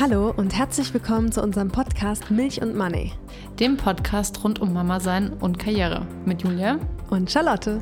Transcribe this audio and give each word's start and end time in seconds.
Hallo 0.00 0.32
und 0.36 0.58
herzlich 0.58 0.92
willkommen 0.92 1.30
zu 1.30 1.40
unserem 1.40 1.68
Podcast 1.68 2.32
Milch 2.32 2.60
und 2.60 2.74
Money. 2.74 3.12
Dem 3.60 3.76
Podcast 3.76 4.42
rund 4.42 4.60
um 4.60 4.72
Mama 4.72 4.98
sein 4.98 5.32
und 5.34 5.60
Karriere 5.60 6.04
mit 6.24 6.42
Julia 6.42 6.80
und 7.10 7.30
Charlotte. 7.30 7.80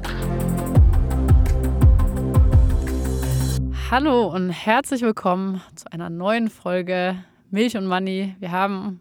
Hallo 3.90 4.26
und 4.26 4.50
herzlich 4.50 5.00
willkommen 5.00 5.62
zu 5.74 5.90
einer 5.90 6.10
neuen 6.10 6.50
Folge 6.50 7.16
Milch 7.50 7.78
und 7.78 7.86
Money. 7.86 8.34
Wir 8.40 8.50
haben 8.50 9.00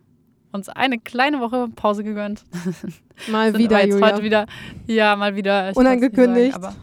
uns 0.55 0.69
eine 0.69 0.97
kleine 0.97 1.39
Woche 1.39 1.67
Pause 1.75 2.03
gegönnt. 2.03 2.43
Mal 3.27 3.55
wieder, 3.57 3.85
Julia. 3.85 4.07
Heute 4.07 4.23
wieder, 4.23 4.45
ja, 4.87 5.15
mal 5.15 5.35
wieder. 5.35 5.71
Unangekündigt. 5.75 6.59
Sagen, 6.59 6.75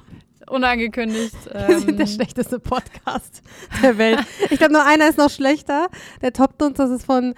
unangekündigt. 0.49 1.35
Wir 1.53 1.81
sind 1.81 1.87
der 1.99 2.07
ähm, 2.07 2.13
schlechteste 2.13 2.59
Podcast 2.59 3.43
der 3.83 3.99
Welt. 3.99 4.21
ich 4.51 4.59
glaube, 4.59 4.73
nur 4.73 4.85
einer 4.85 5.09
ist 5.09 5.19
noch 5.19 5.31
schlechter. 5.31 5.89
Der 6.21 6.33
toppt 6.33 6.63
uns, 6.63 6.79
das 6.79 6.91
ist 6.91 7.05
von 7.05 7.35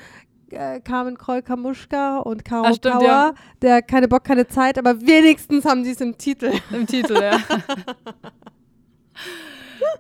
äh, 0.51 0.81
Carmen 0.81 1.19
Kroll-Kamuschka 1.19 2.19
und 2.19 2.45
Caro 2.45 2.67
ah, 2.67 2.75
stimmt, 2.75 2.97
Power. 2.97 3.05
Ja. 3.05 3.35
Der 3.63 3.83
keine 3.83 4.09
Bock, 4.09 4.25
keine 4.25 4.47
Zeit, 4.47 4.79
aber 4.79 5.01
wenigstens 5.01 5.65
haben 5.65 5.85
sie 5.85 5.93
es 5.93 6.01
im 6.01 6.19
Titel. 6.19 6.53
Im 6.71 6.87
Titel, 6.87 7.21
ja. 7.21 7.39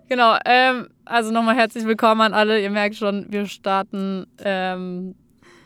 genau, 0.08 0.36
ähm, 0.44 0.88
also 1.04 1.32
nochmal 1.32 1.56
herzlich 1.56 1.84
willkommen 1.84 2.20
an 2.20 2.34
alle. 2.34 2.60
Ihr 2.60 2.70
merkt 2.70 2.96
schon, 2.96 3.26
wir 3.30 3.46
starten 3.46 4.26
ähm, 4.38 5.14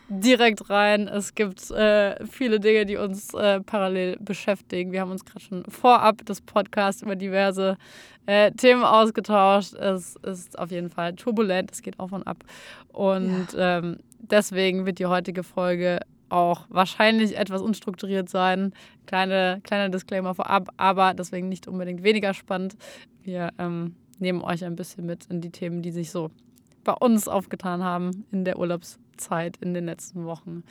direkt 0.09 0.69
rein. 0.69 1.07
Es 1.07 1.35
gibt 1.35 1.69
äh, 1.71 2.25
viele 2.25 2.59
Dinge, 2.59 2.85
die 2.85 2.97
uns 2.97 3.33
äh, 3.33 3.61
parallel 3.61 4.17
beschäftigen. 4.19 4.91
Wir 4.91 5.01
haben 5.01 5.11
uns 5.11 5.23
gerade 5.23 5.39
schon 5.39 5.63
vorab 5.65 6.25
des 6.25 6.41
Podcasts 6.41 7.01
über 7.01 7.15
diverse 7.15 7.77
äh, 8.25 8.51
Themen 8.51 8.83
ausgetauscht. 8.83 9.73
Es 9.75 10.15
ist 10.17 10.57
auf 10.57 10.71
jeden 10.71 10.89
Fall 10.89 11.13
turbulent, 11.13 11.71
es 11.71 11.81
geht 11.81 11.99
auf 11.99 12.11
und 12.11 12.23
ab. 12.23 12.43
Und 12.91 13.53
ja. 13.53 13.77
ähm, 13.77 13.97
deswegen 14.19 14.85
wird 14.85 14.99
die 14.99 15.05
heutige 15.05 15.43
Folge 15.43 15.99
auch 16.29 16.65
wahrscheinlich 16.69 17.37
etwas 17.37 17.61
unstrukturiert 17.61 18.29
sein. 18.29 18.73
Kleine, 19.05 19.61
kleiner 19.63 19.89
Disclaimer 19.89 20.35
vorab, 20.35 20.69
aber 20.77 21.13
deswegen 21.13 21.49
nicht 21.49 21.67
unbedingt 21.67 22.03
weniger 22.03 22.33
spannend. 22.33 22.75
Wir 23.23 23.49
ähm, 23.57 23.95
nehmen 24.19 24.41
euch 24.41 24.63
ein 24.63 24.75
bisschen 24.75 25.05
mit 25.05 25.25
in 25.25 25.41
die 25.41 25.49
Themen, 25.51 25.81
die 25.81 25.91
sich 25.91 26.11
so 26.11 26.29
bei 26.83 26.93
uns 26.93 27.27
aufgetan 27.27 27.83
haben 27.83 28.25
in 28.31 28.45
der 28.45 28.57
Urlaubszeit 29.19 29.57
in 29.57 29.73
den 29.73 29.85
letzten 29.85 30.25
Wochen. 30.25 30.63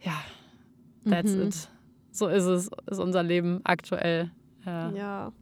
Ja, 0.00 0.20
that's 1.08 1.32
mhm. 1.32 1.42
it. 1.42 1.68
So 2.12 2.28
ist 2.28 2.44
es, 2.44 2.70
ist 2.90 2.98
unser 2.98 3.22
Leben 3.22 3.60
aktuell. 3.64 4.30
Äh, 4.66 4.96
ja. 4.96 5.32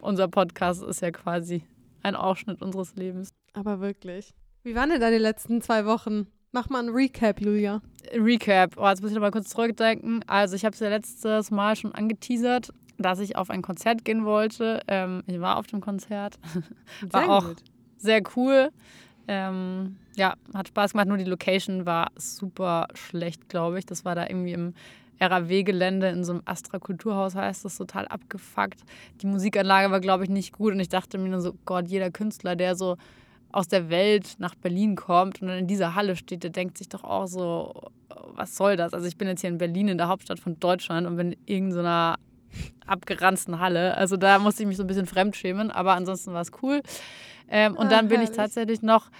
Unser 0.00 0.28
Podcast 0.28 0.82
ist 0.82 1.02
ja 1.02 1.10
quasi 1.10 1.64
ein 2.02 2.14
Ausschnitt 2.14 2.62
unseres 2.62 2.94
Lebens. 2.94 3.30
Aber 3.54 3.80
wirklich. 3.80 4.34
Wie 4.62 4.74
waren 4.74 4.90
denn 4.90 5.00
deine 5.00 5.18
letzten 5.18 5.62
zwei 5.62 5.84
Wochen? 5.86 6.26
Mach 6.52 6.68
mal 6.68 6.82
ein 6.82 6.90
Recap, 6.90 7.40
Julia. 7.40 7.82
Recap. 8.14 8.76
Oh, 8.76 8.88
jetzt 8.88 9.02
muss 9.02 9.10
ich 9.10 9.14
noch 9.14 9.22
mal 9.22 9.30
kurz 9.30 9.50
zurückdenken. 9.50 10.24
Also, 10.26 10.54
ich 10.54 10.64
habe 10.64 10.74
es 10.74 10.80
ja 10.80 10.88
letztes 10.88 11.50
Mal 11.50 11.76
schon 11.76 11.92
angeteasert, 11.92 12.70
dass 12.98 13.18
ich 13.18 13.36
auf 13.36 13.50
ein 13.50 13.62
Konzert 13.62 14.04
gehen 14.04 14.24
wollte. 14.24 14.80
Ähm, 14.86 15.22
ich 15.26 15.40
war 15.40 15.58
auf 15.58 15.66
dem 15.66 15.80
Konzert. 15.80 16.38
War 17.10 17.22
sehr 17.22 17.30
auch 17.30 17.48
gut. 17.48 17.62
sehr 17.98 18.22
cool. 18.36 18.70
Ähm, 19.28 19.96
ja, 20.16 20.34
hat 20.54 20.68
Spaß 20.68 20.92
gemacht, 20.92 21.08
nur 21.08 21.18
die 21.18 21.24
Location 21.24 21.86
war 21.86 22.10
super 22.16 22.88
schlecht, 22.94 23.48
glaube 23.48 23.78
ich. 23.78 23.86
Das 23.86 24.04
war 24.04 24.14
da 24.14 24.26
irgendwie 24.26 24.52
im 24.52 24.74
RAW-Gelände 25.20 26.08
in 26.08 26.24
so 26.24 26.32
einem 26.32 26.42
Astra-Kulturhaus, 26.44 27.34
heißt 27.34 27.64
das, 27.64 27.76
total 27.76 28.06
abgefuckt. 28.08 28.80
Die 29.22 29.26
Musikanlage 29.26 29.90
war, 29.90 30.00
glaube 30.00 30.24
ich, 30.24 30.30
nicht 30.30 30.52
gut 30.52 30.72
und 30.72 30.80
ich 30.80 30.88
dachte 30.88 31.18
mir 31.18 31.28
nur 31.28 31.40
so, 31.40 31.54
Gott, 31.64 31.88
jeder 31.88 32.10
Künstler, 32.10 32.56
der 32.56 32.76
so 32.76 32.96
aus 33.52 33.68
der 33.68 33.88
Welt 33.88 34.36
nach 34.38 34.54
Berlin 34.54 34.96
kommt 34.96 35.40
und 35.40 35.48
dann 35.48 35.58
in 35.58 35.66
dieser 35.66 35.94
Halle 35.94 36.16
steht, 36.16 36.42
der 36.42 36.50
denkt 36.50 36.76
sich 36.76 36.88
doch 36.88 37.04
auch 37.04 37.26
so, 37.26 37.72
was 38.34 38.56
soll 38.56 38.76
das? 38.76 38.92
Also 38.92 39.06
ich 39.06 39.16
bin 39.16 39.28
jetzt 39.28 39.40
hier 39.40 39.50
in 39.50 39.58
Berlin, 39.58 39.88
in 39.88 39.98
der 39.98 40.08
Hauptstadt 40.08 40.40
von 40.40 40.58
Deutschland 40.60 41.06
und 41.06 41.16
bin 41.16 41.32
in 41.32 41.38
irgendeiner 41.46 42.16
abgeranzten 42.86 43.58
Halle. 43.60 43.96
Also 43.96 44.16
da 44.16 44.38
musste 44.38 44.62
ich 44.62 44.68
mich 44.68 44.76
so 44.76 44.82
ein 44.82 44.86
bisschen 44.86 45.06
fremdschämen, 45.06 45.70
aber 45.70 45.94
ansonsten 45.94 46.32
war 46.32 46.42
es 46.42 46.50
cool. 46.62 46.82
Ähm, 47.48 47.76
und 47.76 47.86
ah, 47.86 47.90
dann 47.90 48.08
bin 48.08 48.18
herrlich. 48.18 48.30
ich 48.30 48.36
tatsächlich 48.36 48.82
noch 48.82 49.10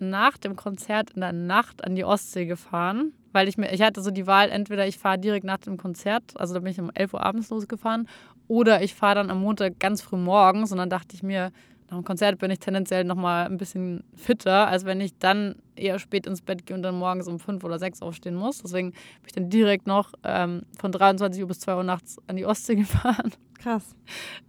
nach 0.00 0.36
dem 0.36 0.56
Konzert 0.56 1.10
in 1.10 1.20
der 1.20 1.32
Nacht 1.32 1.84
an 1.84 1.94
die 1.94 2.04
Ostsee 2.04 2.46
gefahren, 2.46 3.12
weil 3.32 3.48
ich 3.48 3.58
mir, 3.58 3.72
ich 3.72 3.82
hatte 3.82 4.02
so 4.02 4.10
die 4.10 4.26
Wahl, 4.26 4.50
entweder 4.50 4.86
ich 4.86 4.98
fahre 4.98 5.18
direkt 5.18 5.44
nach 5.44 5.58
dem 5.58 5.76
Konzert, 5.76 6.22
also 6.36 6.54
da 6.54 6.60
bin 6.60 6.72
ich 6.72 6.80
um 6.80 6.90
11 6.94 7.14
Uhr 7.14 7.24
abends 7.24 7.50
losgefahren, 7.50 8.08
oder 8.46 8.82
ich 8.82 8.94
fahre 8.94 9.16
dann 9.16 9.30
am 9.30 9.40
Montag 9.40 9.78
ganz 9.78 10.00
früh 10.00 10.16
morgens 10.16 10.72
und 10.72 10.78
dann 10.78 10.90
dachte 10.90 11.14
ich 11.14 11.22
mir, 11.22 11.52
nach 11.90 11.96
dem 11.96 12.04
Konzert 12.04 12.38
bin 12.38 12.50
ich 12.50 12.58
tendenziell 12.58 13.04
nochmal 13.04 13.46
ein 13.46 13.56
bisschen 13.56 14.04
fitter, 14.14 14.68
als 14.68 14.84
wenn 14.84 15.00
ich 15.00 15.16
dann 15.18 15.56
eher 15.74 15.98
spät 15.98 16.26
ins 16.26 16.42
Bett 16.42 16.66
gehe 16.66 16.76
und 16.76 16.82
dann 16.82 16.98
morgens 16.98 17.28
um 17.28 17.38
5 17.38 17.64
oder 17.64 17.78
6 17.78 18.02
aufstehen 18.02 18.34
muss. 18.34 18.60
Deswegen 18.60 18.90
bin 18.90 19.26
ich 19.26 19.32
dann 19.32 19.48
direkt 19.48 19.86
noch 19.86 20.12
ähm, 20.22 20.62
von 20.78 20.92
23 20.92 21.40
Uhr 21.40 21.48
bis 21.48 21.60
2 21.60 21.76
Uhr 21.76 21.84
nachts 21.84 22.18
an 22.26 22.36
die 22.36 22.44
Ostsee 22.44 22.74
gefahren. 22.76 23.32
Krass. 23.58 23.96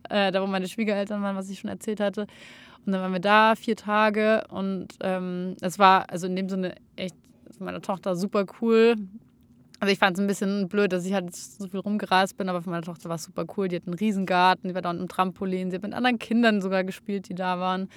Äh, 0.10 0.32
da, 0.32 0.42
wo 0.42 0.48
meine 0.48 0.68
Schwiegereltern 0.68 1.22
waren, 1.22 1.38
was 1.38 1.50
ich 1.50 1.60
schon 1.60 1.70
erzählt 1.70 2.02
hatte. 2.02 2.28
Und 2.86 2.94
dann 2.94 3.02
waren 3.02 3.14
wir 3.14 3.20
da 3.20 3.56
vier 3.56 3.76
Tage 3.76 4.44
und 4.50 4.88
ähm, 5.02 5.56
es 5.62 5.78
war 5.78 6.10
also 6.10 6.28
in 6.28 6.36
dem 6.36 6.50
Sinne 6.50 6.76
echt 6.96 7.16
meine 7.60 7.82
Tochter 7.82 8.16
super 8.16 8.46
cool. 8.62 8.96
Also 9.80 9.94
ich 9.94 10.00
fand 10.00 10.18
es 10.18 10.22
ein 10.22 10.28
bisschen 10.28 10.68
blöd, 10.68 10.92
dass 10.92 11.06
ich 11.06 11.14
halt 11.14 11.34
so 11.34 11.68
viel 11.68 11.80
rumgereist 11.80 12.36
bin, 12.38 12.50
aber 12.50 12.62
für 12.62 12.70
meine 12.70 12.84
Tochter 12.84 13.08
war 13.08 13.16
es 13.16 13.24
super 13.24 13.46
cool. 13.56 13.70
Die 13.70 13.78
hat 13.78 13.86
einen 13.86 13.94
Riesengarten, 13.94 14.68
die 14.68 14.76
war 14.76 14.82
da 14.82 14.90
unten 14.90 15.04
im 15.04 15.08
Trampolin, 15.08 15.70
sie 15.70 15.76
hat 15.76 15.84
mit 15.84 15.94
anderen 15.94 16.20
Kindern 16.20 16.62
sogar 16.62 16.84
gespielt, 16.84 17.30
die 17.30 17.36
da 17.36 17.60
waren. 17.60 17.90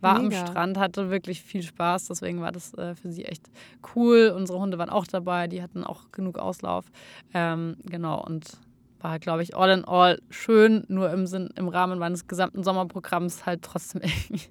War 0.00 0.20
Mega. 0.20 0.40
am 0.40 0.46
Strand, 0.46 0.78
hatte 0.78 1.10
wirklich 1.10 1.42
viel 1.42 1.62
Spaß, 1.62 2.08
deswegen 2.08 2.40
war 2.40 2.52
das 2.52 2.74
äh, 2.74 2.94
für 2.94 3.10
sie 3.10 3.24
echt 3.24 3.50
cool. 3.94 4.32
Unsere 4.34 4.58
Hunde 4.58 4.78
waren 4.78 4.90
auch 4.90 5.06
dabei, 5.06 5.46
die 5.46 5.62
hatten 5.62 5.84
auch 5.84 6.12
genug 6.12 6.38
Auslauf. 6.38 6.84
Ähm, 7.32 7.76
genau, 7.84 8.22
und 8.22 8.58
war, 9.00 9.18
glaube 9.18 9.42
ich, 9.42 9.56
all 9.56 9.70
in 9.70 9.84
all 9.84 10.20
schön, 10.30 10.84
nur 10.88 11.10
im, 11.10 11.26
Sinn, 11.26 11.50
im 11.56 11.68
Rahmen 11.68 11.98
meines 11.98 12.26
gesamten 12.26 12.62
Sommerprogramms 12.62 13.46
halt 13.46 13.62
trotzdem 13.62 14.00
irgendwie 14.04 14.42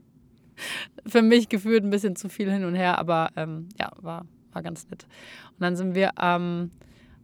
für 1.06 1.22
mich 1.22 1.50
gefühlt 1.50 1.84
ein 1.84 1.90
bisschen 1.90 2.16
zu 2.16 2.30
viel 2.30 2.52
hin 2.52 2.66
und 2.66 2.76
her, 2.76 2.98
aber 2.98 3.30
ähm, 3.36 3.70
ja, 3.80 3.92
war, 4.02 4.26
war 4.54 4.62
ganz 4.62 4.90
nett. 4.90 5.06
Und 5.52 5.62
dann 5.62 5.76
sind 5.76 5.96
wir 5.96 6.18
am 6.20 6.72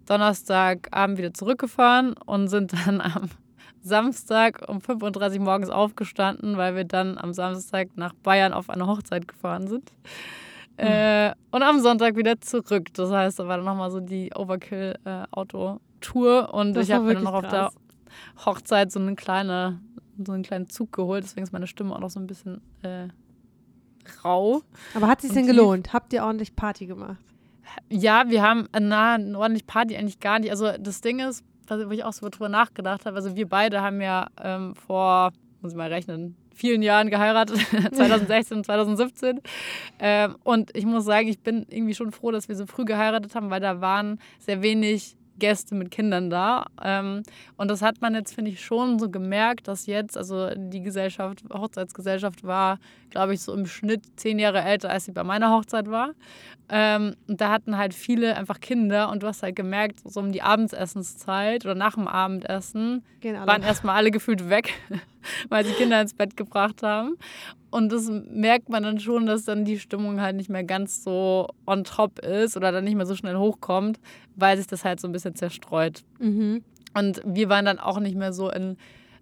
Donnerstagabend 0.06 1.18
wieder 1.18 1.34
zurückgefahren 1.34 2.14
und 2.26 2.48
sind 2.48 2.74
dann 2.74 3.02
am 3.02 3.30
Samstag 3.82 4.68
um 4.68 4.80
5.30 4.80 5.40
Uhr 5.40 5.46
morgens 5.46 5.70
aufgestanden, 5.70 6.58
weil 6.58 6.76
wir 6.76 6.84
dann 6.84 7.18
am 7.18 7.34
Samstag 7.34 7.90
nach 7.96 8.14
Bayern 8.14 8.54
auf 8.54 8.70
eine 8.70 8.86
Hochzeit 8.86 9.28
gefahren 9.28 9.68
sind. 9.68 9.92
Mhm. 10.78 10.86
Äh, 10.86 11.34
und 11.52 11.64
am 11.64 11.80
Sonntag 11.80 12.16
wieder 12.16 12.40
zurück. 12.42 12.94
Das 12.94 13.12
heißt, 13.12 13.40
da 13.40 13.48
war 13.48 13.58
dann 13.58 13.66
nochmal 13.66 13.92
so 13.92 14.00
die 14.00 14.32
Overkill-Auto- 14.36 15.76
äh, 15.76 15.91
Tour 16.02 16.54
und 16.54 16.74
das 16.74 16.88
ich 16.88 16.94
habe 16.94 17.06
mir 17.06 17.14
dann 17.16 17.24
noch 17.24 17.34
auf 17.34 17.48
der 17.48 17.72
Hochzeit 18.46 18.92
so 18.92 19.00
eine 19.00 19.16
kleine, 19.16 19.80
so 20.24 20.32
einen 20.32 20.44
kleinen 20.44 20.70
Zug 20.70 20.92
geholt, 20.92 21.24
deswegen 21.24 21.44
ist 21.44 21.54
meine 21.54 21.68
Stimme 21.68 21.96
auch 21.96 22.00
noch 22.00 22.10
so 22.10 22.20
ein 22.20 22.28
bisschen 22.28 22.62
äh, 22.84 23.08
rau. 24.24 24.62
Aber 24.94 25.08
hat 25.08 25.20
es 25.20 25.30
sich 25.30 25.34
denn 25.34 25.48
gelohnt? 25.48 25.94
Habt 25.94 26.14
ihr 26.14 26.24
ordentlich 26.24 26.56
Party 26.56 26.86
gemacht? 26.86 27.18
Ja, 27.90 28.30
wir 28.30 28.42
haben, 28.42 28.68
äh, 28.74 28.80
na, 28.80 29.18
ordentlich 29.36 29.66
Party 29.66 29.96
eigentlich 29.96 30.20
gar 30.20 30.40
nicht. 30.40 30.52
Also 30.52 30.72
das 30.78 31.02
Ding 31.02 31.20
ist, 31.20 31.44
wo 31.70 31.92
ich 31.92 32.04
auch 32.04 32.14
so 32.14 32.28
drüber 32.30 32.50
nachgedacht 32.50 33.06
habe, 33.06 33.16
also 33.16 33.36
wir 33.36 33.48
beide 33.48 33.82
haben 33.82 34.02
ja 34.02 34.28
ähm, 34.42 34.76
vor, 34.76 35.32
muss 35.62 35.72
ich 35.72 35.78
mal 35.78 35.88
rechnen, 35.88 36.36
vielen 36.54 36.82
Jahren 36.82 37.10
geheiratet, 37.10 37.58
2016 37.94 38.58
und 38.58 38.66
2017. 38.66 39.40
Ähm, 40.00 40.36
und 40.44 40.76
ich 40.76 40.86
muss 40.86 41.06
sagen, 41.06 41.28
ich 41.28 41.40
bin 41.40 41.66
irgendwie 41.70 41.96
schon 41.96 42.12
froh, 42.12 42.32
dass 42.32 42.50
wir 42.50 42.56
so 42.56 42.66
früh 42.66 42.86
geheiratet 42.86 43.36
haben, 43.36 43.50
weil 43.50 43.62
da 43.62 43.82
waren 43.82 44.20
sehr 44.40 44.62
wenig 44.62 45.16
Gäste 45.40 45.76
mit 45.76 45.92
Kindern 45.92 46.30
da. 46.30 46.66
Ähm, 46.84 47.24
und 47.58 47.70
das 47.70 47.82
hat 47.82 48.02
man 48.02 48.14
jetzt, 48.14 48.34
finde 48.34 48.52
ich, 48.52 48.64
schon 48.64 49.00
so 49.00 49.10
gemerkt, 49.10 49.68
dass 49.68 49.86
jetzt, 49.86 50.18
also 50.18 50.50
die 50.56 50.82
Gesellschaft, 50.82 51.44
Hochzeitsgesellschaft 51.52 52.44
war, 52.44 52.80
glaube 53.10 53.34
ich, 53.34 53.42
so 53.42 53.54
im 53.54 53.66
Schnitt 53.66 54.04
zehn 54.16 54.40
Jahre 54.40 54.62
älter, 54.62 54.90
als 54.90 55.06
sie 55.06 55.12
bei 55.12 55.24
meiner 55.24 55.52
Hochzeit 55.52 55.90
war. 55.90 56.12
Ähm, 56.74 57.16
und 57.28 57.42
da 57.42 57.52
hatten 57.52 57.78
halt 57.78 57.94
viele 57.94 58.38
einfach 58.38 58.62
Kinder 58.62 59.10
und 59.10 59.24
du 59.24 59.28
hast 59.28 59.44
halt 59.44 59.58
gemerkt, 59.58 60.00
so 60.06 60.22
um 60.22 60.32
die 60.32 60.42
Abendsessenszeit 60.42 61.66
oder 61.66 61.76
nach 61.76 61.96
dem 61.96 62.08
Abendessen 62.08 63.04
waren 63.22 63.62
erstmal 63.62 63.98
alle 63.98 64.10
gefühlt 64.10 64.50
weg, 64.50 64.74
weil 65.50 65.66
sie 65.66 65.74
Kinder 65.74 66.02
ins 66.02 66.14
Bett 66.14 66.38
gebracht 66.38 66.82
haben. 66.82 67.18
Und 67.72 67.92
das 67.92 68.10
merkt 68.10 68.70
man 68.70 68.84
dann 68.84 69.00
schon, 69.00 69.26
dass 69.26 69.44
dann 69.44 69.66
die 69.66 69.80
Stimmung 69.80 70.22
halt 70.22 70.38
nicht 70.38 70.50
mehr 70.50 70.64
ganz 70.64 71.04
so 71.04 71.50
on 71.66 71.84
top 71.84 72.20
ist 72.20 72.56
oder 72.56 72.72
dann 72.72 72.86
nicht 72.86 72.96
mehr 72.96 73.06
so 73.06 73.16
schnell 73.16 73.36
hochkommt, 73.36 74.00
weil 74.38 74.56
sich 74.58 74.68
das 74.68 74.86
halt 74.86 75.02
so 75.02 75.10
ein 75.10 75.12
bisschen 75.12 75.36
zerstreut. 75.36 76.04
Mhm. 76.20 76.64
Und 76.94 77.22
wir 77.26 77.50
waren 77.50 77.66
dann 77.66 77.80
auch 77.80 78.00
nicht 78.00 78.16
mehr 78.16 78.32
so 78.32 78.50
in 78.50 78.78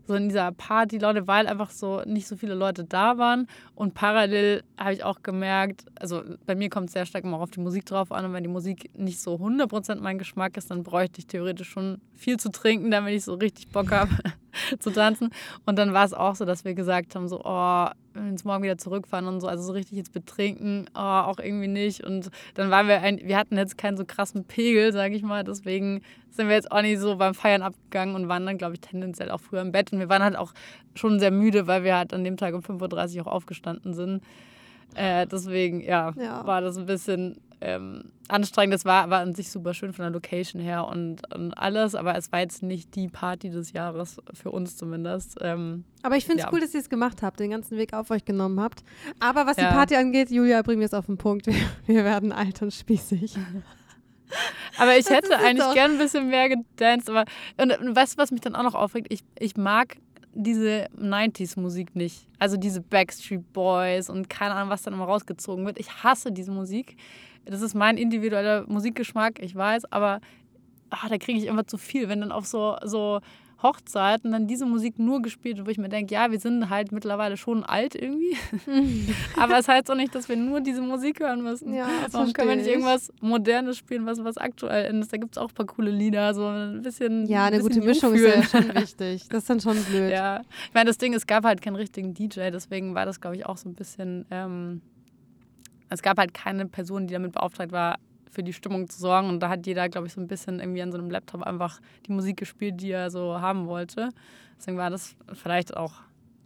so 0.10 0.16
in 0.16 0.30
dieser 0.30 0.52
Party-Laune, 0.52 1.28
weil 1.28 1.46
einfach 1.46 1.70
so 1.70 2.02
nicht 2.04 2.28
so 2.28 2.36
viele 2.36 2.56
Leute 2.56 2.84
da 2.84 3.20
waren. 3.20 3.48
Und 3.76 3.94
parallel 3.94 4.64
habe 4.76 4.94
ich 4.94 5.04
auch 5.04 5.22
gemerkt, 5.22 5.86
also 6.00 6.24
bei 6.48 6.56
mir 6.56 6.70
kommt 6.70 6.88
es 6.88 6.94
sehr 6.94 7.06
stark 7.06 7.24
immer 7.24 7.38
auch 7.38 7.44
auf 7.44 7.52
die 7.52 7.60
Musik 7.60 7.86
drauf 7.86 8.12
an. 8.12 8.26
Und 8.26 8.34
wenn 8.34 8.44
die 8.44 8.50
Musik 8.50 8.90
nicht 8.98 9.22
so 9.22 9.36
100% 9.36 10.02
mein 10.02 10.18
Geschmack 10.18 10.58
ist, 10.58 10.72
dann 10.72 10.82
bräuchte 10.82 11.20
ich 11.20 11.28
theoretisch 11.28 11.70
schon 11.70 12.02
viel 12.16 12.38
zu 12.38 12.50
trinken, 12.50 12.90
damit 12.90 13.14
ich 13.14 13.24
so 13.24 13.36
richtig 13.36 13.70
Bock 13.70 13.92
habe 13.92 14.10
zu 14.80 14.92
tanzen. 14.92 15.30
Und 15.66 15.78
dann 15.78 15.94
war 15.94 16.06
es 16.06 16.14
auch 16.14 16.36
so, 16.36 16.46
dass 16.46 16.66
wir 16.66 16.74
gesagt 16.74 17.16
haben, 17.16 17.28
so, 17.28 17.42
oh, 17.44 17.88
wenn 18.14 18.26
wir 18.26 18.32
uns 18.32 18.44
morgen 18.44 18.64
wieder 18.64 18.78
zurückfahren 18.78 19.28
und 19.28 19.42
so, 19.42 19.48
also 19.48 19.64
so 19.64 19.74
richtig 19.74 19.98
jetzt 19.98 20.14
betrinken, 20.14 20.90
oh, 20.96 21.00
auch 21.00 21.40
irgendwie 21.40 21.68
nicht. 21.68 22.04
Und 22.04 22.30
dann 22.56 22.72
waren 22.72 22.88
wir, 22.88 23.02
ein, 23.02 23.20
wir 23.24 23.38
hatten 23.38 23.58
jetzt 23.58 23.78
keinen 23.78 23.98
so 23.98 24.06
krassen 24.06 24.46
Pegel, 24.46 24.92
sage 24.94 25.16
ich 25.16 25.24
mal, 25.24 25.44
deswegen 25.44 26.02
sind 26.32 26.48
wir 26.48 26.56
jetzt 26.56 26.72
auch 26.72 26.82
nicht 26.82 27.00
so 27.00 27.16
beim 27.18 27.34
Feiern 27.34 27.62
abgegangen 27.62 28.16
und 28.16 28.28
waren 28.28 28.46
dann, 28.46 28.58
glaube 28.58 28.76
ich, 28.76 28.82
tendenziell 28.82 29.32
auch 29.32 29.42
früher 29.42 29.62
im 29.62 29.72
Bett. 29.72 29.92
Und 29.92 30.00
wir 30.00 30.10
waren 30.10 30.24
halt 30.24 30.36
auch 30.36 30.54
schon 30.96 31.20
sehr 31.20 31.32
müde, 31.32 31.68
weil 31.68 31.84
wir 31.84 31.96
halt 31.96 32.14
an 32.14 32.24
dem 32.24 32.38
Tag 32.38 32.54
um 32.54 32.62
5.30 32.62 33.18
Uhr 33.18 33.28
auch 33.28 33.32
aufgestanden 33.32 33.94
sind. 33.94 34.24
Äh, 34.96 35.28
deswegen, 35.28 35.82
ja, 35.82 36.14
ja, 36.18 36.46
war 36.46 36.62
das 36.62 36.78
ein 36.78 36.86
bisschen 36.86 37.40
ähm, 37.62 38.12
anstrengend. 38.28 38.74
Das 38.74 38.86
war 38.86 39.04
aber 39.04 39.18
an 39.18 39.34
sich 39.34 39.52
super 39.52 39.74
schön 39.74 39.94
von 39.94 40.04
der 40.04 40.12
Location 40.12 40.62
her 40.62 40.88
und, 40.88 41.34
und 41.34 41.54
alles, 41.54 41.96
aber 41.96 42.16
es 42.16 42.32
war 42.32 42.40
jetzt 42.40 42.64
nicht 42.64 42.96
die 42.96 43.08
Party 43.08 43.50
des 43.50 43.74
Jahres, 43.74 44.18
für 44.34 44.52
uns 44.52 44.78
zumindest. 44.78 45.38
Ähm, 45.42 45.84
aber 46.04 46.16
ich 46.18 46.26
finde 46.26 46.40
es 46.40 46.46
ja. 46.46 46.54
cool, 46.54 46.62
dass 46.62 46.74
ihr 46.74 46.80
es 46.80 46.90
gemacht 46.90 47.22
habt, 47.22 47.40
den 47.40 47.52
ganzen 47.52 47.78
Weg 47.78 47.94
auf 47.94 48.12
euch 48.12 48.26
genommen 48.26 48.60
habt. 48.60 48.84
Aber 49.20 49.46
was 49.46 49.58
ja. 49.58 49.70
die 49.70 49.76
Party 49.76 49.96
angeht, 49.96 50.32
Julia, 50.32 50.62
bringen 50.62 50.80
wir 50.80 50.88
es 50.88 50.94
auf 50.94 51.08
den 51.08 51.18
Punkt. 51.18 51.48
Wir, 51.48 51.56
wir 51.86 52.04
werden 52.04 52.32
alt 52.32 52.62
und 52.62 52.74
spießig. 52.74 53.38
Aber 54.78 54.96
ich 54.96 55.10
hätte 55.10 55.38
eigentlich 55.40 55.74
gern 55.74 55.94
ein 55.94 55.98
bisschen 55.98 56.30
mehr 56.30 56.50
gedanced. 56.50 57.10
Aber 57.10 57.26
und, 57.58 57.78
und 57.80 57.96
weißt 57.96 58.14
du, 58.14 58.18
was 58.22 58.32
mich 58.32 58.42
dann 58.42 58.56
auch 58.56 58.64
noch 58.64 58.76
aufregt? 58.76 59.08
Ich, 59.10 59.24
ich 59.40 59.58
mag 59.58 59.98
diese 60.34 60.88
90s-Musik 60.98 61.96
nicht. 61.96 62.28
Also 62.38 62.58
diese 62.58 62.82
Backstreet 62.82 63.52
Boys 63.54 64.10
und 64.10 64.30
keine 64.30 64.54
Ahnung, 64.54 64.70
was 64.70 64.84
dann 64.84 64.94
immer 64.94 65.06
rausgezogen 65.06 65.66
wird. 65.66 65.80
Ich 65.80 66.04
hasse 66.04 66.32
diese 66.32 66.52
Musik. 66.52 66.96
Das 67.50 67.62
ist 67.62 67.74
mein 67.74 67.98
individueller 67.98 68.66
Musikgeschmack, 68.68 69.40
ich 69.40 69.56
weiß, 69.56 69.92
aber 69.92 70.22
ach, 70.90 71.10
da 71.10 71.18
kriege 71.18 71.40
ich 71.40 71.46
immer 71.46 71.68
zu 71.68 71.78
viel, 71.78 72.10
wenn 72.10 72.22
dann 72.22 72.32
auf 72.32 72.46
so, 72.46 72.78
so 72.84 73.20
Hochzeiten 73.62 74.32
dann 74.32 74.48
diese 74.48 74.66
Musik 74.66 75.00
nur 75.00 75.22
gespielt 75.22 75.58
wird, 75.58 75.68
wo 75.68 75.72
ich 75.72 75.78
mir 75.78 75.90
denke, 75.90 76.14
ja, 76.14 76.32
wir 76.32 76.40
sind 76.40 76.70
halt 76.70 76.92
mittlerweile 76.92 77.36
schon 77.36 77.64
alt 77.64 77.94
irgendwie. 77.94 78.38
Aber 79.38 79.58
es 79.58 79.68
heißt 79.68 79.92
auch 79.92 79.96
nicht, 79.96 80.16
dass 80.16 80.30
wir 80.30 80.38
nur 80.38 80.62
diese 80.62 80.82
Musik 80.82 81.20
hören 81.20 81.44
müssen. 81.44 81.74
Ja, 81.74 81.88
das 82.04 82.14
Warum 82.14 82.32
können 82.32 82.50
wir 82.50 82.56
nicht 82.56 82.70
irgendwas 82.70 83.12
Modernes 83.20 83.78
spielen, 83.78 84.06
was, 84.06 84.24
was 84.24 84.38
aktuell 84.38 84.96
ist? 85.00 85.12
Da 85.12 85.18
gibt 85.18 85.36
es 85.36 85.38
auch 85.38 85.50
ein 85.50 85.56
paar 85.56 85.66
coole 85.66 85.92
Lieder, 85.92 86.34
so 86.34 86.48
ein 86.48 86.82
bisschen. 86.82 87.26
Ja, 87.28 87.46
eine 87.46 87.58
bisschen 87.58 87.82
gute 87.82 87.86
Mischung 87.86 88.14
ist 88.14 88.36
ja 88.36 88.44
schon 88.44 88.76
wichtig. 88.76 89.28
Das 89.30 89.40
ist 89.40 89.50
dann 89.50 89.60
schon 89.60 89.78
blöd. 89.84 90.10
Ja, 90.20 90.42
ich 90.68 90.74
meine, 90.74 90.88
das 90.88 90.98
Ding, 90.98 91.14
es 91.14 91.28
gab 91.28 91.44
halt 91.44 91.62
keinen 91.62 91.76
richtigen 91.76 92.14
DJ, 92.14 92.50
deswegen 92.52 92.96
war 92.96 93.06
das, 93.06 93.20
glaube 93.20 93.36
ich, 93.36 93.46
auch 93.46 93.58
so 93.58 93.70
ein 93.70 93.76
bisschen. 93.76 94.26
Ähm, 94.32 94.82
es 95.90 96.02
gab 96.02 96.18
halt 96.18 96.34
keine 96.34 96.66
Person, 96.68 97.08
die 97.08 97.14
damit 97.14 97.34
beauftragt 97.34 97.72
war, 97.72 97.98
für 98.30 98.44
die 98.44 98.54
Stimmung 98.54 98.88
zu 98.90 99.00
sorgen. 99.00 99.30
Und 99.30 99.40
da 99.40 99.50
hat 99.50 99.66
jeder, 99.66 99.90
glaube 99.90 100.08
ich, 100.08 100.14
so 100.14 100.22
ein 100.22 100.28
bisschen 100.28 100.60
irgendwie 100.60 100.82
an 100.82 100.92
so 100.92 100.98
einem 100.98 101.10
Laptop 101.10 101.44
einfach 101.44 101.80
die 102.06 102.12
Musik 102.12 102.38
gespielt, 102.38 102.82
die 102.82 102.92
er 102.92 103.10
so 103.10 103.42
haben 103.42 103.68
wollte. 103.68 104.10
Deswegen 104.58 104.78
war 104.78 104.90
das 104.90 105.16
vielleicht 105.34 105.76
auch 105.76 105.94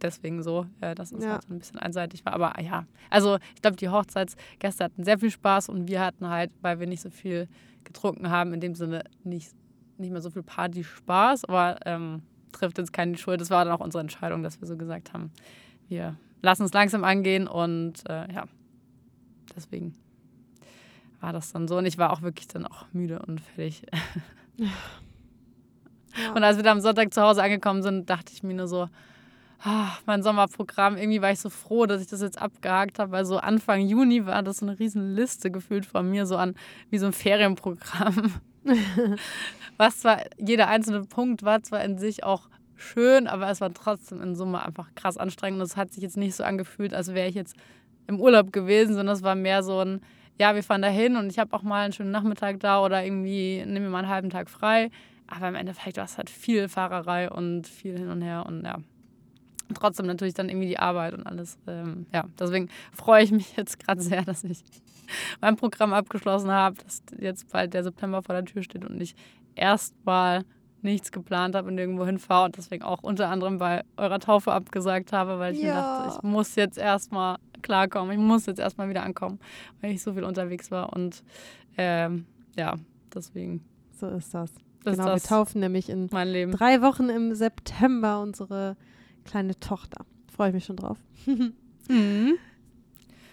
deswegen 0.01 0.43
so, 0.43 0.65
dass 0.79 1.11
es 1.11 1.23
ja. 1.23 1.33
halt 1.33 1.43
so 1.43 1.53
ein 1.53 1.59
bisschen 1.59 1.79
einseitig 1.79 2.25
war. 2.25 2.33
Aber 2.33 2.59
ja, 2.61 2.85
also 3.09 3.37
ich 3.55 3.61
glaube, 3.61 3.77
die 3.77 3.89
Hochzeitsgäste 3.89 4.83
hatten 4.83 5.03
sehr 5.03 5.17
viel 5.17 5.31
Spaß 5.31 5.69
und 5.69 5.87
wir 5.87 6.01
hatten 6.01 6.27
halt, 6.27 6.51
weil 6.61 6.79
wir 6.79 6.87
nicht 6.87 7.01
so 7.01 7.09
viel 7.09 7.47
getrunken 7.83 8.29
haben, 8.29 8.53
in 8.53 8.59
dem 8.59 8.75
Sinne 8.75 9.03
nicht, 9.23 9.51
nicht 9.97 10.11
mehr 10.11 10.21
so 10.21 10.29
viel 10.29 10.43
Party-Spaß, 10.43 11.45
aber 11.45 11.77
ähm, 11.85 12.21
trifft 12.51 12.77
jetzt 12.77 12.93
keine 12.93 13.17
Schuld. 13.17 13.41
Das 13.41 13.49
war 13.49 13.65
dann 13.65 13.73
auch 13.73 13.83
unsere 13.83 14.01
Entscheidung, 14.01 14.43
dass 14.43 14.61
wir 14.61 14.67
so 14.67 14.77
gesagt 14.77 15.13
haben, 15.13 15.31
wir 15.87 16.17
lassen 16.41 16.63
es 16.63 16.73
langsam 16.73 17.03
angehen 17.03 17.47
und 17.47 18.07
äh, 18.09 18.31
ja, 18.31 18.45
deswegen 19.55 19.93
war 21.21 21.33
das 21.33 21.51
dann 21.51 21.67
so. 21.67 21.77
Und 21.77 21.85
ich 21.85 21.97
war 21.97 22.11
auch 22.11 22.21
wirklich 22.21 22.47
dann 22.47 22.65
auch 22.65 22.85
müde 22.91 23.19
und 23.19 23.41
fertig. 23.41 23.83
Ja. 24.57 24.67
Und 26.35 26.43
als 26.43 26.57
wir 26.57 26.63
dann 26.63 26.77
am 26.77 26.81
Sonntag 26.81 27.13
zu 27.13 27.21
Hause 27.21 27.41
angekommen 27.41 27.81
sind, 27.81 28.09
dachte 28.09 28.31
ich 28.33 28.43
mir 28.43 28.53
nur 28.53 28.67
so, 28.67 28.87
ah, 29.63 29.97
mein 30.05 30.21
Sommerprogramm, 30.21 30.97
irgendwie 30.97 31.21
war 31.21 31.31
ich 31.31 31.39
so 31.39 31.49
froh, 31.49 31.85
dass 31.85 32.01
ich 32.01 32.07
das 32.07 32.21
jetzt 32.21 32.41
abgehakt 32.41 32.99
habe, 32.99 33.11
weil 33.11 33.25
so 33.25 33.37
Anfang 33.37 33.81
Juni 33.81 34.25
war 34.25 34.43
das 34.43 34.57
so 34.57 34.65
eine 34.65 34.77
riesen 34.77 35.15
Liste 35.15 35.49
gefühlt 35.49 35.85
von 35.85 36.09
mir, 36.09 36.25
so 36.25 36.37
an 36.37 36.55
wie 36.89 36.97
so 36.97 37.05
ein 37.05 37.13
Ferienprogramm. 37.13 38.33
Was 39.77 39.99
zwar 39.99 40.21
jeder 40.37 40.67
einzelne 40.67 41.01
Punkt 41.01 41.43
war 41.43 41.63
zwar 41.63 41.83
in 41.83 41.97
sich 41.97 42.23
auch 42.23 42.49
schön, 42.75 43.27
aber 43.27 43.49
es 43.49 43.61
war 43.61 43.73
trotzdem 43.73 44.21
in 44.21 44.35
Summe 44.35 44.63
einfach 44.63 44.93
krass 44.95 45.17
anstrengend 45.17 45.61
und 45.61 45.65
es 45.65 45.77
hat 45.77 45.91
sich 45.91 46.03
jetzt 46.03 46.17
nicht 46.17 46.35
so 46.35 46.43
angefühlt, 46.43 46.93
als 46.93 47.13
wäre 47.13 47.27
ich 47.27 47.35
jetzt 47.35 47.55
im 48.07 48.19
Urlaub 48.19 48.51
gewesen, 48.51 48.95
sondern 48.95 49.15
es 49.15 49.23
war 49.23 49.35
mehr 49.35 49.63
so 49.63 49.79
ein, 49.79 50.01
ja, 50.39 50.55
wir 50.55 50.63
fahren 50.63 50.81
da 50.81 50.87
hin 50.87 51.15
und 51.15 51.29
ich 51.29 51.39
habe 51.39 51.53
auch 51.53 51.63
mal 51.63 51.83
einen 51.83 51.93
schönen 51.93 52.11
Nachmittag 52.11 52.59
da 52.59 52.83
oder 52.83 53.03
irgendwie 53.03 53.63
nehme 53.65 53.81
mir 53.81 53.89
mal 53.89 53.99
einen 53.99 54.09
halben 54.09 54.29
Tag 54.29 54.49
frei. 54.49 54.89
Aber 55.27 55.47
im 55.47 55.55
Endeffekt 55.55 55.97
war 55.97 56.05
es 56.05 56.17
halt 56.17 56.29
viel 56.29 56.67
Fahrerei 56.67 57.29
und 57.29 57.67
viel 57.67 57.97
hin 57.97 58.09
und 58.09 58.21
her 58.21 58.45
und 58.45 58.63
ja. 58.63 58.77
Trotzdem 59.73 60.05
natürlich 60.05 60.33
dann 60.33 60.49
irgendwie 60.49 60.67
die 60.67 60.77
Arbeit 60.77 61.13
und 61.13 61.25
alles. 61.25 61.57
Ähm, 61.67 62.05
ja, 62.13 62.25
deswegen 62.37 62.69
freue 62.91 63.23
ich 63.23 63.31
mich 63.31 63.55
jetzt 63.57 63.79
gerade 63.79 64.01
sehr, 64.01 64.23
dass 64.23 64.43
ich 64.43 64.61
mein 65.41 65.55
Programm 65.55 65.93
abgeschlossen 65.93 66.51
habe, 66.51 66.75
dass 66.83 67.01
jetzt 67.19 67.51
bald 67.51 67.73
der 67.73 67.83
September 67.83 68.21
vor 68.21 68.35
der 68.35 68.45
Tür 68.45 68.61
steht 68.61 68.85
und 68.85 69.01
ich 69.01 69.15
erstmal 69.55 70.43
nichts 70.83 71.11
geplant 71.11 71.55
habe 71.55 71.69
und 71.69 71.77
irgendwo 71.77 72.05
hinfahre 72.05 72.45
und 72.45 72.57
deswegen 72.57 72.83
auch 72.83 73.01
unter 73.01 73.29
anderem 73.29 73.57
bei 73.57 73.83
eurer 73.97 74.19
Taufe 74.19 74.51
abgesagt 74.51 75.13
habe, 75.13 75.39
weil 75.39 75.53
ich 75.53 75.61
ja. 75.61 75.67
mir 75.67 75.73
dachte, 75.73 76.17
ich 76.17 76.23
muss 76.23 76.55
jetzt 76.55 76.77
erstmal 76.77 77.37
klarkommen, 77.61 78.11
ich 78.11 78.17
muss 78.17 78.45
jetzt 78.45 78.59
erstmal 78.59 78.89
wieder 78.89 79.03
ankommen, 79.03 79.39
weil 79.81 79.91
ich 79.91 80.03
so 80.03 80.13
viel 80.13 80.23
unterwegs 80.23 80.71
war 80.71 80.93
und 80.93 81.23
ähm, 81.77 82.25
ja, 82.55 82.75
deswegen. 83.13 83.63
So 83.99 84.07
ist 84.09 84.33
das. 84.33 84.51
das 84.83 84.97
genau, 84.97 85.13
ist 85.13 85.23
das 85.23 85.31
wir 85.31 85.37
taufen 85.37 85.61
nämlich 85.61 85.89
in 85.89 86.07
drei 86.09 86.81
Wochen 86.81 87.09
im 87.09 87.33
September 87.33 88.21
unsere 88.21 88.75
kleine 89.23 89.57
Tochter. 89.59 90.05
Freue 90.35 90.49
ich 90.49 90.55
mich 90.55 90.65
schon 90.65 90.77
drauf. 90.77 90.97
mhm. 91.25 92.33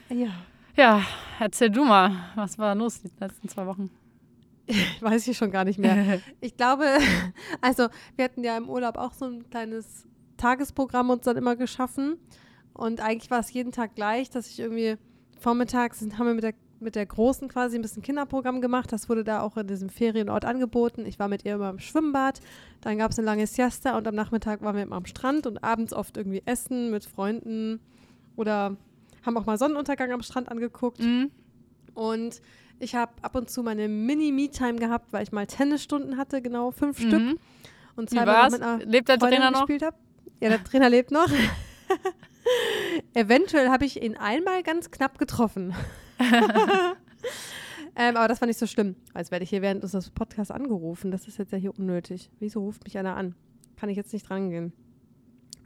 Ja. 0.09 0.31
Ja, 0.77 1.03
erzähl 1.39 1.71
du 1.71 1.85
mal, 1.85 2.13
was 2.37 2.59
war 2.59 2.75
los 2.75 3.03
die 3.03 3.11
letzten 3.19 3.49
zwei 3.49 3.67
Wochen? 3.67 3.91
weiß 5.01 5.27
ich 5.29 5.37
schon 5.37 5.51
gar 5.51 5.65
nicht 5.65 5.79
mehr. 5.79 6.21
Ich 6.41 6.57
glaube, 6.57 6.85
also 7.61 7.89
wir 8.17 8.25
hatten 8.25 8.45
ja 8.45 8.57
im 8.57 8.69
Urlaub 8.69 8.97
auch 8.97 9.13
so 9.13 9.27
ein 9.27 9.49
kleines 9.51 10.07
Tagesprogramm 10.37 11.11
uns 11.11 11.25
dann 11.25 11.37
immer 11.37 11.57
geschaffen. 11.57 12.17
Und 12.73 13.01
eigentlich 13.01 13.31
war 13.31 13.41
es 13.41 13.53
jeden 13.53 13.73
Tag 13.73 13.95
gleich, 13.95 14.31
dass 14.31 14.49
ich 14.49 14.59
irgendwie 14.59 14.97
vormittags 15.39 16.01
haben 16.17 16.27
wir 16.27 16.35
mit 16.35 16.45
der, 16.45 16.55
mit 16.79 16.95
der 16.95 17.05
Großen 17.05 17.49
quasi 17.49 17.77
ein 17.77 17.83
bisschen 17.83 18.03
Kinderprogramm 18.03 18.61
gemacht. 18.61 18.93
Das 18.93 19.09
wurde 19.09 19.25
da 19.25 19.43
auch 19.43 19.57
in 19.57 19.67
diesem 19.67 19.89
Ferienort 19.89 20.45
angeboten. 20.45 21.05
Ich 21.05 21.19
war 21.19 21.29
mit 21.29 21.45
ihr 21.45 21.55
immer 21.55 21.71
im 21.71 21.79
Schwimmbad. 21.79 22.41
Dann 22.81 22.99
gab 22.99 23.11
es 23.11 23.19
eine 23.19 23.27
lange 23.27 23.47
Siesta 23.47 23.99
und 23.99 24.07
am 24.07 24.15
Nachmittag 24.15 24.63
waren 24.63 24.77
wir 24.77 24.83
immer 24.83 24.97
am 24.97 25.07
Strand 25.07 25.47
und 25.47 25.63
abends 25.63 25.93
oft 25.93 26.17
irgendwie 26.17 26.43
essen 26.47 26.91
mit 26.91 27.05
Freunden 27.05 27.81
oder 28.37 28.77
haben 29.25 29.37
auch 29.37 29.47
mal 29.47 29.59
Sonnenuntergang 29.59 30.13
am 30.13 30.23
Strand 30.23 30.49
angeguckt. 30.49 31.01
Mhm. 31.01 31.31
Und 31.95 32.41
ich 32.81 32.95
habe 32.95 33.13
ab 33.23 33.37
und 33.37 33.51
zu 33.51 33.63
meine 33.63 33.89
Mini-Me-Time 33.89 34.77
gehabt, 34.77 35.13
weil 35.13 35.23
ich 35.23 35.33
mal 35.33 35.47
Tennisstunden 35.47 36.17
hatte, 36.17 36.43
genau 36.43 36.71
fünf 36.71 36.99
mhm. 37.01 37.09
Stück. 37.09 37.41
Und 37.97 38.11
zweimal 38.11 38.51
mit 38.51 38.63
einer 38.63 38.85
Lebt 38.85 39.09
der 39.09 39.19
Freundin 39.19 39.41
Trainer 39.41 39.51
noch? 39.51 39.61
Gespielt 39.67 39.83
hab. 39.83 39.95
Ja, 40.41 40.49
der 40.49 40.65
Trainer 40.65 40.89
lebt 40.89 41.11
noch. 41.11 41.29
Eventuell 43.15 43.69
habe 43.69 43.85
ich 43.85 44.03
ihn 44.03 44.17
einmal 44.17 44.63
ganz 44.63 44.91
knapp 44.91 45.19
getroffen. 45.19 45.75
ähm, 47.97 48.17
aber 48.17 48.29
das 48.29 48.41
war 48.41 48.47
nicht 48.47 48.59
so 48.59 48.67
schlimm. 48.67 48.97
Als 49.13 49.31
werde 49.31 49.45
ich 49.45 49.51
hier 49.51 49.61
während 49.61 49.83
unseres 49.83 50.11
Podcasts 50.11 50.51
angerufen. 50.51 51.11
Das 51.11 51.29
ist 51.29 51.39
jetzt 51.39 51.53
ja 51.53 51.59
hier 51.59 51.79
unnötig. 51.79 52.31
Wieso 52.39 52.61
ruft 52.61 52.85
mich 52.85 52.97
einer 52.97 53.17
an? 53.17 53.35
Kann 53.77 53.91
ich 53.91 53.97
jetzt 53.97 54.13
nicht 54.15 54.29
drangehen. 54.29 54.73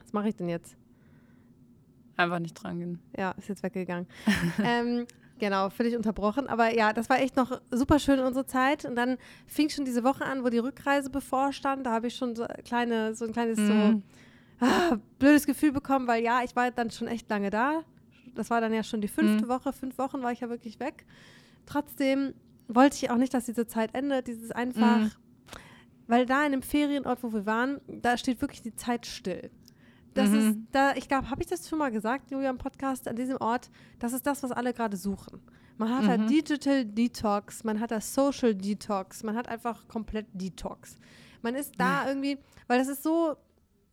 Was 0.02 0.12
mache 0.12 0.28
ich 0.28 0.36
denn 0.36 0.48
jetzt? 0.48 0.76
Einfach 2.16 2.40
nicht 2.40 2.54
drangehen. 2.54 3.00
Ja, 3.16 3.32
ist 3.32 3.48
jetzt 3.48 3.62
weggegangen. 3.62 4.06
ähm, 4.64 5.06
Genau, 5.38 5.68
völlig 5.68 5.96
unterbrochen. 5.96 6.46
Aber 6.46 6.74
ja, 6.74 6.92
das 6.92 7.10
war 7.10 7.18
echt 7.20 7.36
noch 7.36 7.60
super 7.70 7.98
schön 7.98 8.20
in 8.20 8.24
unserer 8.24 8.46
Zeit. 8.46 8.84
Und 8.84 8.94
dann 8.96 9.18
fing 9.46 9.68
schon 9.68 9.84
diese 9.84 10.04
Woche 10.04 10.24
an, 10.24 10.44
wo 10.44 10.48
die 10.48 10.58
Rückreise 10.58 11.10
bevorstand. 11.10 11.86
Da 11.86 11.92
habe 11.92 12.06
ich 12.06 12.16
schon 12.16 12.36
so, 12.36 12.46
kleine, 12.64 13.14
so 13.14 13.24
ein 13.24 13.32
kleines 13.32 13.58
mhm. 13.58 14.02
so 14.60 14.66
ah, 14.66 14.96
blödes 15.18 15.46
Gefühl 15.46 15.72
bekommen, 15.72 16.06
weil 16.06 16.22
ja, 16.22 16.42
ich 16.44 16.54
war 16.54 16.70
dann 16.70 16.90
schon 16.90 17.08
echt 17.08 17.28
lange 17.28 17.50
da. 17.50 17.82
Das 18.34 18.50
war 18.50 18.60
dann 18.60 18.72
ja 18.72 18.82
schon 18.82 19.00
die 19.00 19.08
fünfte 19.08 19.46
mhm. 19.46 19.48
Woche. 19.48 19.72
Fünf 19.72 19.98
Wochen 19.98 20.22
war 20.22 20.32
ich 20.32 20.40
ja 20.40 20.48
wirklich 20.48 20.78
weg. 20.78 21.04
Trotzdem 21.66 22.34
wollte 22.68 22.96
ich 22.96 23.10
auch 23.10 23.16
nicht, 23.16 23.34
dass 23.34 23.46
diese 23.46 23.66
Zeit 23.66 23.94
endet. 23.94 24.28
Dieses 24.28 24.52
einfach, 24.52 24.98
mhm. 24.98 25.10
weil 26.06 26.26
da 26.26 26.46
in 26.46 26.52
dem 26.52 26.62
Ferienort, 26.62 27.22
wo 27.22 27.32
wir 27.32 27.44
waren, 27.44 27.80
da 27.88 28.16
steht 28.16 28.40
wirklich 28.40 28.62
die 28.62 28.76
Zeit 28.76 29.06
still. 29.06 29.50
Das 30.14 30.30
mhm. 30.30 30.38
ist, 30.38 30.58
da, 30.72 30.94
ich 30.94 31.08
glaube, 31.08 31.28
habe 31.30 31.42
ich 31.42 31.48
das 31.48 31.68
schon 31.68 31.78
mal 31.78 31.90
gesagt, 31.90 32.30
Julia, 32.30 32.50
im 32.50 32.58
Podcast, 32.58 33.08
an 33.08 33.16
diesem 33.16 33.36
Ort, 33.38 33.70
das 33.98 34.12
ist 34.12 34.26
das, 34.26 34.42
was 34.42 34.52
alle 34.52 34.72
gerade 34.72 34.96
suchen. 34.96 35.42
Man 35.76 35.90
hat 35.90 36.06
halt 36.06 36.20
mhm. 36.20 36.26
halt 36.26 36.30
Digital 36.30 36.84
Detox, 36.84 37.64
man 37.64 37.80
hat 37.80 37.90
das 37.90 38.14
Social 38.14 38.54
Detox, 38.54 39.24
man 39.24 39.36
hat 39.36 39.48
einfach 39.48 39.88
komplett 39.88 40.26
Detox. 40.32 40.96
Man 41.42 41.56
ist 41.56 41.72
da 41.78 42.08
irgendwie, 42.08 42.38
weil 42.68 42.78
das 42.78 42.88
ist 42.88 43.02
so, 43.02 43.36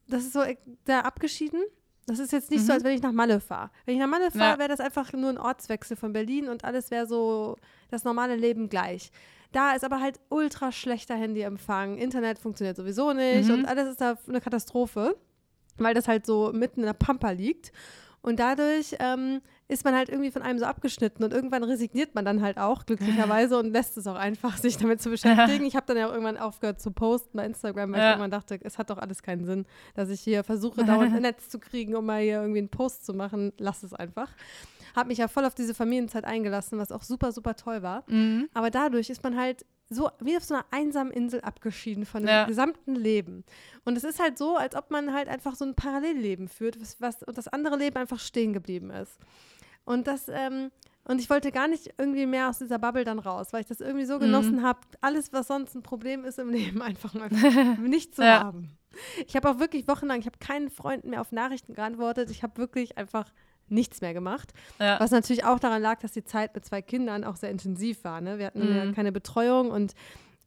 das 0.08 0.24
ist 0.24 0.34
so 0.34 0.42
sehr 0.86 1.06
abgeschieden. 1.06 1.62
Das 2.06 2.20
ist 2.20 2.32
jetzt 2.32 2.52
nicht 2.52 2.62
mhm. 2.62 2.66
so, 2.68 2.74
als 2.74 2.84
wenn 2.84 2.96
ich 2.96 3.02
nach 3.02 3.12
Malle 3.12 3.40
fahre. 3.40 3.72
Wenn 3.86 3.96
ich 3.96 4.00
nach 4.00 4.08
Malle 4.08 4.32
fahre, 4.32 4.54
ja. 4.54 4.60
wäre 4.60 4.70
das 4.70 4.80
einfach 4.80 5.12
nur 5.14 5.30
ein 5.30 5.38
Ortswechsel 5.38 5.98
von 5.98 6.14
Berlin 6.14 6.50
und 6.50 6.64
alles 6.66 6.92
wäre 6.92 7.08
so 7.08 7.58
das 7.90 8.04
normale 8.04 8.36
Leben 8.36 8.70
gleich. 8.70 9.12
Da 9.52 9.74
ist 9.74 9.84
aber 9.84 10.00
halt 10.00 10.20
ultra 10.30 10.72
schlechter 10.72 11.16
Handyempfang. 11.16 11.98
Internet 11.98 12.40
funktioniert 12.40 12.78
sowieso 12.78 13.14
nicht 13.14 13.50
mhm. 13.50 13.54
und 13.54 13.66
alles 13.66 13.90
ist 13.90 14.02
da 14.02 14.18
eine 14.28 14.42
Katastrophe, 14.42 15.16
weil 15.78 15.94
das 15.94 16.08
halt 16.08 16.26
so 16.26 16.52
mitten 16.54 16.82
in 16.82 16.86
der 16.86 16.94
Pampa 16.94 17.32
liegt. 17.32 17.72
Und 18.24 18.40
dadurch 18.40 18.96
ähm, 19.00 19.42
ist 19.68 19.84
man 19.84 19.96
halt 19.96 20.10
irgendwie 20.10 20.30
von 20.30 20.44
einem 20.44 20.60
so 20.60 20.66
abgeschnitten 20.66 21.24
und 21.24 21.34
irgendwann 21.34 21.64
resigniert 21.64 22.14
man 22.14 22.24
dann 22.24 22.42
halt 22.42 22.60
auch, 22.60 22.86
glücklicherweise, 22.86 23.58
und 23.58 23.72
lässt 23.72 23.98
es 23.98 24.06
auch 24.06 24.16
einfach, 24.16 24.58
sich 24.58 24.78
damit 24.78 25.02
zu 25.02 25.10
beschäftigen. 25.10 25.66
Ich 25.72 25.76
habe 25.76 25.88
dann 25.88 25.98
ja 25.98 26.08
auch 26.08 26.12
irgendwann 26.12 26.38
aufgehört 26.38 26.80
zu 26.80 26.92
posten 26.92 27.38
bei 27.38 27.46
Instagram, 27.46 27.92
weil 27.92 28.00
ja. 28.00 28.06
ich 28.06 28.12
irgendwann 28.12 28.32
dachte, 28.32 28.60
es 28.62 28.78
hat 28.78 28.90
doch 28.90 29.00
alles 29.00 29.24
keinen 29.24 29.46
Sinn, 29.46 29.66
dass 29.96 30.10
ich 30.10 30.22
hier 30.22 30.44
versuche, 30.44 30.84
dauernd 30.84 31.16
ein 31.16 31.22
Netz 31.24 31.50
zu 31.50 31.58
kriegen, 31.58 31.96
um 31.96 32.06
mal 32.06 32.22
hier 32.22 32.42
irgendwie 32.42 32.60
einen 32.60 32.70
Post 32.70 33.06
zu 33.06 33.14
machen. 33.14 33.54
Lass 33.58 33.82
es 33.82 33.94
einfach 33.94 34.30
habe 34.94 35.08
mich 35.08 35.20
ja 35.20 35.30
voll 35.30 35.46
auf 35.46 35.56
diese 35.56 35.74
Familienzeit 35.74 36.26
eingelassen, 36.26 36.78
was 36.78 36.92
auch 36.92 37.04
super, 37.04 37.32
super 37.32 37.56
toll 37.56 37.82
war. 37.82 38.04
Mhm. 38.08 38.50
Aber 38.54 38.70
dadurch 38.70 39.10
ist 39.10 39.24
man 39.24 39.38
halt 39.38 39.66
so 39.92 40.10
wie 40.22 40.38
auf 40.38 40.44
so 40.44 40.56
einer 40.56 40.66
einsamen 40.72 41.12
Insel 41.12 41.42
abgeschieden 41.42 42.06
von 42.06 42.22
dem 42.24 42.30
ja. 42.30 42.46
gesamten 42.46 42.96
Leben. 42.96 43.44
Und 43.84 43.98
es 43.98 44.06
ist 44.06 44.20
halt 44.20 44.38
so, 44.38 44.56
als 44.56 44.76
ob 44.76 44.90
man 44.90 45.14
halt 45.14 45.28
einfach 45.28 45.56
so 45.56 45.66
ein 45.66 45.76
Parallelleben 45.76 46.48
führt, 46.48 46.80
was, 46.80 47.00
was 47.02 47.24
und 47.24 47.38
das 47.38 47.50
andere 47.50 47.76
Leben 47.76 47.98
einfach 47.98 48.20
stehen 48.20 48.54
geblieben 48.54 48.90
ist. 48.90 49.20
Und 49.84 50.08
das, 50.08 50.30
ähm, 50.30 50.72
und 51.04 51.20
ich 51.20 51.30
wollte 51.30 51.52
gar 51.52 51.68
nicht 51.68 51.94
irgendwie 51.98 52.26
mehr 52.26 52.48
aus 52.48 52.60
dieser 52.60 52.80
Bubble 52.80 53.04
dann 53.04 53.20
raus, 53.20 53.52
weil 53.52 53.62
ich 53.62 53.68
das 53.68 53.82
irgendwie 53.82 54.06
so 54.06 54.18
genossen 54.18 54.58
mhm. 54.58 54.64
habe, 54.64 54.80
alles, 55.02 55.34
was 55.34 55.48
sonst 55.48 55.76
ein 55.76 55.84
Problem 55.84 56.24
ist 56.24 56.40
im 56.40 56.50
Leben, 56.52 56.82
einfach 56.82 57.14
mal 57.14 57.30
nicht 57.82 58.16
zu 58.16 58.24
ja. 58.24 58.44
haben. 58.44 58.70
Ich 59.28 59.36
habe 59.36 59.50
auch 59.50 59.60
wirklich 59.60 59.88
wochenlang, 59.88 60.20
ich 60.20 60.26
habe 60.26 60.38
keinen 60.40 60.70
Freunden 60.70 61.10
mehr 61.10 61.22
auf 61.22 61.32
Nachrichten 61.32 61.74
geantwortet. 61.74 62.30
Ich 62.30 62.44
habe 62.44 62.58
wirklich 62.58 62.98
einfach 62.98 63.32
nichts 63.72 64.02
mehr 64.02 64.14
gemacht. 64.14 64.54
Ja. 64.80 65.00
Was 65.00 65.12
natürlich 65.12 65.46
auch 65.46 65.60
daran 65.60 65.82
lag, 65.82 66.00
dass 66.00 66.12
die 66.12 66.24
Zeit 66.24 66.54
mit 66.54 66.66
zwei 66.66 66.82
Kindern 66.82 67.24
auch 67.24 67.36
sehr 67.36 67.50
intensiv 67.50 68.04
war. 68.04 68.22
Ne? 68.22 68.38
Wir 68.38 68.48
hatten 68.48 68.70
mhm. 68.70 68.76
ja 68.76 68.92
keine 68.92 69.12
Betreuung 69.12 69.72
und 69.72 69.94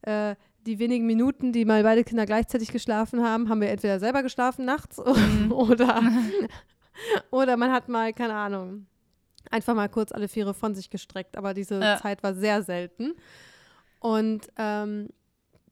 äh, 0.02 0.34
die 0.66 0.78
wenigen 0.78 1.06
Minuten, 1.06 1.52
die 1.52 1.64
mal 1.64 1.82
beide 1.82 2.04
Kinder 2.04 2.26
gleichzeitig 2.26 2.72
geschlafen 2.72 3.22
haben, 3.22 3.48
haben 3.48 3.60
wir 3.60 3.68
entweder 3.68 3.98
selber 4.00 4.22
geschlafen 4.22 4.64
nachts 4.64 4.98
mhm. 5.04 5.52
oder, 5.52 6.02
oder 7.30 7.56
man 7.56 7.72
hat 7.72 7.88
mal, 7.88 8.12
keine 8.12 8.34
Ahnung, 8.34 8.86
einfach 9.50 9.74
mal 9.74 9.88
kurz 9.88 10.12
alle 10.12 10.28
Viere 10.28 10.54
von 10.54 10.74
sich 10.74 10.90
gestreckt. 10.90 11.36
Aber 11.36 11.54
diese 11.54 11.80
ja. 11.80 11.98
Zeit 11.98 12.22
war 12.22 12.34
sehr 12.34 12.62
selten. 12.62 13.14
Und 14.00 14.48
ähm, 14.56 15.08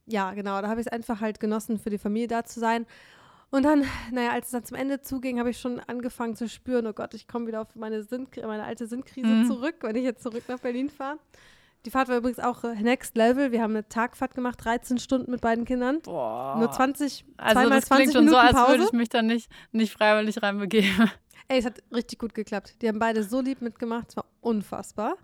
ja, 0.06 0.32
genau, 0.34 0.60
da 0.60 0.68
habe 0.68 0.80
ich 0.80 0.86
es 0.86 0.92
einfach 0.92 1.20
halt 1.20 1.40
genossen, 1.40 1.78
für 1.78 1.90
die 1.90 1.98
Familie 1.98 2.28
da 2.28 2.44
zu 2.44 2.60
sein. 2.60 2.86
Und 3.52 3.64
dann, 3.64 3.84
naja, 4.10 4.30
als 4.30 4.46
es 4.46 4.52
dann 4.52 4.64
zum 4.64 4.78
Ende 4.78 5.02
zuging, 5.02 5.38
habe 5.38 5.50
ich 5.50 5.60
schon 5.60 5.78
angefangen 5.78 6.34
zu 6.34 6.48
spüren, 6.48 6.86
oh 6.86 6.94
Gott, 6.94 7.12
ich 7.12 7.28
komme 7.28 7.46
wieder 7.46 7.60
auf 7.60 7.76
meine, 7.76 8.02
Sinn 8.02 8.26
meine 8.42 8.64
alte 8.64 8.86
Sinnkrise 8.86 9.28
mhm. 9.28 9.46
zurück, 9.46 9.76
wenn 9.82 9.94
ich 9.94 10.04
jetzt 10.04 10.22
zurück 10.22 10.44
nach 10.48 10.58
Berlin 10.58 10.88
fahre. 10.88 11.18
Die 11.84 11.90
Fahrt 11.90 12.08
war 12.08 12.16
übrigens 12.16 12.38
auch 12.38 12.64
äh, 12.64 12.74
Next 12.80 13.14
Level. 13.14 13.52
Wir 13.52 13.60
haben 13.60 13.72
eine 13.72 13.86
Tagfahrt 13.86 14.34
gemacht, 14.34 14.64
13 14.64 14.96
Stunden 14.98 15.30
mit 15.30 15.42
beiden 15.42 15.66
Kindern. 15.66 16.00
Boah. 16.00 16.56
Nur 16.58 16.70
20, 16.70 17.26
also 17.36 17.60
zweimal 17.60 17.80
das 17.80 17.88
20 17.88 17.88
klingt 17.88 18.14
Minuten 18.14 18.38
schon 18.38 18.54
so, 18.54 18.58
als 18.58 18.68
würde 18.70 18.84
ich 18.84 18.92
mich 18.92 19.08
da 19.10 19.20
nicht, 19.20 19.50
nicht 19.70 19.92
freiwillig 19.92 20.42
reinbegeben. 20.42 21.10
Ey, 21.48 21.58
es 21.58 21.66
hat 21.66 21.82
richtig 21.92 22.20
gut 22.20 22.32
geklappt. 22.32 22.80
Die 22.80 22.88
haben 22.88 22.98
beide 22.98 23.22
so 23.22 23.42
lieb 23.42 23.60
mitgemacht. 23.60 24.08
Es 24.08 24.16
war 24.16 24.24
unfassbar. 24.40 25.16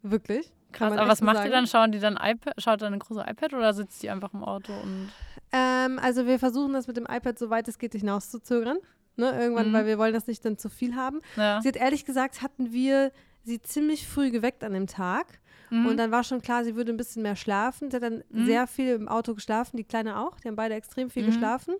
Wirklich. 0.00 0.50
Krass, 0.72 0.90
aber 0.90 1.06
was 1.06 1.20
macht 1.20 1.36
sagen. 1.36 1.48
ihr 1.48 1.52
dann? 1.52 1.66
Schauen 1.66 1.92
die 1.92 1.98
dann 1.98 2.16
iPad, 2.16 2.54
schaut 2.56 2.80
dann 2.80 2.94
ein 2.94 2.98
großes 2.98 3.24
iPad 3.26 3.52
oder 3.52 3.74
sitzt 3.74 4.02
die 4.02 4.08
einfach 4.08 4.32
im 4.32 4.42
Auto 4.42 4.72
und 4.72 5.10
ähm, 5.54 6.00
also 6.00 6.26
wir 6.26 6.38
versuchen 6.38 6.72
das 6.72 6.88
mit 6.88 6.96
dem 6.96 7.06
iPad 7.08 7.38
so 7.38 7.48
weit 7.48 7.68
es 7.68 7.78
geht 7.78 7.92
hinauszuzögern. 7.92 8.78
Ne, 9.16 9.30
irgendwann, 9.40 9.68
mhm. 9.68 9.72
weil 9.74 9.86
wir 9.86 9.96
wollen 9.96 10.12
das 10.12 10.26
nicht 10.26 10.44
dann 10.44 10.58
zu 10.58 10.68
viel 10.68 10.96
haben. 10.96 11.20
Ja. 11.36 11.62
Sie 11.62 11.68
hat 11.68 11.76
ehrlich 11.76 12.04
gesagt, 12.04 12.42
hatten 12.42 12.72
wir 12.72 13.12
sie 13.44 13.62
ziemlich 13.62 14.08
früh 14.08 14.32
geweckt 14.32 14.64
an 14.64 14.72
dem 14.72 14.88
Tag. 14.88 15.38
Mhm. 15.70 15.86
Und 15.86 15.96
dann 15.98 16.10
war 16.10 16.24
schon 16.24 16.42
klar, 16.42 16.64
sie 16.64 16.74
würde 16.74 16.92
ein 16.92 16.96
bisschen 16.96 17.22
mehr 17.22 17.36
schlafen. 17.36 17.90
Sie 17.90 17.96
hat 17.96 18.02
dann 18.02 18.24
mhm. 18.28 18.46
sehr 18.46 18.66
viel 18.66 18.94
im 18.94 19.08
Auto 19.08 19.34
geschlafen, 19.34 19.76
die 19.76 19.84
Kleine 19.84 20.18
auch. 20.18 20.40
Die 20.40 20.48
haben 20.48 20.56
beide 20.56 20.74
extrem 20.74 21.10
viel 21.10 21.22
mhm. 21.22 21.26
geschlafen. 21.28 21.74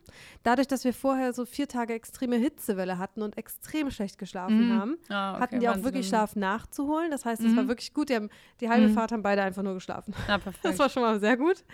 Dadurch, 0.44 0.68
dass 0.68 0.84
wir 0.84 0.94
vorher 0.94 1.32
so 1.32 1.44
vier 1.44 1.66
Tage 1.66 1.94
extreme 1.94 2.36
Hitzewelle 2.36 2.98
hatten 2.98 3.22
und 3.22 3.36
extrem 3.36 3.90
schlecht 3.90 4.18
geschlafen 4.18 4.68
mhm. 4.68 4.78
haben, 4.78 4.96
ah, 5.08 5.32
okay, 5.32 5.42
hatten 5.42 5.60
die 5.60 5.68
auch 5.68 5.82
wirklich 5.82 6.06
Schlaf 6.06 6.36
nachzuholen. 6.36 7.10
Das 7.10 7.24
heißt, 7.24 7.42
es 7.42 7.56
war 7.56 7.66
wirklich 7.66 7.92
gut. 7.92 8.10
Die, 8.10 8.14
haben, 8.14 8.30
die 8.60 8.68
halbe 8.68 8.90
Fahrt 8.90 9.10
haben 9.10 9.22
beide 9.22 9.42
einfach 9.42 9.62
nur 9.62 9.74
geschlafen. 9.74 10.14
Perfekt. 10.26 10.58
Das 10.62 10.78
war 10.78 10.88
schon 10.88 11.02
mal 11.02 11.18
sehr 11.18 11.36
gut. 11.36 11.64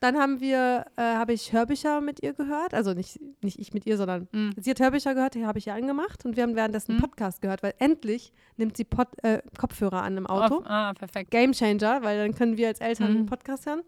Dann 0.00 0.16
haben 0.16 0.40
wir, 0.40 0.86
äh, 0.96 1.02
habe 1.02 1.32
ich 1.32 1.52
Hörbücher 1.52 2.00
mit 2.00 2.22
ihr 2.22 2.34
gehört. 2.34 2.74
Also 2.74 2.92
nicht, 2.92 3.20
nicht 3.42 3.58
ich 3.58 3.72
mit 3.72 3.86
ihr, 3.86 3.96
sondern 3.96 4.28
mm. 4.32 4.50
sie 4.60 4.70
hat 4.70 4.80
Hörbücher 4.80 5.14
gehört, 5.14 5.34
die 5.34 5.46
habe 5.46 5.58
ich 5.58 5.66
ihr 5.66 5.74
angemacht. 5.74 6.24
Und 6.24 6.36
wir 6.36 6.42
haben 6.42 6.56
währenddessen 6.56 6.96
mm. 6.96 7.00
Podcast 7.00 7.40
gehört, 7.40 7.62
weil 7.62 7.74
endlich 7.78 8.32
nimmt 8.56 8.76
sie 8.76 8.84
Pod, 8.84 9.08
äh, 9.22 9.40
Kopfhörer 9.58 10.02
an 10.02 10.16
im 10.16 10.26
Auto. 10.26 10.58
Oh, 10.58 10.66
ah, 10.66 10.92
perfekt. 10.94 11.30
Game 11.30 11.52
Changer, 11.52 12.02
weil 12.02 12.18
dann 12.18 12.34
können 12.34 12.56
wir 12.56 12.68
als 12.68 12.80
Eltern 12.80 13.12
mm. 13.12 13.16
einen 13.16 13.26
Podcast 13.26 13.66
hören. 13.66 13.82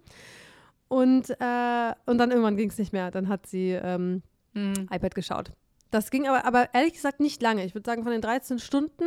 Und, 0.88 1.30
äh, 1.30 1.92
und 2.06 2.18
dann 2.18 2.30
irgendwann 2.30 2.56
ging 2.56 2.70
es 2.70 2.78
nicht 2.78 2.92
mehr. 2.92 3.10
Dann 3.10 3.28
hat 3.28 3.46
sie 3.46 3.70
ähm, 3.72 4.22
mm. 4.54 4.88
iPad 4.90 5.14
geschaut. 5.14 5.52
Das 5.90 6.10
ging 6.10 6.26
aber, 6.26 6.44
aber 6.44 6.74
ehrlich 6.74 6.94
gesagt 6.94 7.20
nicht 7.20 7.42
lange. 7.42 7.64
Ich 7.64 7.74
würde 7.74 7.88
sagen, 7.88 8.02
von 8.02 8.12
den 8.12 8.20
13 8.20 8.58
Stunden 8.58 9.04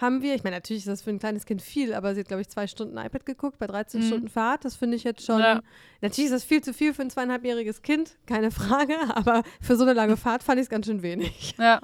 haben 0.00 0.22
wir, 0.22 0.34
ich 0.34 0.44
meine, 0.44 0.56
natürlich 0.56 0.82
ist 0.82 0.88
das 0.88 1.02
für 1.02 1.10
ein 1.10 1.18
kleines 1.18 1.44
Kind 1.44 1.60
viel, 1.60 1.92
aber 1.92 2.14
sie 2.14 2.20
hat, 2.20 2.28
glaube 2.28 2.40
ich, 2.40 2.48
zwei 2.48 2.66
Stunden 2.66 2.96
iPad 2.96 3.26
geguckt 3.26 3.58
bei 3.58 3.66
13 3.66 4.00
mhm. 4.00 4.06
Stunden 4.06 4.28
Fahrt. 4.28 4.64
Das 4.64 4.76
finde 4.76 4.96
ich 4.96 5.04
jetzt 5.04 5.24
schon. 5.24 5.40
Ja. 5.40 5.60
Natürlich 6.00 6.30
ist 6.30 6.34
das 6.34 6.44
viel 6.44 6.62
zu 6.62 6.72
viel 6.72 6.94
für 6.94 7.02
ein 7.02 7.10
zweieinhalbjähriges 7.10 7.82
Kind, 7.82 8.16
keine 8.26 8.50
Frage, 8.50 8.94
aber 9.14 9.42
für 9.60 9.76
so 9.76 9.82
eine 9.82 9.92
lange 9.92 10.16
Fahrt 10.16 10.42
fand 10.42 10.58
ich 10.58 10.64
es 10.64 10.70
ganz 10.70 10.86
schön 10.86 11.02
wenig. 11.02 11.54
Ja. 11.58 11.80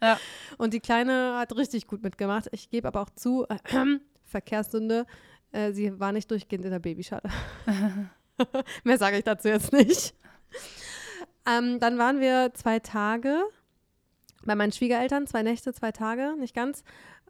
Ja. 0.00 0.18
Und 0.58 0.74
die 0.74 0.80
Kleine 0.80 1.36
hat 1.36 1.54
richtig 1.56 1.86
gut 1.86 2.02
mitgemacht. 2.02 2.48
Ich 2.50 2.70
gebe 2.70 2.88
aber 2.88 3.02
auch 3.02 3.10
zu, 3.10 3.44
äh, 3.48 3.98
Verkehrssünde, 4.24 5.06
äh, 5.52 5.72
sie 5.72 6.00
war 6.00 6.12
nicht 6.12 6.30
durchgehend 6.30 6.64
in 6.64 6.70
der 6.70 6.80
Babyschale. 6.80 7.28
Mehr 8.84 8.98
sage 8.98 9.18
ich 9.18 9.24
dazu 9.24 9.48
jetzt 9.48 9.72
nicht. 9.72 10.14
Ähm, 11.46 11.78
dann 11.80 11.98
waren 11.98 12.20
wir 12.20 12.52
zwei 12.54 12.78
Tage 12.78 13.42
bei 14.44 14.54
meinen 14.54 14.72
Schwiegereltern, 14.72 15.26
zwei 15.26 15.42
Nächte, 15.42 15.72
zwei 15.72 15.92
Tage, 15.92 16.34
nicht 16.38 16.54
ganz 16.54 16.82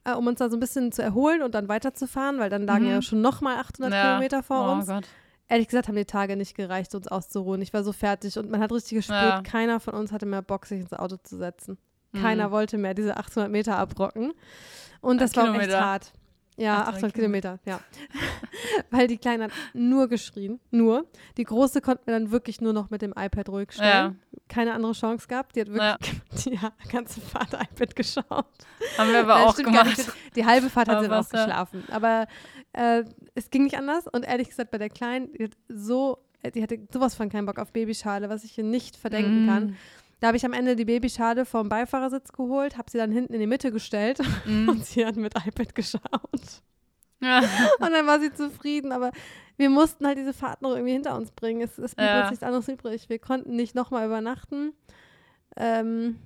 äh, 0.04 0.12
um 0.12 0.26
uns 0.26 0.38
da 0.38 0.48
so 0.50 0.56
ein 0.56 0.60
bisschen 0.60 0.92
zu 0.92 1.02
erholen 1.02 1.42
und 1.42 1.54
dann 1.54 1.68
weiterzufahren, 1.68 2.38
weil 2.38 2.50
dann 2.50 2.66
lagen 2.66 2.84
mhm. 2.84 2.90
ja 2.90 3.02
schon 3.02 3.20
nochmal 3.20 3.58
800 3.58 3.92
ja. 3.92 4.02
Kilometer 4.02 4.42
vor 4.42 4.68
oh 4.68 4.72
uns. 4.72 4.86
Gott. 4.86 5.06
Ehrlich 5.48 5.68
gesagt 5.68 5.88
haben 5.88 5.96
die 5.96 6.04
Tage 6.04 6.36
nicht 6.36 6.54
gereicht, 6.54 6.94
uns 6.94 7.08
auszuruhen. 7.08 7.60
Ich 7.60 7.72
war 7.74 7.84
so 7.84 7.92
fertig 7.92 8.38
und 8.38 8.50
man 8.50 8.60
hat 8.60 8.72
richtig 8.72 8.96
gespürt, 8.96 9.20
ja. 9.20 9.42
keiner 9.42 9.80
von 9.80 9.94
uns 9.94 10.12
hatte 10.12 10.24
mehr 10.24 10.42
Bock, 10.42 10.66
sich 10.66 10.80
ins 10.80 10.94
Auto 10.94 11.16
zu 11.16 11.36
setzen. 11.36 11.78
Keiner 12.14 12.48
mhm. 12.48 12.52
wollte 12.52 12.78
mehr 12.78 12.94
diese 12.94 13.16
800 13.16 13.50
Meter 13.50 13.78
abrocken. 13.78 14.32
Und 15.00 15.20
das 15.20 15.34
war 15.36 15.54
echt 15.54 15.74
hart. 15.74 16.12
Ja, 16.56 16.86
800 16.86 17.14
Kilometer, 17.14 17.58
ja. 17.64 17.80
Weil 18.90 19.06
die 19.06 19.16
Kleine 19.16 19.44
hat 19.44 19.52
nur 19.72 20.08
geschrien, 20.08 20.60
nur. 20.70 21.06
Die 21.36 21.44
Große 21.44 21.80
konnten 21.80 22.06
wir 22.06 22.12
dann 22.12 22.30
wirklich 22.30 22.60
nur 22.60 22.72
noch 22.72 22.90
mit 22.90 23.00
dem 23.00 23.12
iPad 23.16 23.48
ruhig 23.48 23.72
stellen. 23.72 24.20
Ja. 24.32 24.38
Keine 24.48 24.74
andere 24.74 24.92
Chance 24.92 25.26
gehabt. 25.26 25.56
Die 25.56 25.62
hat 25.62 25.72
wirklich 25.72 26.44
ja. 26.62 26.72
die 26.84 26.88
ganze 26.88 27.20
Fahrt 27.20 27.54
iPad 27.54 27.96
geschaut. 27.96 28.46
Haben 28.98 29.12
wir 29.12 29.20
aber 29.20 29.38
ja, 29.38 29.46
auch 29.46 29.56
gemacht. 29.56 29.96
Die, 29.96 30.40
die, 30.40 30.46
halbe 30.46 30.68
Fahrt 30.68 30.88
hat 30.88 30.96
aber 30.96 31.22
sie 31.22 31.36
auch 31.36 31.40
geschlafen. 31.40 31.84
Aber 31.90 32.26
äh, 32.74 33.04
es 33.34 33.48
ging 33.50 33.64
nicht 33.64 33.78
anders. 33.78 34.06
Und 34.06 34.24
ehrlich 34.24 34.48
gesagt, 34.50 34.70
bei 34.70 34.78
der 34.78 34.90
Kleinen, 34.90 35.32
die 35.32 35.44
hat 35.44 35.56
so, 35.68 36.18
die 36.54 36.62
hatte 36.62 36.78
sowas 36.92 37.14
von 37.14 37.30
keinen 37.30 37.46
Bock 37.46 37.58
auf 37.58 37.72
Babyschale, 37.72 38.28
was 38.28 38.44
ich 38.44 38.58
ihr 38.58 38.64
nicht 38.64 38.96
verdenken 38.96 39.46
mm. 39.46 39.48
kann. 39.48 39.76
Da 40.22 40.28
habe 40.28 40.36
ich 40.36 40.44
am 40.44 40.52
Ende 40.52 40.76
die 40.76 40.84
Babyschale 40.84 41.44
vom 41.44 41.68
Beifahrersitz 41.68 42.30
geholt, 42.30 42.78
habe 42.78 42.88
sie 42.88 42.96
dann 42.96 43.10
hinten 43.10 43.34
in 43.34 43.40
die 43.40 43.48
Mitte 43.48 43.72
gestellt 43.72 44.20
mm. 44.46 44.68
und 44.68 44.86
sie 44.86 45.04
hat 45.04 45.16
mit 45.16 45.34
iPad 45.34 45.74
geschaut. 45.74 46.62
Ja. 47.20 47.40
Und 47.80 47.90
dann 47.90 48.06
war 48.06 48.20
sie 48.20 48.32
zufrieden, 48.32 48.92
aber 48.92 49.10
wir 49.56 49.68
mussten 49.68 50.06
halt 50.06 50.18
diese 50.18 50.32
Fahrt 50.32 50.62
noch 50.62 50.76
irgendwie 50.76 50.92
hinter 50.92 51.16
uns 51.16 51.32
bringen. 51.32 51.60
Es, 51.60 51.76
es 51.76 51.96
blieb 51.96 52.06
ja. 52.06 52.20
uns 52.20 52.30
nichts 52.30 52.44
anderes 52.44 52.68
übrig. 52.68 53.08
Wir 53.08 53.18
konnten 53.18 53.56
nicht 53.56 53.74
nochmal 53.74 54.06
übernachten. 54.06 54.74
Ähm, 55.56 56.20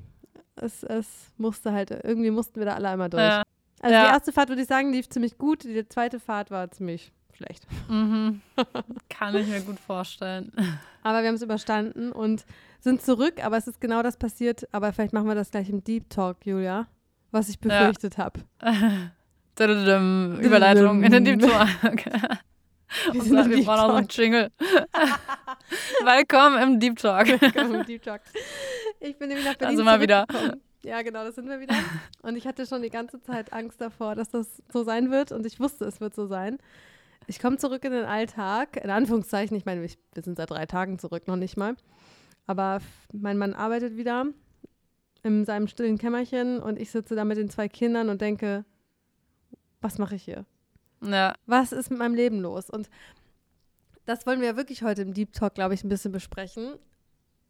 es, 0.56 0.82
es 0.82 1.32
musste 1.38 1.72
halt, 1.72 1.90
irgendwie 1.90 2.30
mussten 2.30 2.56
wir 2.56 2.66
da 2.66 2.74
alle 2.74 2.90
einmal 2.90 3.08
durch. 3.08 3.22
Ja. 3.22 3.44
Also 3.80 3.94
ja. 3.94 4.04
die 4.04 4.10
erste 4.10 4.32
Fahrt, 4.32 4.50
würde 4.50 4.60
ich 4.60 4.68
sagen, 4.68 4.92
lief 4.92 5.08
ziemlich 5.08 5.38
gut. 5.38 5.64
Die 5.64 5.88
zweite 5.88 6.20
Fahrt 6.20 6.50
war 6.50 6.70
ziemlich 6.70 7.12
schlecht. 7.36 7.66
Mhm. 7.88 8.40
Kann 9.08 9.36
ich 9.36 9.46
mir 9.46 9.60
gut 9.60 9.78
vorstellen. 9.78 10.52
Aber 11.02 11.20
wir 11.22 11.28
haben 11.28 11.36
es 11.36 11.42
überstanden 11.42 12.12
und 12.12 12.44
sind 12.80 13.02
zurück, 13.02 13.44
aber 13.44 13.56
es 13.56 13.66
ist 13.66 13.80
genau 13.80 14.02
das 14.02 14.16
passiert. 14.16 14.66
Aber 14.72 14.92
vielleicht 14.92 15.12
machen 15.12 15.28
wir 15.28 15.34
das 15.34 15.50
gleich 15.50 15.68
im 15.68 15.84
Deep 15.84 16.10
Talk, 16.10 16.38
Julia, 16.44 16.86
was 17.30 17.48
ich 17.48 17.58
befürchtet 17.60 18.16
ja. 18.16 18.24
habe. 18.24 18.40
Überleitung 20.40 21.02
in 21.02 21.12
den 21.12 21.24
Deep 21.24 21.40
Talk. 21.40 22.04
Wir, 23.12 23.20
und 23.20 23.50
wir 23.50 23.64
brauchen 23.64 23.80
auch 23.80 23.88
so 23.88 23.94
einen 23.94 24.08
Jingle. 24.08 24.50
Willkommen 26.04 26.62
im 26.62 26.80
Deep 26.80 26.96
Talk. 26.96 27.26
Willkommen 27.26 27.74
im 27.74 27.84
Deep 27.84 28.00
Talk. 28.02 28.20
Ich 29.00 29.18
bin 29.18 29.28
nämlich 29.28 29.44
nach 29.44 29.56
Berlin 29.56 29.76
Also 29.76 29.84
mal 29.84 30.00
wieder. 30.00 30.24
Ja, 30.84 31.02
genau, 31.02 31.24
das 31.24 31.34
sind 31.34 31.48
wir 31.48 31.58
wieder. 31.58 31.74
Und 32.22 32.36
ich 32.36 32.46
hatte 32.46 32.64
schon 32.64 32.82
die 32.82 32.90
ganze 32.90 33.20
Zeit 33.20 33.52
Angst 33.52 33.80
davor, 33.80 34.14
dass 34.14 34.30
das 34.30 34.62
so 34.72 34.84
sein 34.84 35.10
wird. 35.10 35.32
Und 35.32 35.44
ich 35.44 35.58
wusste, 35.58 35.84
es 35.84 36.00
wird 36.00 36.14
so 36.14 36.26
sein. 36.26 36.58
Ich 37.26 37.38
komme 37.40 37.56
zurück 37.59 37.85
in 37.85 37.92
den 37.92 38.04
Alltag, 38.04 38.76
in 38.83 38.90
Anführungszeichen. 38.90 39.56
Ich 39.56 39.64
meine, 39.64 39.83
wir 39.83 40.23
sind 40.23 40.37
seit 40.37 40.50
drei 40.50 40.66
Tagen 40.66 40.99
zurück, 40.99 41.26
noch 41.26 41.37
nicht 41.37 41.56
mal. 41.56 41.76
Aber 42.47 42.78
mein 43.12 43.38
Mann 43.38 43.54
arbeitet 43.54 43.97
wieder 43.97 44.26
in 45.23 45.45
seinem 45.45 45.66
stillen 45.66 45.99
Kämmerchen 45.99 46.61
und 46.61 46.78
ich 46.78 46.90
sitze 46.90 47.16
da 47.16 47.25
mit 47.25 47.37
den 47.37 47.50
zwei 47.50 47.68
Kindern 47.68 48.09
und 48.09 48.21
denke, 48.21 48.64
was 49.80 49.99
mache 49.99 50.14
ich 50.14 50.23
hier? 50.25 50.45
Ja. 51.02 51.35
Was 51.47 51.73
ist 51.73 51.90
mit 51.90 51.99
meinem 51.99 52.14
Leben 52.14 52.40
los? 52.40 52.71
Und 52.71 52.88
das 54.04 54.25
wollen 54.26 54.40
wir 54.40 54.47
ja 54.49 54.56
wirklich 54.56 54.83
heute 54.83 55.02
im 55.02 55.12
Deep 55.12 55.33
Talk, 55.33 55.54
glaube 55.54 55.75
ich, 55.75 55.83
ein 55.83 55.88
bisschen 55.88 56.12
besprechen. 56.12 56.75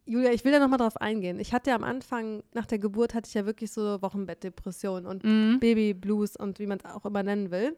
Julia, 0.07 0.31
ich 0.33 0.45
will 0.45 0.53
da 0.53 0.59
nochmal 0.61 0.79
drauf 0.79 0.97
eingehen. 0.99 1.39
Ich 1.39 1.53
hatte 1.53 1.71
ja 1.71 1.77
am 1.77 1.85
Anfang, 1.85 2.43
nach 2.55 2.65
der 2.65 2.79
Geburt, 2.79 3.13
hatte 3.13 3.29
ich 3.29 3.35
ja 3.35 3.45
wirklich 3.45 3.73
so 3.73 4.01
Wochenbettdepression 4.01 5.05
und 5.05 5.25
Mhm. 5.25 5.59
Babyblues 5.61 6.37
und 6.37 6.59
wie 6.61 6.67
man 6.67 6.79
es 6.79 6.85
auch 6.91 7.05
immer 7.05 7.23
nennen 7.23 7.51
will. 7.51 7.77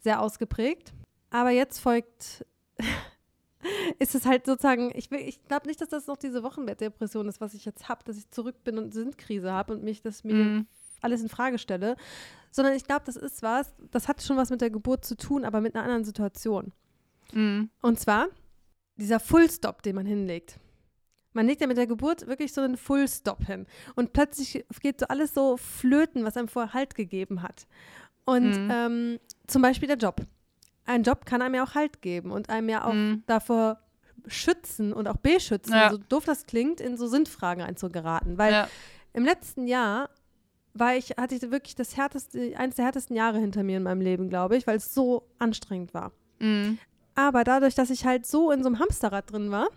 Sehr 0.00 0.20
ausgeprägt. 0.20 0.92
Aber 1.32 1.50
jetzt 1.50 1.78
folgt, 1.80 2.44
ist 3.98 4.14
es 4.14 4.26
halt 4.26 4.46
sozusagen, 4.46 4.92
ich, 4.94 5.10
will- 5.10 5.20
ich 5.20 5.42
glaube 5.44 5.66
nicht, 5.66 5.80
dass 5.80 5.88
das 5.88 6.06
noch 6.06 6.16
diese 6.16 6.42
Wochenbettdepression 6.42 7.28
ist, 7.28 7.40
was 7.40 7.54
ich 7.54 7.64
jetzt 7.64 7.88
habe, 7.88 8.02
dass 8.04 8.16
ich 8.16 8.30
zurück 8.30 8.62
bin 8.64 8.78
und 8.78 8.92
Sinnkrise 8.92 9.52
habe 9.52 9.72
und 9.74 9.82
mich 9.84 10.02
das 10.02 10.24
mir 10.24 10.34
Mhm. 10.34 10.66
alles 11.00 11.22
in 11.22 11.28
Frage 11.28 11.58
stelle, 11.58 11.96
sondern 12.50 12.74
ich 12.74 12.84
glaube, 12.84 13.02
das 13.06 13.16
ist 13.16 13.42
was, 13.42 13.72
das 13.90 14.08
hat 14.08 14.22
schon 14.22 14.36
was 14.36 14.50
mit 14.50 14.60
der 14.60 14.70
Geburt 14.70 15.04
zu 15.04 15.16
tun, 15.16 15.44
aber 15.44 15.60
mit 15.60 15.74
einer 15.74 15.84
anderen 15.84 16.04
Situation. 16.04 16.72
Mhm. 17.32 17.70
Und 17.80 17.98
zwar 18.00 18.28
dieser 18.96 19.20
Fullstop, 19.20 19.82
den 19.82 19.94
man 19.96 20.06
hinlegt. 20.06 20.58
Man 21.32 21.46
legt 21.46 21.62
ja 21.62 21.66
mit 21.66 21.78
der 21.78 21.86
Geburt 21.86 22.26
wirklich 22.26 22.52
so 22.52 22.60
einen 22.60 22.76
Fullstop 22.76 23.46
hin. 23.46 23.66
Und 23.94 24.12
plötzlich 24.12 24.66
geht 24.82 25.00
so 25.00 25.06
alles 25.06 25.32
so 25.32 25.56
flöten, 25.56 26.24
was 26.24 26.36
einem 26.36 26.48
vorher 26.48 26.74
Halt 26.74 26.94
gegeben 26.94 27.42
hat. 27.42 27.66
Und 28.26 28.50
Mhm. 28.50 28.68
ähm, 28.70 29.18
zum 29.46 29.62
Beispiel 29.62 29.88
der 29.88 29.96
Job. 29.96 30.20
Ein 30.84 31.02
Job 31.02 31.24
kann 31.26 31.42
einem 31.42 31.54
ja 31.54 31.64
auch 31.64 31.74
Halt 31.74 32.02
geben 32.02 32.30
und 32.30 32.50
einem 32.50 32.68
ja 32.68 32.84
auch 32.84 32.92
Mhm. 32.92 33.22
davor 33.26 33.78
schützen 34.26 34.92
und 34.92 35.08
auch 35.08 35.16
beschützen, 35.16 35.74
Ja. 35.74 35.90
so 35.90 35.98
doof 35.98 36.24
das 36.24 36.46
klingt, 36.46 36.80
in 36.80 36.96
so 36.96 37.06
Sinnfragen 37.06 37.62
einzugeraten. 37.64 38.38
Weil 38.38 38.52
Ja. 38.52 38.68
im 39.12 39.24
letzten 39.24 39.66
Jahr 39.66 40.10
war 40.74 40.94
ich, 40.94 41.10
hatte 41.18 41.34
ich 41.34 41.42
wirklich 41.50 41.74
das 41.74 41.96
härteste, 41.96 42.54
eines 42.56 42.76
der 42.76 42.84
härtesten 42.86 43.14
Jahre 43.16 43.38
hinter 43.38 43.62
mir 43.62 43.76
in 43.76 43.82
meinem 43.82 44.00
Leben, 44.00 44.28
glaube 44.28 44.56
ich, 44.56 44.66
weil 44.66 44.76
es 44.76 44.94
so 44.94 45.26
anstrengend 45.38 45.92
war. 45.92 46.12
Mhm. 46.38 46.78
Aber 47.14 47.44
dadurch, 47.44 47.74
dass 47.74 47.90
ich 47.90 48.06
halt 48.06 48.26
so 48.26 48.50
in 48.52 48.62
so 48.62 48.68
einem 48.68 48.78
Hamsterrad 48.78 49.30
drin 49.30 49.50
war, 49.50 49.68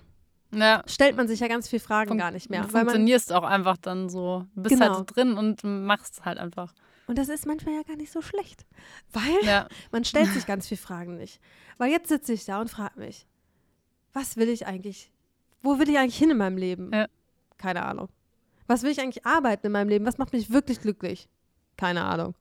Ja. 0.53 0.83
stellt 0.87 1.17
man 1.17 1.27
sich 1.27 1.41
ja 1.41 1.47
ganz 1.47 1.67
viele 1.67 1.81
Fragen 1.81 2.09
Fun- 2.09 2.17
gar 2.17 2.31
nicht 2.31 2.49
mehr. 2.49 2.61
Du 2.61 2.67
Weil 2.67 2.83
man, 2.85 2.93
funktionierst 2.93 3.33
auch 3.33 3.43
einfach 3.43 3.75
dann 3.77 4.07
so. 4.09 4.45
Du 4.55 4.61
bist 4.61 4.75
Genau. 4.75 4.85
halt 4.87 4.95
so 4.95 5.03
drin 5.13 5.33
und 5.37 5.63
machst 5.63 6.23
halt 6.23 6.37
einfach. 6.37 6.73
Und 7.07 7.17
das 7.17 7.29
ist 7.29 7.45
manchmal 7.45 7.75
ja 7.75 7.83
gar 7.83 7.95
nicht 7.95 8.11
so 8.11 8.21
schlecht. 8.21 8.65
Weil 9.13 9.43
Ja. 9.43 9.67
man 9.91 10.03
stellt 10.05 10.31
sich 10.31 10.45
ganz 10.45 10.67
viele 10.67 10.79
Fragen 10.81 11.17
nicht. 11.17 11.39
Weil 11.77 11.91
jetzt 11.91 12.09
sitze 12.09 12.33
ich 12.33 12.45
da 12.45 12.61
und 12.61 12.69
frage 12.69 12.99
mich, 12.99 13.27
was 14.13 14.37
will 14.37 14.49
ich 14.49 14.65
eigentlich? 14.67 15.11
Wo 15.61 15.79
will 15.79 15.89
ich 15.89 15.97
eigentlich 15.97 16.17
hin 16.17 16.29
in 16.31 16.37
meinem 16.37 16.57
Leben? 16.57 16.91
Ja. 16.93 17.07
Keine 17.57 17.83
Ahnung. 17.83 18.09
Was 18.67 18.83
will 18.83 18.91
ich 18.91 18.99
eigentlich 19.01 19.25
arbeiten 19.25 19.67
in 19.67 19.71
meinem 19.73 19.89
Leben? 19.89 20.05
Was 20.05 20.17
macht 20.17 20.33
mich 20.33 20.51
wirklich 20.51 20.81
glücklich? 20.81 21.27
Keine 21.77 22.03
Ahnung. 22.03 22.33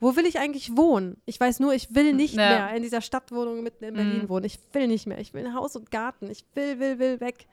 Wo 0.00 0.16
will 0.16 0.26
ich 0.26 0.38
eigentlich 0.38 0.76
wohnen? 0.76 1.16
Ich 1.24 1.38
weiß 1.40 1.60
nur, 1.60 1.72
ich 1.72 1.94
will 1.94 2.12
nicht 2.12 2.34
Ja. 2.34 2.48
mehr 2.48 2.76
in 2.76 2.82
dieser 2.82 3.00
Stadtwohnung 3.00 3.62
mitten 3.62 3.84
in 3.84 3.94
Berlin 3.94 4.22
Mhm. 4.24 4.28
wohnen. 4.28 4.44
Ich 4.44 4.58
will 4.72 4.86
nicht 4.88 5.06
mehr. 5.06 5.18
Ich 5.18 5.32
will 5.32 5.46
ein 5.46 5.54
Haus 5.54 5.76
und 5.76 5.90
Garten. 5.90 6.30
Ich 6.30 6.44
will, 6.54 6.78
will, 6.78 6.98
will 6.98 7.20
weg. 7.20 7.46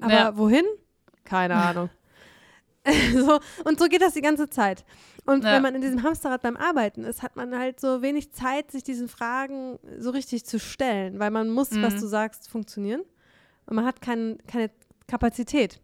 Aber 0.00 0.36
wohin? 0.38 0.64
Keine 1.24 1.54
Ahnung. 1.56 1.90
so, 3.14 3.38
und 3.64 3.78
so 3.78 3.86
geht 3.86 4.00
das 4.02 4.14
die 4.14 4.22
ganze 4.22 4.48
Zeit. 4.48 4.84
Und 5.26 5.44
Ja. 5.44 5.52
wenn 5.52 5.62
man 5.62 5.74
in 5.74 5.82
diesem 5.82 6.02
Hamsterrad 6.02 6.42
beim 6.42 6.56
Arbeiten 6.56 7.04
ist, 7.04 7.22
hat 7.22 7.36
man 7.36 7.56
halt 7.58 7.78
so 7.78 8.00
wenig 8.02 8.32
Zeit, 8.32 8.70
sich 8.70 8.82
diesen 8.82 9.06
Fragen 9.08 9.78
so 9.98 10.10
richtig 10.10 10.44
zu 10.46 10.58
stellen, 10.58 11.18
weil 11.18 11.30
man 11.30 11.50
muss, 11.50 11.70
was 11.82 11.94
Mhm. 11.96 12.00
du 12.00 12.06
sagst, 12.06 12.48
funktionieren. 12.48 13.02
Und 13.66 13.76
man 13.76 13.84
hat 13.84 14.00
kein, 14.00 14.38
keine 14.46 14.70
Kapazität. 15.06 15.80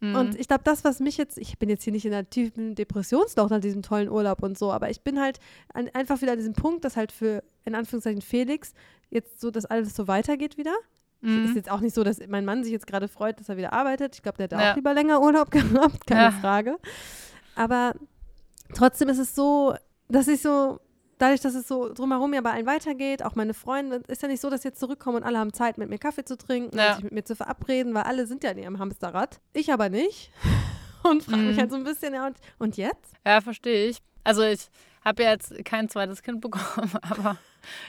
Mhm. 0.00 0.14
Und 0.16 0.34
ich 0.38 0.48
glaube, 0.48 0.64
das, 0.64 0.84
was 0.84 1.00
mich 1.00 1.16
jetzt, 1.16 1.38
ich 1.38 1.58
bin 1.58 1.68
jetzt 1.68 1.84
hier 1.84 1.92
nicht 1.92 2.04
in 2.04 2.12
einer 2.12 2.28
tiefen 2.28 2.74
Depressionsloch 2.74 3.48
nach 3.50 3.60
diesem 3.60 3.82
tollen 3.82 4.08
Urlaub 4.08 4.42
und 4.42 4.58
so, 4.58 4.72
aber 4.72 4.90
ich 4.90 5.00
bin 5.02 5.20
halt 5.20 5.38
an, 5.72 5.88
einfach 5.94 6.20
wieder 6.20 6.32
an 6.32 6.38
diesem 6.38 6.52
Punkt, 6.54 6.84
dass 6.84 6.96
halt 6.96 7.12
für, 7.12 7.42
in 7.64 7.74
Anführungszeichen, 7.74 8.22
Felix 8.22 8.74
jetzt 9.10 9.40
so, 9.40 9.50
dass 9.50 9.64
alles 9.66 9.94
so 9.96 10.06
weitergeht 10.08 10.56
wieder. 10.58 10.74
Mhm. 11.20 11.46
Ist 11.46 11.56
jetzt 11.56 11.70
auch 11.70 11.80
nicht 11.80 11.94
so, 11.94 12.04
dass 12.04 12.18
mein 12.28 12.44
Mann 12.44 12.62
sich 12.62 12.72
jetzt 12.72 12.86
gerade 12.86 13.08
freut, 13.08 13.40
dass 13.40 13.48
er 13.48 13.56
wieder 13.56 13.72
arbeitet. 13.72 14.14
Ich 14.14 14.22
glaube, 14.22 14.36
der 14.38 14.44
hätte 14.44 14.54
Ja. 14.56 14.70
auch 14.72 14.76
lieber 14.76 14.94
länger 14.94 15.20
Urlaub 15.20 15.50
gehabt, 15.50 16.06
keine 16.06 16.22
Ja. 16.22 16.30
Frage. 16.30 16.76
Aber 17.56 17.92
trotzdem 18.74 19.08
ist 19.08 19.18
es 19.18 19.34
so, 19.34 19.74
dass 20.08 20.28
ich 20.28 20.40
so, 20.40 20.78
dadurch, 21.18 21.40
dass 21.40 21.54
es 21.54 21.66
so 21.66 21.92
drumherum 21.92 22.32
ja 22.34 22.40
bei 22.40 22.52
allen 22.52 22.66
weitergeht, 22.66 23.24
auch 23.24 23.34
meine 23.34 23.54
Freunde, 23.54 24.02
ist 24.08 24.22
ja 24.22 24.28
nicht 24.28 24.40
so, 24.40 24.48
dass 24.50 24.62
sie 24.62 24.68
jetzt 24.68 24.80
zurückkommen 24.80 25.16
und 25.18 25.22
alle 25.24 25.38
haben 25.38 25.52
Zeit, 25.52 25.76
mit 25.78 25.88
mir 25.90 25.98
Kaffee 25.98 26.24
zu 26.24 26.36
trinken 26.38 26.76
Ja. 26.78 26.90
und 26.90 26.94
sich 26.96 27.04
mit 27.04 27.12
mir 27.12 27.24
zu 27.24 27.34
verabreden, 27.36 27.94
weil 27.94 28.04
alle 28.04 28.26
sind 28.26 28.44
ja 28.44 28.50
in 28.50 28.58
ihrem 28.58 28.78
Hamsterrad. 28.78 29.40
Ich 29.52 29.72
aber 29.72 29.88
nicht. 29.88 30.30
Und 31.04 31.22
frage 31.22 31.42
mich 31.42 31.56
Mhm. 31.56 31.60
halt 31.60 31.70
so 31.70 31.76
ein 31.76 31.84
bisschen, 31.84 32.12
ja, 32.12 32.26
und, 32.26 32.36
und 32.58 32.76
jetzt? 32.76 33.14
Ja, 33.24 33.40
verstehe 33.40 33.86
ich. 33.88 33.98
Also 34.24 34.42
ich 34.42 34.68
habe 35.04 35.22
ja 35.22 35.30
jetzt 35.30 35.64
kein 35.64 35.88
zweites 35.88 36.22
Kind 36.22 36.40
bekommen, 36.40 36.92
aber 37.02 37.36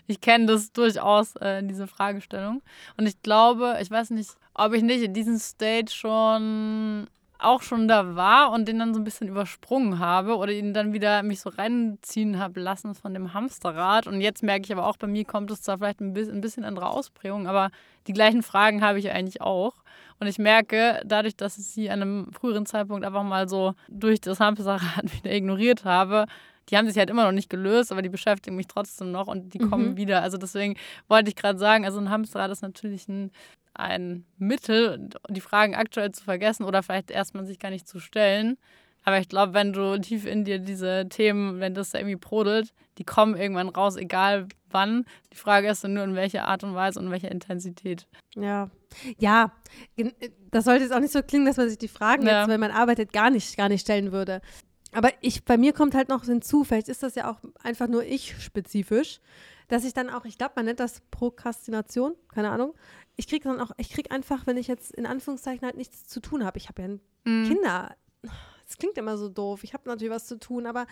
ich 0.07 0.21
kenne 0.21 0.47
das 0.47 0.71
durchaus, 0.71 1.35
äh, 1.37 1.63
diese 1.63 1.87
Fragestellung. 1.87 2.61
Und 2.97 3.07
ich 3.07 3.21
glaube, 3.21 3.77
ich 3.81 3.89
weiß 3.89 4.11
nicht, 4.11 4.31
ob 4.53 4.73
ich 4.73 4.83
nicht 4.83 5.03
in 5.03 5.13
diesem 5.13 5.37
State 5.37 5.93
schon 5.93 7.07
auch 7.39 7.61
schon 7.61 7.87
da 7.87 8.15
war 8.17 8.51
und 8.51 8.67
den 8.67 8.79
dann 8.79 8.93
so 8.93 8.99
ein 8.99 9.05
bisschen 9.05 9.29
übersprungen 9.29 9.99
habe 9.99 10.35
oder 10.35 10.51
ihn 10.51 10.73
dann 10.73 10.91
wieder 10.91 11.23
mich 11.23 11.39
so 11.39 11.49
reinziehen 11.49 12.37
habe 12.37 12.59
lassen 12.59 12.93
von 12.95 13.13
dem 13.13 13.33
Hamsterrad. 13.33 14.07
Und 14.07 14.19
jetzt 14.19 14.43
merke 14.43 14.65
ich 14.65 14.73
aber 14.73 14.85
auch, 14.85 14.97
bei 14.97 15.07
mir 15.07 15.23
kommt 15.23 15.49
es 15.49 15.61
zwar 15.61 15.77
vielleicht 15.77 16.01
ein 16.01 16.13
bisschen, 16.13 16.35
ein 16.35 16.41
bisschen 16.41 16.65
andere 16.65 16.89
Ausprägung, 16.89 17.47
aber 17.47 17.71
die 18.07 18.13
gleichen 18.13 18.43
Fragen 18.43 18.81
habe 18.81 18.99
ich 18.99 19.09
eigentlich 19.09 19.41
auch. 19.41 19.75
Und 20.19 20.27
ich 20.27 20.37
merke, 20.37 21.01
dadurch, 21.05 21.37
dass 21.37 21.57
ich 21.57 21.65
sie 21.65 21.89
an 21.89 22.01
einem 22.01 22.33
früheren 22.33 22.65
Zeitpunkt 22.65 23.05
einfach 23.05 23.23
mal 23.23 23.47
so 23.47 23.73
durch 23.87 24.19
das 24.19 24.41
Hamsterrad 24.41 24.81
wieder 25.23 25.33
ignoriert 25.33 25.85
habe, 25.85 26.25
die 26.69 26.77
haben 26.77 26.87
sich 26.87 26.97
halt 26.97 27.09
immer 27.09 27.23
noch 27.25 27.31
nicht 27.31 27.49
gelöst, 27.49 27.91
aber 27.91 28.01
die 28.01 28.09
beschäftigen 28.09 28.55
mich 28.55 28.67
trotzdem 28.67 29.11
noch 29.11 29.27
und 29.27 29.53
die 29.53 29.59
kommen 29.59 29.91
Mhm. 29.91 29.97
wieder. 29.97 30.21
Also 30.21 30.37
deswegen 30.37 30.75
wollte 31.07 31.29
ich 31.29 31.35
gerade 31.35 31.57
sagen, 31.59 31.85
also 31.85 31.99
ein 31.99 32.09
Hamsterrad 32.09 32.51
ist 32.51 32.61
natürlich 32.61 33.07
ein, 33.07 33.31
ein 33.73 34.25
Mittel, 34.37 35.09
die 35.29 35.41
Fragen 35.41 35.75
aktuell 35.75 36.11
zu 36.11 36.23
vergessen 36.23 36.63
oder 36.63 36.83
vielleicht 36.83 37.11
erstmal 37.11 37.45
sich 37.45 37.59
gar 37.59 37.69
nicht 37.71 37.87
zu 37.87 37.99
stellen. 37.99 38.57
Aber 39.05 39.17
ich 39.19 39.29
glaube, 39.29 39.53
wenn 39.53 39.71
du 39.71 39.97
tief 39.99 40.25
in 40.25 40.43
dir 40.43 40.59
diese 40.59 41.07
Themen, 41.07 41.59
wenn 41.61 41.73
das 41.73 41.91
da 41.91 41.99
irgendwie 41.99 42.17
brodelt, 42.17 42.73
die 42.97 43.05
kommen 43.05 43.37
irgendwann 43.37 43.69
raus, 43.69 43.95
egal 43.95 44.47
wann. 44.69 45.05
Die 45.31 45.37
Frage 45.37 45.69
ist 45.69 45.83
dann 45.85 45.93
nur, 45.93 46.03
in 46.03 46.15
welcher 46.15 46.45
Art 46.47 46.63
und 46.65 46.75
Weise 46.75 46.99
und 46.99 47.05
in 47.05 47.11
welcher 47.11 47.31
Intensität. 47.31 48.05
Ja. 48.35 48.69
Ja, 49.17 49.53
gen- 49.95 50.11
das 50.51 50.65
sollte 50.65 50.83
jetzt 50.83 50.91
auch 50.93 50.99
nicht 50.99 51.13
so 51.13 51.23
klingen, 51.23 51.45
dass 51.45 51.55
man 51.57 51.69
sich 51.69 51.77
die 51.77 51.87
Fragen 51.87 52.27
Ja. 52.27 52.41
jetzt, 52.41 52.49
wenn 52.49 52.59
man 52.59 52.71
arbeitet, 52.71 53.13
gar 53.13 53.29
nicht, 53.29 53.55
gar 53.55 53.69
nicht 53.69 53.81
stellen 53.81 54.11
würde. 54.11 54.41
Aber 54.91 55.11
ich, 55.21 55.45
bei 55.45 55.57
mir 55.57 55.73
kommt 55.73 55.93
halt 55.93 56.09
noch 56.09 56.25
hinzu, 56.25 56.63
vielleicht 56.63 56.89
ist 56.89 57.03
das 57.03 57.15
ja 57.15 57.29
auch 57.31 57.37
einfach 57.63 57.87
nur 57.87 58.03
ich 58.03 58.41
spezifisch, 58.41 59.19
dass 59.67 59.83
ich 59.83 59.93
dann 59.93 60.09
auch, 60.09 60.25
ich 60.25 60.37
glaube, 60.37 60.53
man 60.55 60.65
nennt 60.65 60.79
das 60.79 61.01
Prokrastination, 61.11 62.15
keine 62.33 62.49
Ahnung. 62.49 62.73
Ich 63.15 63.27
kriege 63.27 63.47
dann 63.47 63.59
auch, 63.59 63.71
ich 63.77 63.89
kriege 63.91 64.09
einfach, 64.11 64.47
wenn 64.47 64.57
ich 64.57 64.67
jetzt 64.67 64.91
in 64.91 65.05
Anführungszeichen 65.05 65.63
halt 65.65 65.77
nichts 65.77 66.07
zu 66.07 66.19
tun 66.19 66.43
habe, 66.43 66.57
ich 66.57 66.69
habe 66.69 66.81
ja 66.81 66.87
Mhm. 67.25 67.43
Kinder, 67.45 67.95
das 68.21 68.77
klingt 68.77 68.97
immer 68.97 69.17
so 69.17 69.29
doof, 69.29 69.63
ich 69.63 69.73
habe 69.73 69.87
natürlich 69.87 70.13
was 70.13 70.25
zu 70.25 70.39
tun, 70.39 70.65
aber 70.65 70.87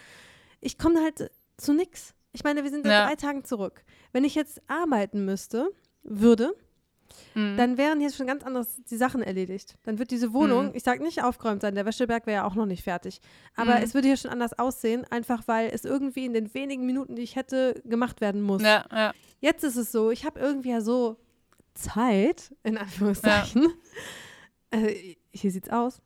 ich 0.60 0.77
komme 0.77 1.01
halt 1.01 1.31
zu 1.57 1.73
nichts. 1.73 2.13
Ich 2.33 2.43
meine, 2.43 2.63
wir 2.63 2.69
sind 2.69 2.86
in 2.86 2.91
Ja. 2.91 3.07
drei 3.07 3.15
Tagen 3.15 3.43
zurück. 3.45 3.83
Wenn 4.12 4.23
ich 4.25 4.36
jetzt 4.36 4.62
arbeiten 4.67 5.25
müsste, 5.25 5.69
würde, 6.03 6.53
Mhm. 7.36 7.58
dann 7.58 7.78
wären 7.78 8.00
hier 8.00 8.12
schon 8.12 8.28
ganz 8.28 8.43
anders 8.43 8.82
die 8.89 8.98
Sachen 8.98 9.22
erledigt. 9.22 9.76
Dann 9.84 10.00
wird 10.00 10.12
diese 10.12 10.34
Wohnung, 10.34 10.67
Mhm. 10.67 10.72
ich 10.76 10.84
sage 10.84 11.04
nicht 11.04 11.24
aufgeräumt 11.24 11.62
sein, 11.62 11.76
der 11.76 11.86
Wäscheberg 11.86 12.26
wäre 12.28 12.38
ja 12.41 12.48
auch 12.48 12.56
noch 12.56 12.65
nicht 12.65 12.84
fertig. 12.84 13.22
Aber 13.56 13.76
Mhm. 13.78 13.84
es 13.84 13.93
würde 13.93 14.08
hier 14.08 14.17
schon 14.17 14.32
anders 14.32 14.58
aussehen, 14.58 15.06
einfach 15.10 15.43
weil 15.48 15.70
es 15.74 15.86
irgendwie 15.86 16.26
in 16.26 16.34
den 16.34 16.54
wenigen 16.54 16.86
Minuten, 16.86 17.15
die 17.15 17.22
ich 17.24 17.36
hätte, 17.36 17.82
gemacht 17.86 18.22
werden 18.22 18.41
muss. 18.41 18.62
ja, 18.62 18.86
ja. 18.91 19.13
Jetzt 19.39 19.63
ist 19.63 19.76
es 19.76 19.91
so, 19.91 20.10
ich 20.12 20.26
habe 20.26 20.39
irgendwie 20.39 20.70
ja 20.72 20.82
so 20.82 21.17
Zeit, 21.76 22.54
in 22.63 22.78
Anführungszeichen. 22.78 23.67
Äh, 24.72 25.15
hier 25.32 25.52
sieht's 25.52 25.70
aus. 25.70 26.02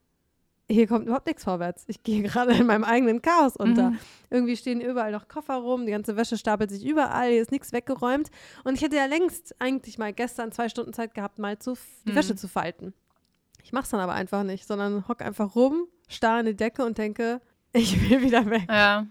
Hier 0.72 0.88
kommt 0.88 1.06
überhaupt 1.06 1.28
nichts 1.28 1.44
vorwärts. 1.44 1.84
Ich 1.88 2.02
gehe 2.04 2.22
gerade 2.24 2.54
in 2.54 2.66
meinem 2.66 2.84
eigenen 2.84 3.22
Chaos 3.22 3.56
unter. 3.58 3.92
Mhm. 3.92 4.00
Irgendwie 4.30 4.56
stehen 4.56 4.80
überall 4.82 5.12
noch 5.12 5.28
Koffer 5.28 5.56
rum, 5.56 5.86
die 5.86 5.92
ganze 5.92 6.16
Wäsche 6.16 6.38
stapelt 6.38 6.70
sich 6.72 6.86
überall, 6.86 7.30
hier 7.30 7.42
ist 7.42 7.52
nichts 7.52 7.74
weggeräumt. 7.74 8.30
Und 8.64 8.76
ich 8.76 8.82
hätte 8.82 8.96
ja 8.96 9.06
längst 9.06 9.56
eigentlich 9.60 9.98
mal 9.98 10.14
gestern 10.14 10.52
zwei 10.52 10.70
Stunden 10.70 10.94
Zeit 10.94 11.14
gehabt, 11.14 11.40
mal 11.40 11.60
zu, 11.60 11.74
die 12.06 12.12
Mhm. 12.12 12.16
Wäsche 12.16 12.36
zu 12.36 12.48
falten. 12.48 12.94
Ich 13.64 13.74
mach's 13.74 13.90
dann 13.90 14.00
aber 14.00 14.14
einfach 14.14 14.44
nicht, 14.44 14.66
sondern 14.66 15.08
hock 15.08 15.22
einfach 15.22 15.56
rum, 15.56 15.88
starr 16.08 16.40
in 16.40 16.46
die 16.48 16.56
Decke 16.56 16.84
und 16.86 16.98
denke, 16.98 17.42
ich 17.74 18.10
will 18.10 18.22
wieder 18.22 18.50
weg. 18.50 18.68
Ja. 18.70 19.06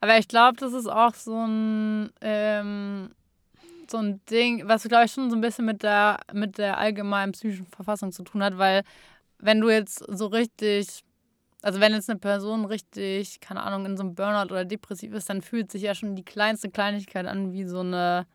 Aber 0.00 0.18
ich 0.18 0.28
glaube, 0.28 0.58
das 0.58 0.72
ist 0.74 0.86
auch 0.86 1.14
so 1.14 1.34
ein, 1.34 2.10
ähm, 2.20 3.10
so 3.90 3.96
ein 3.98 4.20
Ding, 4.30 4.68
was, 4.68 4.82
glaube 4.82 5.06
ich, 5.06 5.12
schon 5.12 5.30
so 5.30 5.36
ein 5.36 5.40
bisschen 5.40 5.64
mit 5.64 5.82
der, 5.82 6.20
mit 6.32 6.58
der 6.58 6.76
allgemeinen 6.76 7.32
psychischen 7.32 7.66
Verfassung 7.66 8.12
zu 8.12 8.22
tun 8.22 8.42
hat, 8.42 8.58
weil 8.58 8.82
wenn 9.38 9.60
du 9.60 9.70
jetzt 9.70 10.04
so 10.08 10.26
richtig, 10.26 11.04
also 11.62 11.80
wenn 11.80 11.92
jetzt 11.92 12.10
eine 12.10 12.18
Person 12.18 12.64
richtig, 12.64 13.40
keine 13.40 13.62
Ahnung, 13.62 13.86
in 13.86 13.96
so 13.96 14.02
einem 14.02 14.14
Burnout 14.14 14.52
oder 14.52 14.64
depressiv 14.64 15.12
ist, 15.12 15.28
dann 15.30 15.42
fühlt 15.42 15.70
sich 15.70 15.82
ja 15.82 15.94
schon 15.94 16.16
die 16.16 16.24
kleinste 16.24 16.70
Kleinigkeit 16.70 17.26
an 17.26 17.52
wie 17.52 17.64
so 17.64 17.80
eine 17.80 18.26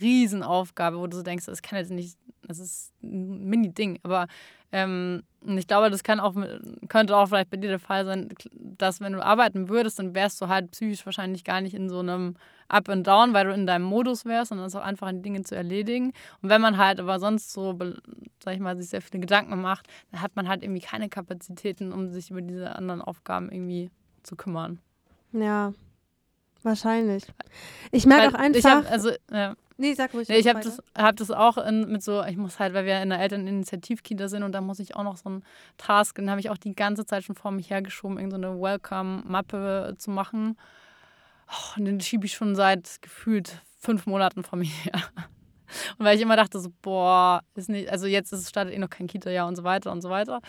Riesenaufgabe, 0.00 0.98
wo 0.98 1.06
du 1.06 1.16
so 1.16 1.22
denkst, 1.22 1.46
das 1.46 1.62
kann 1.62 1.78
jetzt 1.78 1.90
nicht, 1.90 2.16
das 2.42 2.58
ist 2.58 2.92
ein 3.02 3.48
Mini-Ding. 3.48 3.98
Aber 4.02 4.26
ähm, 4.72 5.22
ich 5.44 5.66
glaube, 5.66 5.90
das 5.90 6.02
kann 6.02 6.20
auch, 6.20 6.34
könnte 6.88 7.16
auch 7.16 7.26
vielleicht 7.26 7.50
bei 7.50 7.56
dir 7.56 7.70
der 7.70 7.78
Fall 7.78 8.04
sein, 8.04 8.28
dass 8.52 9.00
wenn 9.00 9.12
du 9.12 9.24
arbeiten 9.24 9.68
würdest, 9.68 9.98
dann 9.98 10.14
wärst 10.14 10.40
du 10.40 10.48
halt 10.48 10.70
psychisch 10.70 11.04
wahrscheinlich 11.04 11.44
gar 11.44 11.60
nicht 11.60 11.74
in 11.74 11.88
so 11.88 12.00
einem 12.00 12.36
Up 12.70 12.88
and 12.88 13.06
Down, 13.06 13.34
weil 13.34 13.46
du 13.46 13.52
in 13.52 13.66
deinem 13.66 13.84
Modus 13.84 14.24
wärst 14.24 14.52
und 14.52 14.58
dann 14.58 14.66
ist 14.66 14.76
auch 14.76 14.84
einfach 14.84 15.10
die 15.10 15.22
Dinge 15.22 15.42
zu 15.42 15.56
erledigen. 15.56 16.12
Und 16.42 16.48
wenn 16.48 16.60
man 16.60 16.76
halt 16.76 17.00
aber 17.00 17.18
sonst 17.18 17.52
so, 17.52 17.76
sag 18.42 18.54
ich 18.54 18.60
mal, 18.60 18.76
sich 18.76 18.90
sehr 18.90 19.02
viele 19.02 19.20
Gedanken 19.20 19.60
macht, 19.60 19.86
dann 20.10 20.20
hat 20.20 20.36
man 20.36 20.48
halt 20.48 20.62
irgendwie 20.62 20.80
keine 20.80 21.08
Kapazitäten, 21.08 21.92
um 21.92 22.08
sich 22.08 22.30
über 22.30 22.42
diese 22.42 22.74
anderen 22.74 23.02
Aufgaben 23.02 23.50
irgendwie 23.50 23.90
zu 24.22 24.36
kümmern. 24.36 24.78
Ja, 25.32 25.72
wahrscheinlich. 26.62 27.24
Ich 27.90 28.06
merke 28.06 28.34
auch 28.34 28.40
einfach. 28.40 28.58
Ich 28.58 28.64
hab, 28.64 28.90
also, 28.90 29.10
ja. 29.32 29.54
Nee, 29.76 29.94
sag 29.94 30.12
ruhig. 30.12 30.28
Nee, 30.28 30.36
ich 30.36 30.46
habe 30.46 30.60
das, 30.60 30.82
hab 30.94 31.16
das 31.16 31.30
auch 31.30 31.56
in, 31.56 31.90
mit 31.90 32.02
so, 32.02 32.22
ich 32.24 32.36
muss 32.36 32.58
halt, 32.58 32.74
weil 32.74 32.84
wir 32.84 33.00
in 33.02 33.08
der 33.08 33.18
Elterninitiativkita 33.20 34.28
sind 34.28 34.42
und 34.42 34.52
da 34.52 34.60
muss 34.60 34.78
ich 34.78 34.94
auch 34.94 35.04
noch 35.04 35.16
so 35.16 35.30
einen 35.30 35.42
Task, 35.78 36.16
den 36.16 36.28
habe 36.28 36.38
ich 36.38 36.50
auch 36.50 36.58
die 36.58 36.74
ganze 36.74 37.06
Zeit 37.06 37.24
schon 37.24 37.34
vor 37.34 37.50
mich 37.50 37.70
hergeschoben, 37.70 38.18
irgendeine 38.18 38.54
so 38.54 38.60
Welcome-Mappe 38.60 39.94
zu 39.96 40.10
machen. 40.10 40.58
Oh, 41.50 41.78
und 41.78 41.84
den 41.84 42.00
schiebe 42.00 42.26
ich 42.26 42.34
schon 42.34 42.54
seit 42.54 43.02
gefühlt 43.02 43.62
fünf 43.78 44.06
Monaten 44.06 44.42
vor 44.42 44.58
mir 44.58 44.66
her. 44.66 45.02
Und 45.98 46.04
weil 46.04 46.16
ich 46.16 46.22
immer 46.22 46.36
dachte, 46.36 46.58
so, 46.58 46.70
boah, 46.82 47.42
ist 47.54 47.68
nicht, 47.68 47.90
also 47.90 48.06
jetzt 48.06 48.32
ist, 48.32 48.48
startet 48.48 48.74
eh 48.74 48.78
noch 48.78 48.90
kein 48.90 49.06
Kita-Jahr 49.06 49.46
und 49.46 49.56
so 49.56 49.64
weiter 49.64 49.92
und 49.92 50.00
so 50.02 50.10
weiter. 50.10 50.40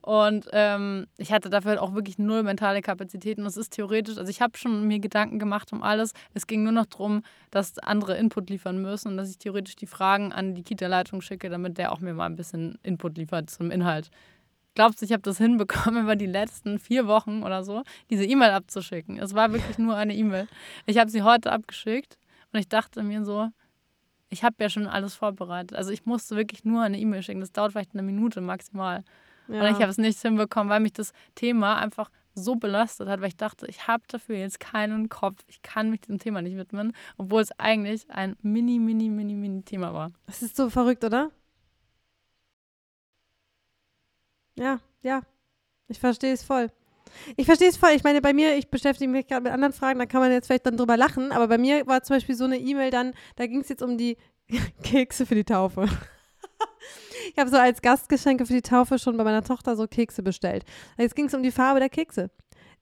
Und 0.00 0.48
ähm, 0.52 1.06
ich 1.16 1.32
hatte 1.32 1.50
dafür 1.50 1.70
halt 1.72 1.80
auch 1.80 1.94
wirklich 1.94 2.18
null 2.18 2.42
mentale 2.42 2.80
Kapazitäten. 2.80 3.42
Und 3.42 3.48
es 3.48 3.56
ist 3.56 3.72
theoretisch, 3.72 4.18
also 4.18 4.30
ich 4.30 4.40
habe 4.40 4.56
schon 4.56 4.86
mir 4.86 5.00
Gedanken 5.00 5.38
gemacht 5.38 5.72
um 5.72 5.82
alles. 5.82 6.12
Es 6.34 6.46
ging 6.46 6.62
nur 6.62 6.72
noch 6.72 6.86
darum, 6.86 7.22
dass 7.50 7.78
andere 7.78 8.16
Input 8.16 8.50
liefern 8.50 8.80
müssen 8.80 9.08
und 9.08 9.16
dass 9.16 9.30
ich 9.30 9.38
theoretisch 9.38 9.76
die 9.76 9.86
Fragen 9.86 10.32
an 10.32 10.54
die 10.54 10.62
Kita-Leitung 10.62 11.20
schicke, 11.20 11.50
damit 11.50 11.78
der 11.78 11.92
auch 11.92 12.00
mir 12.00 12.14
mal 12.14 12.26
ein 12.26 12.36
bisschen 12.36 12.78
Input 12.82 13.16
liefert 13.16 13.50
zum 13.50 13.70
Inhalt. 13.70 14.10
Glaubst 14.78 15.02
du, 15.02 15.06
ich 15.06 15.12
habe 15.12 15.22
das 15.22 15.38
hinbekommen, 15.38 16.02
über 16.04 16.14
die 16.14 16.26
letzten 16.26 16.78
vier 16.78 17.08
Wochen 17.08 17.42
oder 17.42 17.64
so, 17.64 17.82
diese 18.10 18.24
E-Mail 18.24 18.50
abzuschicken? 18.50 19.18
Es 19.18 19.34
war 19.34 19.52
wirklich 19.52 19.76
nur 19.76 19.96
eine 19.96 20.14
E-Mail. 20.14 20.46
Ich 20.86 20.98
habe 20.98 21.10
sie 21.10 21.24
heute 21.24 21.50
abgeschickt 21.50 22.16
und 22.52 22.60
ich 22.60 22.68
dachte 22.68 23.02
mir 23.02 23.24
so, 23.24 23.48
ich 24.28 24.44
habe 24.44 24.54
ja 24.60 24.68
schon 24.68 24.86
alles 24.86 25.16
vorbereitet. 25.16 25.76
Also 25.76 25.90
ich 25.90 26.06
musste 26.06 26.36
wirklich 26.36 26.64
nur 26.64 26.80
eine 26.80 26.96
E-Mail 26.96 27.24
schicken. 27.24 27.40
Das 27.40 27.50
dauert 27.50 27.72
vielleicht 27.72 27.92
eine 27.94 28.04
Minute 28.04 28.40
maximal. 28.40 29.02
Ja. 29.48 29.62
Und 29.62 29.66
ich 29.66 29.82
habe 29.82 29.90
es 29.90 29.98
nicht 29.98 30.22
hinbekommen, 30.22 30.70
weil 30.70 30.78
mich 30.78 30.92
das 30.92 31.12
Thema 31.34 31.78
einfach 31.78 32.08
so 32.36 32.54
belastet 32.54 33.08
hat, 33.08 33.20
weil 33.20 33.30
ich 33.30 33.36
dachte, 33.36 33.66
ich 33.66 33.88
habe 33.88 34.04
dafür 34.06 34.36
jetzt 34.36 34.60
keinen 34.60 35.08
Kopf. 35.08 35.42
Ich 35.48 35.60
kann 35.62 35.90
mich 35.90 36.02
diesem 36.02 36.20
Thema 36.20 36.40
nicht 36.40 36.56
widmen, 36.56 36.92
obwohl 37.16 37.42
es 37.42 37.50
eigentlich 37.58 38.08
ein 38.12 38.36
mini, 38.42 38.78
mini, 38.78 39.08
mini, 39.08 39.34
mini 39.34 39.62
Thema 39.62 39.92
war. 39.92 40.12
Das 40.26 40.40
ist 40.40 40.54
so 40.54 40.70
verrückt, 40.70 41.02
oder? 41.02 41.32
Ja, 44.58 44.80
ja. 45.02 45.22
Ich 45.88 45.98
verstehe 46.00 46.32
es 46.32 46.42
voll. 46.42 46.70
Ich 47.36 47.46
verstehe 47.46 47.68
es 47.68 47.76
voll. 47.76 47.90
Ich 47.90 48.04
meine, 48.04 48.20
bei 48.20 48.32
mir, 48.32 48.56
ich 48.56 48.68
beschäftige 48.68 49.10
mich 49.10 49.26
gerade 49.26 49.42
mit 49.42 49.52
anderen 49.52 49.72
Fragen, 49.72 49.98
da 49.98 50.06
kann 50.06 50.20
man 50.20 50.30
jetzt 50.30 50.46
vielleicht 50.46 50.66
dann 50.66 50.76
drüber 50.76 50.96
lachen, 50.96 51.32
aber 51.32 51.48
bei 51.48 51.58
mir 51.58 51.86
war 51.86 52.02
zum 52.02 52.16
Beispiel 52.16 52.34
so 52.34 52.44
eine 52.44 52.58
E-Mail 52.58 52.90
dann, 52.90 53.14
da 53.36 53.46
ging 53.46 53.60
es 53.60 53.68
jetzt 53.68 53.82
um 53.82 53.96
die 53.96 54.16
Kekse 54.82 55.24
für 55.24 55.34
die 55.34 55.44
Taufe. 55.44 55.88
ich 57.32 57.38
habe 57.38 57.50
so 57.50 57.56
als 57.56 57.80
Gastgeschenke 57.80 58.44
für 58.46 58.52
die 58.52 58.62
Taufe 58.62 58.98
schon 58.98 59.16
bei 59.16 59.24
meiner 59.24 59.42
Tochter 59.42 59.76
so 59.76 59.86
Kekse 59.86 60.22
bestellt. 60.22 60.64
Jetzt 60.98 61.16
ging 61.16 61.26
es 61.26 61.34
um 61.34 61.42
die 61.42 61.50
Farbe 61.50 61.80
der 61.80 61.88
Kekse. 61.88 62.30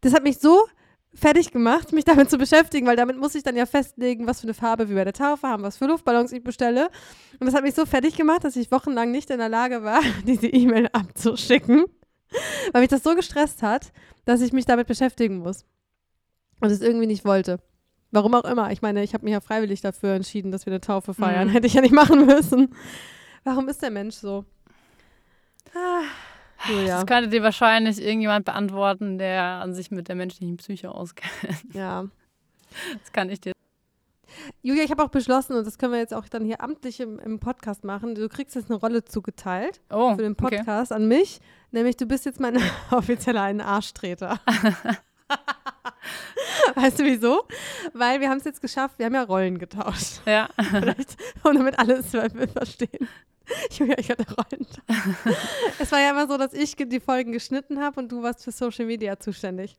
Das 0.00 0.12
hat 0.12 0.22
mich 0.22 0.38
so 0.38 0.66
fertig 1.16 1.50
gemacht, 1.50 1.92
mich 1.92 2.04
damit 2.04 2.30
zu 2.30 2.38
beschäftigen, 2.38 2.86
weil 2.86 2.96
damit 2.96 3.16
muss 3.16 3.34
ich 3.34 3.42
dann 3.42 3.56
ja 3.56 3.66
festlegen, 3.66 4.26
was 4.26 4.40
für 4.40 4.46
eine 4.46 4.54
Farbe 4.54 4.88
wir 4.88 4.96
bei 4.96 5.04
der 5.04 5.12
Taufe 5.12 5.48
haben, 5.48 5.62
was 5.62 5.78
für 5.78 5.86
Luftballons 5.86 6.32
ich 6.32 6.44
bestelle. 6.44 6.90
Und 7.40 7.46
das 7.46 7.54
hat 7.54 7.62
mich 7.62 7.74
so 7.74 7.86
fertig 7.86 8.16
gemacht, 8.16 8.44
dass 8.44 8.56
ich 8.56 8.70
wochenlang 8.70 9.10
nicht 9.10 9.30
in 9.30 9.38
der 9.38 9.48
Lage 9.48 9.82
war, 9.82 10.00
diese 10.26 10.46
E-Mail 10.46 10.88
abzuschicken. 10.92 11.86
weil 12.72 12.82
mich 12.82 12.90
das 12.90 13.02
so 13.02 13.14
gestresst 13.14 13.62
hat, 13.62 13.92
dass 14.24 14.40
ich 14.40 14.52
mich 14.52 14.66
damit 14.66 14.86
beschäftigen 14.86 15.38
muss. 15.38 15.64
Und 16.60 16.70
es 16.70 16.80
irgendwie 16.80 17.06
nicht 17.06 17.24
wollte. 17.24 17.60
Warum 18.10 18.34
auch 18.34 18.44
immer. 18.44 18.70
Ich 18.72 18.82
meine, 18.82 19.02
ich 19.02 19.12
habe 19.14 19.24
mich 19.24 19.32
ja 19.32 19.40
freiwillig 19.40 19.82
dafür 19.82 20.14
entschieden, 20.14 20.50
dass 20.50 20.64
wir 20.64 20.72
eine 20.72 20.80
Taufe 20.80 21.12
feiern. 21.12 21.48
Mhm. 21.48 21.52
Hätte 21.52 21.66
ich 21.66 21.74
ja 21.74 21.82
nicht 21.82 21.94
machen 21.94 22.24
müssen. 22.26 22.74
Warum 23.44 23.68
ist 23.68 23.82
der 23.82 23.90
Mensch 23.90 24.16
so? 24.16 24.44
Ah, 25.74 26.02
Julia. 26.68 26.96
Das 26.96 27.06
könnte 27.06 27.28
dir 27.30 27.42
wahrscheinlich 27.42 28.00
irgendjemand 28.00 28.44
beantworten, 28.44 29.18
der 29.18 29.42
an 29.42 29.74
sich 29.74 29.90
mit 29.90 30.08
der 30.08 30.14
menschlichen 30.14 30.56
Psyche 30.56 30.90
auskennt. 30.90 31.74
Ja. 31.74 32.06
Das 33.02 33.12
kann 33.12 33.30
ich 33.30 33.40
dir 33.40 33.52
Julia, 34.62 34.84
ich 34.84 34.90
habe 34.90 35.02
auch 35.02 35.08
beschlossen, 35.08 35.54
und 35.54 35.66
das 35.66 35.78
können 35.78 35.92
wir 35.92 35.98
jetzt 35.98 36.14
auch 36.14 36.28
dann 36.28 36.44
hier 36.44 36.60
amtlich 36.60 37.00
im, 37.00 37.18
im 37.18 37.40
Podcast 37.40 37.84
machen, 37.84 38.14
du 38.14 38.28
kriegst 38.28 38.54
jetzt 38.54 38.70
eine 38.70 38.78
Rolle 38.78 39.04
zugeteilt 39.04 39.80
oh, 39.90 40.14
für 40.14 40.22
den 40.22 40.36
Podcast 40.36 40.92
okay. 40.92 41.02
an 41.02 41.08
mich, 41.08 41.40
nämlich 41.70 41.96
du 41.96 42.06
bist 42.06 42.24
jetzt 42.26 42.40
mein 42.40 42.58
offizieller 42.90 43.42
ein 43.42 43.60
Arschtreter. 43.60 44.40
weißt 46.74 47.00
du 47.00 47.04
wieso? 47.04 47.44
Weil 47.92 48.20
wir 48.20 48.28
haben 48.28 48.38
es 48.38 48.44
jetzt 48.44 48.60
geschafft, 48.60 48.98
wir 48.98 49.06
haben 49.06 49.14
ja 49.14 49.22
Rollen 49.22 49.58
getauscht. 49.58 50.20
Ja. 50.26 50.48
Vielleicht, 50.70 51.16
um 51.42 51.54
damit 51.54 51.78
alle 51.78 51.94
es 51.94 52.10
verstehen. 52.10 53.08
Julia, 53.70 53.96
ich 53.98 54.10
hatte 54.10 54.24
Rollen. 54.28 54.66
es 55.78 55.92
war 55.92 56.00
ja 56.00 56.10
immer 56.10 56.26
so, 56.26 56.36
dass 56.36 56.52
ich 56.52 56.76
die 56.76 57.00
Folgen 57.00 57.32
geschnitten 57.32 57.80
habe 57.80 58.00
und 58.00 58.12
du 58.12 58.22
warst 58.22 58.44
für 58.44 58.52
Social 58.52 58.86
Media 58.86 59.18
zuständig. 59.18 59.76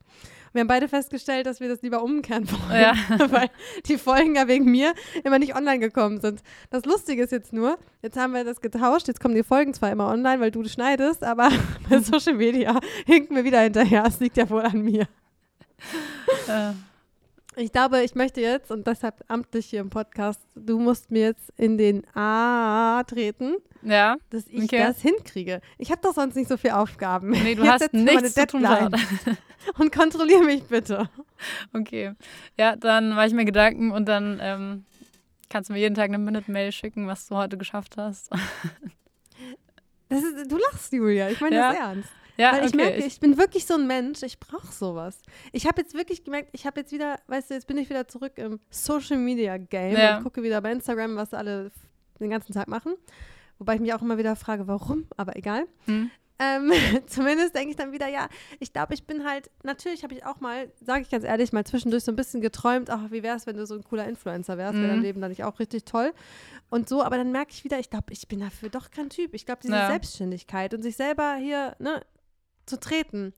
Wir 0.53 0.61
haben 0.61 0.67
beide 0.67 0.87
festgestellt, 0.87 1.45
dass 1.45 1.59
wir 1.59 1.67
das 1.67 1.81
lieber 1.81 2.01
umkehren 2.01 2.49
wollen, 2.49 2.81
ja. 2.81 2.95
weil 3.31 3.49
die 3.85 3.97
Folgen 3.97 4.35
ja 4.35 4.47
wegen 4.47 4.65
mir 4.65 4.93
immer 5.23 5.39
nicht 5.39 5.55
online 5.55 5.79
gekommen 5.79 6.21
sind. 6.21 6.41
Das 6.69 6.85
Lustige 6.85 7.23
ist 7.23 7.31
jetzt 7.31 7.53
nur, 7.53 7.77
jetzt 8.01 8.17
haben 8.17 8.33
wir 8.33 8.43
das 8.43 8.61
getauscht, 8.61 9.07
jetzt 9.07 9.19
kommen 9.19 9.35
die 9.35 9.43
Folgen 9.43 9.73
zwar 9.73 9.91
immer 9.91 10.07
online, 10.07 10.39
weil 10.39 10.51
du 10.51 10.63
schneidest, 10.63 11.23
aber 11.23 11.49
bei 11.89 11.99
Social 11.99 12.35
Media 12.35 12.79
hinken 13.05 13.35
wir 13.35 13.43
wieder 13.43 13.61
hinterher. 13.61 14.05
Es 14.07 14.19
liegt 14.19 14.37
ja 14.37 14.49
wohl 14.49 14.61
an 14.61 14.81
mir. 14.81 15.07
Ja. 16.47 16.73
Ich 17.59 17.71
glaube, 17.71 18.03
ich 18.03 18.13
möchte 18.13 18.39
jetzt, 18.39 18.69
und 18.69 18.85
deshalb 18.85 19.23
amtlich 19.29 19.65
hier 19.65 19.79
im 19.79 19.89
Podcast, 19.89 20.39
du 20.53 20.77
musst 20.77 21.09
mir 21.09 21.23
jetzt 21.23 21.51
in 21.57 21.79
den 21.79 22.05
A 22.15 23.03
treten, 23.03 23.55
ja, 23.81 24.17
dass 24.29 24.45
ich 24.47 24.65
okay. 24.65 24.77
das 24.77 25.01
hinkriege. 25.01 25.61
Ich 25.79 25.89
habe 25.89 25.99
doch 26.03 26.13
sonst 26.13 26.35
nicht 26.35 26.49
so 26.49 26.57
viele 26.57 26.77
Aufgaben. 26.77 27.31
Nee, 27.31 27.55
du 27.55 27.63
jetzt 27.63 27.81
hast 27.81 27.93
nichts 27.93 28.35
zu 28.35 28.45
tun. 28.45 28.63
und 29.79 29.91
kontrolliere 29.91 30.43
mich 30.43 30.65
bitte. 30.65 31.09
Okay. 31.73 32.13
Ja, 32.59 32.75
dann 32.75 33.09
mache 33.09 33.25
ich 33.25 33.33
mir 33.33 33.45
Gedanken 33.45 33.91
und 33.91 34.07
dann 34.07 34.37
ähm, 34.39 34.85
kannst 35.49 35.69
du 35.69 35.73
mir 35.73 35.79
jeden 35.79 35.95
Tag 35.95 36.09
eine 36.09 36.19
Minute-Mail 36.19 36.71
schicken, 36.71 37.07
was 37.07 37.27
du 37.27 37.37
heute 37.37 37.57
geschafft 37.57 37.97
hast. 37.97 38.31
Ist, 40.09 40.51
du 40.51 40.57
lachst, 40.57 40.93
Julia. 40.93 41.29
Ich 41.29 41.41
meine 41.41 41.55
ja. 41.55 41.71
das 41.71 41.79
ernst. 41.79 42.09
Ja, 42.37 42.53
Weil 42.53 42.65
ich 42.65 42.73
okay. 42.73 42.77
merke, 42.77 42.97
ich 43.05 43.19
bin 43.19 43.37
wirklich 43.37 43.65
so 43.65 43.73
ein 43.73 43.87
Mensch, 43.87 44.21
ich 44.21 44.39
brauche 44.39 44.71
sowas. 44.71 45.21
Ich 45.51 45.65
habe 45.65 45.81
jetzt 45.81 45.95
wirklich 45.95 46.23
gemerkt, 46.23 46.49
ich 46.51 46.65
habe 46.67 46.79
jetzt 46.79 46.91
wieder, 46.91 47.19
weißt 47.27 47.49
du, 47.49 47.55
jetzt 47.55 47.67
bin 47.67 47.77
ich 47.77 47.89
wieder 47.89 48.07
zurück 48.07 48.33
im 48.35 48.59
Social 48.69 49.17
Media 49.17 49.57
Game 49.57 49.97
ja. 49.97 50.17
und 50.17 50.23
gucke 50.23 50.43
wieder 50.43 50.61
bei 50.61 50.71
Instagram, 50.71 51.15
was 51.15 51.33
alle 51.33 51.71
den 52.19 52.29
ganzen 52.29 52.53
Tag 52.53 52.67
machen. 52.67 52.95
Wobei 53.57 53.75
ich 53.75 53.81
mich 53.81 53.93
auch 53.93 54.01
immer 54.01 54.17
wieder 54.17 54.35
frage, 54.35 54.67
warum, 54.67 55.07
aber 55.17 55.35
egal. 55.35 55.65
Hm. 55.85 56.11
Ähm, 56.39 56.71
zumindest 57.07 57.55
denke 57.55 57.71
ich 57.71 57.75
dann 57.75 57.91
wieder, 57.91 58.07
ja, 58.07 58.27
ich 58.59 58.71
glaube, 58.71 58.93
ich 58.93 59.05
bin 59.05 59.25
halt, 59.25 59.49
natürlich 59.63 60.03
habe 60.03 60.13
ich 60.13 60.25
auch 60.25 60.39
mal, 60.39 60.71
sage 60.81 61.01
ich 61.01 61.09
ganz 61.09 61.23
ehrlich, 61.23 61.51
mal 61.51 61.65
zwischendurch 61.65 62.03
so 62.03 62.11
ein 62.11 62.15
bisschen 62.15 62.41
geträumt, 62.41 62.89
ach, 62.89 63.09
wie 63.09 63.23
wäre 63.23 63.35
es, 63.35 63.47
wenn 63.47 63.57
du 63.57 63.65
so 63.65 63.75
ein 63.75 63.83
cooler 63.83 64.07
Influencer 64.07 64.57
wärst, 64.57 64.75
mhm. 64.75 64.81
wäre 64.81 64.91
dein 64.93 65.01
Leben 65.01 65.21
dann 65.21 65.31
nicht 65.31 65.43
auch 65.43 65.59
richtig 65.59 65.85
toll. 65.85 66.13
Und 66.69 66.89
so, 66.89 67.01
aber 67.01 67.17
dann 67.17 67.31
merke 67.31 67.51
ich 67.51 67.63
wieder, 67.63 67.79
ich 67.79 67.89
glaube, 67.89 68.13
ich 68.13 68.27
bin 68.27 68.41
dafür 68.41 68.69
doch 68.69 68.91
kein 68.91 69.09
Typ. 69.09 69.33
Ich 69.33 69.45
glaube, 69.45 69.61
diese 69.63 69.73
ja. 69.73 69.87
Selbstständigkeit 69.87 70.73
und 70.73 70.83
sich 70.83 70.95
selber 70.95 71.35
hier, 71.35 71.75
ne, 71.79 72.01
zu 72.67 72.79
treten. 72.79 73.33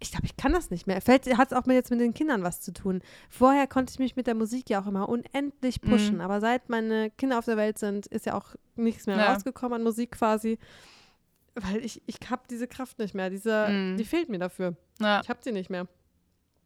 Ich 0.00 0.10
glaube, 0.10 0.26
ich 0.26 0.36
kann 0.36 0.52
das 0.52 0.70
nicht 0.70 0.86
mehr. 0.86 0.96
Hat 0.96 1.26
es 1.26 1.52
auch 1.52 1.66
mit 1.66 1.76
jetzt 1.76 1.90
mit 1.90 2.00
den 2.00 2.14
Kindern 2.14 2.42
was 2.42 2.60
zu 2.60 2.72
tun. 2.72 3.00
Vorher 3.30 3.66
konnte 3.66 3.92
ich 3.92 3.98
mich 3.98 4.16
mit 4.16 4.26
der 4.26 4.34
Musik 4.34 4.68
ja 4.68 4.82
auch 4.82 4.86
immer 4.86 5.08
unendlich 5.08 5.82
mhm. 5.82 5.88
pushen. 5.88 6.14
Mhm. 6.16 6.20
Aber 6.20 6.40
seit 6.40 6.68
meine 6.68 7.10
Kinder 7.10 7.38
auf 7.38 7.46
der 7.46 7.56
Welt 7.56 7.78
sind, 7.78 8.06
ist 8.08 8.26
ja 8.26 8.34
auch 8.34 8.54
nichts 8.76 9.06
mehr 9.06 9.16
ja. 9.16 9.32
rausgekommen 9.32 9.76
an 9.76 9.82
Musik 9.82 10.12
quasi. 10.12 10.58
Weil 11.54 11.84
ich, 11.84 12.02
ich 12.06 12.18
habe 12.28 12.42
diese 12.50 12.66
Kraft 12.66 12.98
nicht 12.98 13.14
mehr. 13.14 13.30
Diese, 13.30 13.68
mhm. 13.68 13.96
Die 13.96 14.04
fehlt 14.04 14.28
mir 14.28 14.38
dafür. 14.38 14.76
Ja. 15.00 15.20
Ich 15.22 15.28
habe 15.28 15.40
sie 15.42 15.52
nicht 15.52 15.70
mehr. 15.70 15.86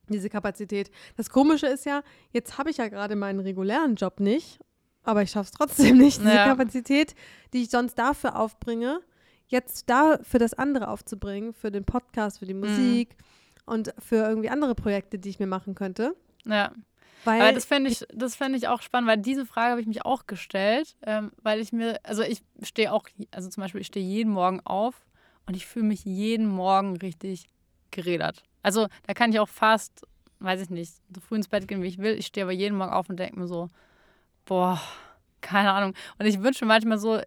Diese 0.08 0.30
Kapazität. 0.30 0.90
Das 1.16 1.28
Komische 1.30 1.66
ist 1.66 1.84
ja, 1.84 2.02
jetzt 2.32 2.56
habe 2.58 2.70
ich 2.70 2.78
ja 2.78 2.88
gerade 2.88 3.14
meinen 3.14 3.40
regulären 3.40 3.94
Job 3.94 4.20
nicht, 4.20 4.58
aber 5.02 5.22
ich 5.22 5.30
schaffe 5.30 5.50
es 5.52 5.58
trotzdem 5.58 5.98
nicht, 5.98 6.20
diese 6.20 6.34
ja. 6.34 6.46
Kapazität, 6.46 7.14
die 7.52 7.62
ich 7.62 7.70
sonst 7.70 7.94
dafür 7.98 8.36
aufbringe, 8.36 9.00
jetzt 9.48 9.90
da 9.90 10.18
für 10.22 10.38
das 10.38 10.54
andere 10.54 10.88
aufzubringen, 10.88 11.52
für 11.52 11.70
den 11.70 11.84
Podcast, 11.84 12.38
für 12.38 12.46
die 12.46 12.54
mhm. 12.54 12.60
Musik 12.60 13.16
mhm. 13.16 13.72
und 13.72 13.94
für 13.98 14.16
irgendwie 14.28 14.50
andere 14.50 14.74
Projekte, 14.74 15.18
die 15.18 15.30
ich 15.30 15.38
mir 15.38 15.46
machen 15.46 15.74
könnte. 15.74 16.14
Ja. 16.44 16.72
Weil 17.24 17.42
Aber 17.42 17.52
das 17.52 17.64
fände 17.64 17.90
ich, 17.90 18.06
das 18.12 18.36
fänd 18.36 18.56
ich 18.56 18.68
auch 18.68 18.80
spannend, 18.80 19.08
weil 19.08 19.18
diese 19.18 19.44
Frage 19.44 19.72
habe 19.72 19.80
ich 19.80 19.86
mich 19.86 20.04
auch 20.04 20.26
gestellt, 20.26 20.96
ähm, 21.04 21.32
weil 21.42 21.60
ich 21.60 21.72
mir, 21.72 21.98
also 22.04 22.22
ich 22.22 22.42
stehe 22.62 22.92
auch, 22.92 23.08
also 23.32 23.48
zum 23.48 23.62
Beispiel, 23.62 23.80
ich 23.80 23.88
stehe 23.88 24.06
jeden 24.06 24.32
Morgen 24.32 24.60
auf 24.60 25.04
und 25.46 25.56
ich 25.56 25.66
fühle 25.66 25.86
mich 25.86 26.04
jeden 26.04 26.46
Morgen 26.46 26.96
richtig 26.96 27.46
gerädert. 27.90 28.44
Also 28.62 28.86
da 29.06 29.14
kann 29.14 29.32
ich 29.32 29.40
auch 29.40 29.48
fast, 29.48 30.06
weiß 30.38 30.62
ich 30.62 30.70
nicht, 30.70 30.94
so 31.12 31.20
früh 31.20 31.36
ins 31.36 31.48
Bett 31.48 31.66
gehen, 31.66 31.82
wie 31.82 31.88
ich 31.88 31.98
will. 31.98 32.14
Ich 32.14 32.26
stehe 32.26 32.44
aber 32.44 32.52
jeden 32.52 32.76
Morgen 32.76 32.92
auf 32.92 33.08
und 33.08 33.18
denke 33.18 33.38
mir 33.38 33.48
so, 33.48 33.68
boah, 34.44 34.80
keine 35.40 35.72
Ahnung. 35.72 35.94
Und 36.18 36.26
ich 36.26 36.42
wünsche 36.42 36.64
mir 36.64 36.68
manchmal 36.68 36.98
so 36.98 37.20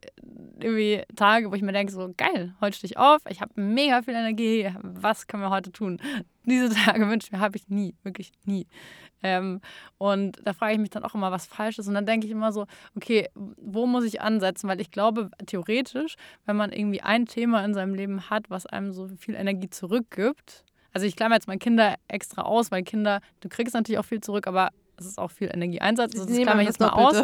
irgendwie 0.60 1.04
Tage, 1.16 1.52
wo 1.52 1.56
ich 1.56 1.62
mir 1.62 1.72
denke, 1.72 1.92
so 1.92 2.14
geil, 2.16 2.54
heute 2.62 2.78
stehe 2.78 2.92
ich 2.92 2.98
auf, 2.98 3.22
ich 3.30 3.42
habe 3.42 3.60
mega 3.60 4.02
viel 4.02 4.14
Energie, 4.14 4.70
was 4.82 5.28
können 5.28 5.44
wir 5.44 5.50
heute 5.50 5.72
tun? 5.72 6.00
Diese 6.46 6.70
Tage 6.70 7.08
wünsche 7.08 7.28
ich 7.28 7.32
mir, 7.32 7.40
habe 7.40 7.58
ich 7.58 7.68
nie, 7.70 7.96
wirklich 8.04 8.32
nie. 8.46 8.68
Ähm, 9.24 9.62
und 9.98 10.40
da 10.44 10.54
frage 10.54 10.74
ich 10.74 10.80
mich 10.80 10.90
dann 10.90 11.04
auch 11.04 11.14
immer, 11.14 11.32
was 11.32 11.46
falsch 11.46 11.78
ist. 11.78 11.88
Und 11.88 11.94
dann 11.94 12.08
denke 12.08 12.26
ich 12.26 12.32
immer 12.32 12.52
so, 12.52 12.66
okay, 12.96 13.30
wo 13.36 13.86
muss 13.86 14.04
ich 14.04 14.22
ansetzen? 14.22 14.68
Weil 14.68 14.82
ich 14.82 14.90
glaube, 14.90 15.30
theoretisch, 15.46 16.16
wenn 16.46 16.56
man 16.56 16.72
irgendwie 16.72 17.02
ein 17.02 17.28
Thema 17.28 17.64
in 17.64 17.76
seinem 17.76 17.94
Leben 17.94 18.30
hat, 18.30 18.50
was 18.50 18.66
einem 18.66 18.92
so 18.92 19.08
viel 19.20 19.36
Energie 19.36 19.70
zurückgibt, 19.70 20.66
also 20.94 21.08
ich 21.08 21.16
klammer 21.16 21.36
jetzt 21.36 21.48
mal 21.48 21.58
Kinder 21.58 21.96
extra 22.08 22.42
aus, 22.42 22.72
weil 22.72 22.84
Kinder, 22.84 23.22
du 23.40 23.50
kriegst 23.50 23.74
natürlich 23.74 24.00
auch 24.00 24.06
viel 24.06 24.22
zurück, 24.22 24.48
aber 24.48 24.70
es 24.98 25.06
ist 25.06 25.20
auch 25.20 25.32
viel 25.32 25.50
Energieeinsatz. 25.54 26.14
Also 26.16 26.26
das 26.26 26.38
klammer 26.38 26.62
ich 26.62 26.68
jetzt 26.68 26.80
mal 26.80 26.90
aus. 26.90 27.24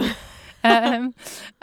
Ähm, 0.63 1.13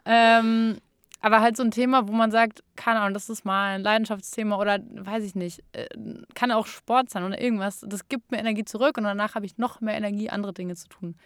ähm, 0.04 0.78
aber 1.20 1.40
halt 1.40 1.56
so 1.56 1.62
ein 1.62 1.70
Thema, 1.70 2.06
wo 2.06 2.12
man 2.12 2.30
sagt, 2.30 2.62
keine 2.76 3.00
Ahnung, 3.00 3.14
das 3.14 3.30
ist 3.30 3.44
mal 3.44 3.76
ein 3.76 3.82
Leidenschaftsthema 3.82 4.58
oder 4.58 4.80
weiß 4.92 5.24
ich 5.24 5.34
nicht, 5.34 5.62
äh, 5.72 5.86
kann 6.34 6.52
auch 6.52 6.66
Sport 6.66 7.08
sein 7.08 7.24
oder 7.24 7.40
irgendwas. 7.40 7.80
Das 7.86 8.08
gibt 8.08 8.30
mir 8.30 8.38
Energie 8.38 8.64
zurück 8.64 8.98
und 8.98 9.04
danach 9.04 9.34
habe 9.34 9.46
ich 9.46 9.56
noch 9.56 9.80
mehr 9.80 9.96
Energie, 9.96 10.28
andere 10.28 10.52
Dinge 10.52 10.76
zu 10.76 10.88
tun. 10.88 11.16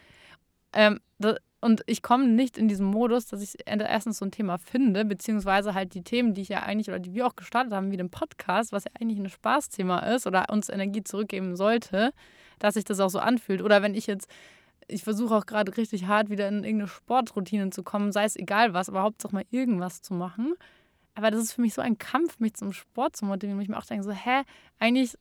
Ähm, 0.73 1.01
das, 1.19 1.37
und 1.61 1.83
ich 1.87 2.03
komme 2.03 2.29
nicht 2.29 2.57
in 2.57 2.69
diesen 2.69 2.87
Modus, 2.87 3.27
dass 3.27 3.43
ich 3.43 3.57
erstens 3.67 4.19
so 4.19 4.25
ein 4.25 4.31
Thema 4.31 4.59
finde, 4.59 5.05
beziehungsweise 5.05 5.75
halt 5.75 5.95
die 5.95 6.05
Themen, 6.05 6.33
die 6.33 6.43
ich 6.43 6.49
ja 6.49 6.63
eigentlich 6.63 6.89
oder 6.89 7.01
die 7.01 7.15
wir 7.15 7.27
auch 7.27 7.35
gestartet 7.35 7.73
haben, 7.73 7.91
wie 7.91 7.97
den 7.97 8.11
Podcast, 8.11 8.71
was 8.71 8.85
ja 8.85 8.93
eigentlich 9.01 9.19
ein 9.19 9.29
Spaßthema 9.29 9.99
ist 10.15 10.27
oder 10.29 10.47
uns 10.51 10.69
Energie 10.69 11.03
zurückgeben 11.03 11.57
sollte, 11.57 12.13
dass 12.61 12.75
sich 12.75 12.85
das 12.85 13.01
auch 13.01 13.11
so 13.11 13.19
anfühlt. 13.19 13.63
Oder 13.63 13.83
wenn 13.83 13.97
ich 13.97 14.07
jetzt 14.07 14.31
ich 14.89 15.05
versuche 15.05 15.35
auch 15.35 15.47
gerade 15.47 15.77
richtig 15.77 16.07
hart 16.07 16.31
wieder 16.31 16.49
in 16.49 16.65
irgendeine 16.65 16.89
Sportroutine 16.89 17.71
zu 17.71 17.83
kommen, 17.83 18.11
sei 18.11 18.25
es 18.25 18.37
egal 18.37 18.73
was, 18.73 18.89
aber 18.89 19.03
Hauptsache 19.03 19.35
mal 19.35 19.45
irgendwas 19.51 20.03
zu 20.03 20.15
machen. 20.15 20.55
Aber 21.15 21.31
das 21.31 21.43
ist 21.43 21.53
für 21.53 21.61
mich 21.61 21.75
so 21.75 21.83
ein 21.83 21.99
Kampf, 21.99 22.39
mich 22.39 22.55
zum 22.55 22.73
Sport 22.73 23.17
zu 23.17 23.25
motivieren. 23.25 23.61
Ich 23.61 23.69
mir 23.69 23.79
auch 23.79 23.85
denke, 23.85 24.05
so, 24.05 24.13
hä, 24.13 24.43
eigentlich 24.79 25.19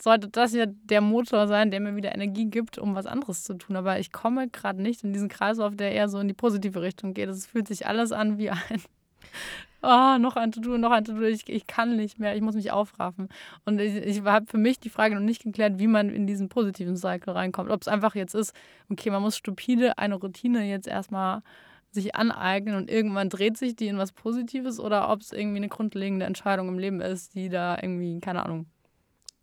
sollte 0.00 0.28
das 0.28 0.52
ja 0.52 0.66
der 0.66 1.00
Motor 1.00 1.48
sein, 1.48 1.70
der 1.70 1.80
mir 1.80 1.96
wieder 1.96 2.14
Energie 2.14 2.46
gibt, 2.46 2.78
um 2.78 2.94
was 2.94 3.06
anderes 3.06 3.44
zu 3.44 3.54
tun. 3.54 3.76
Aber 3.76 3.98
ich 3.98 4.12
komme 4.12 4.48
gerade 4.48 4.82
nicht 4.82 5.04
in 5.04 5.12
diesen 5.12 5.28
Kreislauf, 5.28 5.76
der 5.76 5.92
eher 5.92 6.08
so 6.08 6.18
in 6.18 6.28
die 6.28 6.34
positive 6.34 6.82
Richtung 6.82 7.14
geht. 7.14 7.28
Es 7.28 7.46
fühlt 7.46 7.68
sich 7.68 7.86
alles 7.86 8.12
an 8.12 8.38
wie 8.38 8.50
ein 8.50 8.58
oh, 9.82 10.18
noch 10.18 10.36
ein 10.36 10.52
To-Do, 10.52 10.78
noch 10.78 10.90
ein 10.90 11.04
To-Do, 11.04 11.22
ich, 11.22 11.48
ich 11.48 11.66
kann 11.66 11.96
nicht 11.96 12.18
mehr, 12.18 12.34
ich 12.36 12.42
muss 12.42 12.54
mich 12.54 12.70
aufraffen. 12.70 13.28
Und 13.64 13.80
ich, 13.80 13.96
ich 13.96 14.22
habe 14.22 14.46
für 14.46 14.58
mich 14.58 14.80
die 14.80 14.90
Frage 14.90 15.14
noch 15.14 15.22
nicht 15.22 15.42
geklärt, 15.42 15.78
wie 15.78 15.86
man 15.86 16.10
in 16.10 16.26
diesen 16.26 16.48
positiven 16.48 16.96
Cycle 16.96 17.34
reinkommt. 17.34 17.70
Ob 17.70 17.82
es 17.82 17.88
einfach 17.88 18.14
jetzt 18.14 18.34
ist, 18.34 18.54
okay, 18.90 19.10
man 19.10 19.22
muss 19.22 19.36
stupide 19.36 19.98
eine 19.98 20.14
Routine 20.14 20.64
jetzt 20.64 20.86
erstmal 20.86 21.42
sich 21.90 22.14
aneignen 22.14 22.74
und 22.76 22.90
irgendwann 22.90 23.28
dreht 23.28 23.58
sich 23.58 23.76
die 23.76 23.88
in 23.88 23.98
was 23.98 24.12
Positives 24.12 24.80
oder 24.80 25.10
ob 25.10 25.20
es 25.20 25.32
irgendwie 25.32 25.58
eine 25.58 25.68
grundlegende 25.68 26.24
Entscheidung 26.24 26.68
im 26.68 26.78
Leben 26.78 27.00
ist, 27.00 27.34
die 27.34 27.50
da 27.50 27.76
irgendwie, 27.80 28.18
keine 28.20 28.44
Ahnung, 28.44 28.66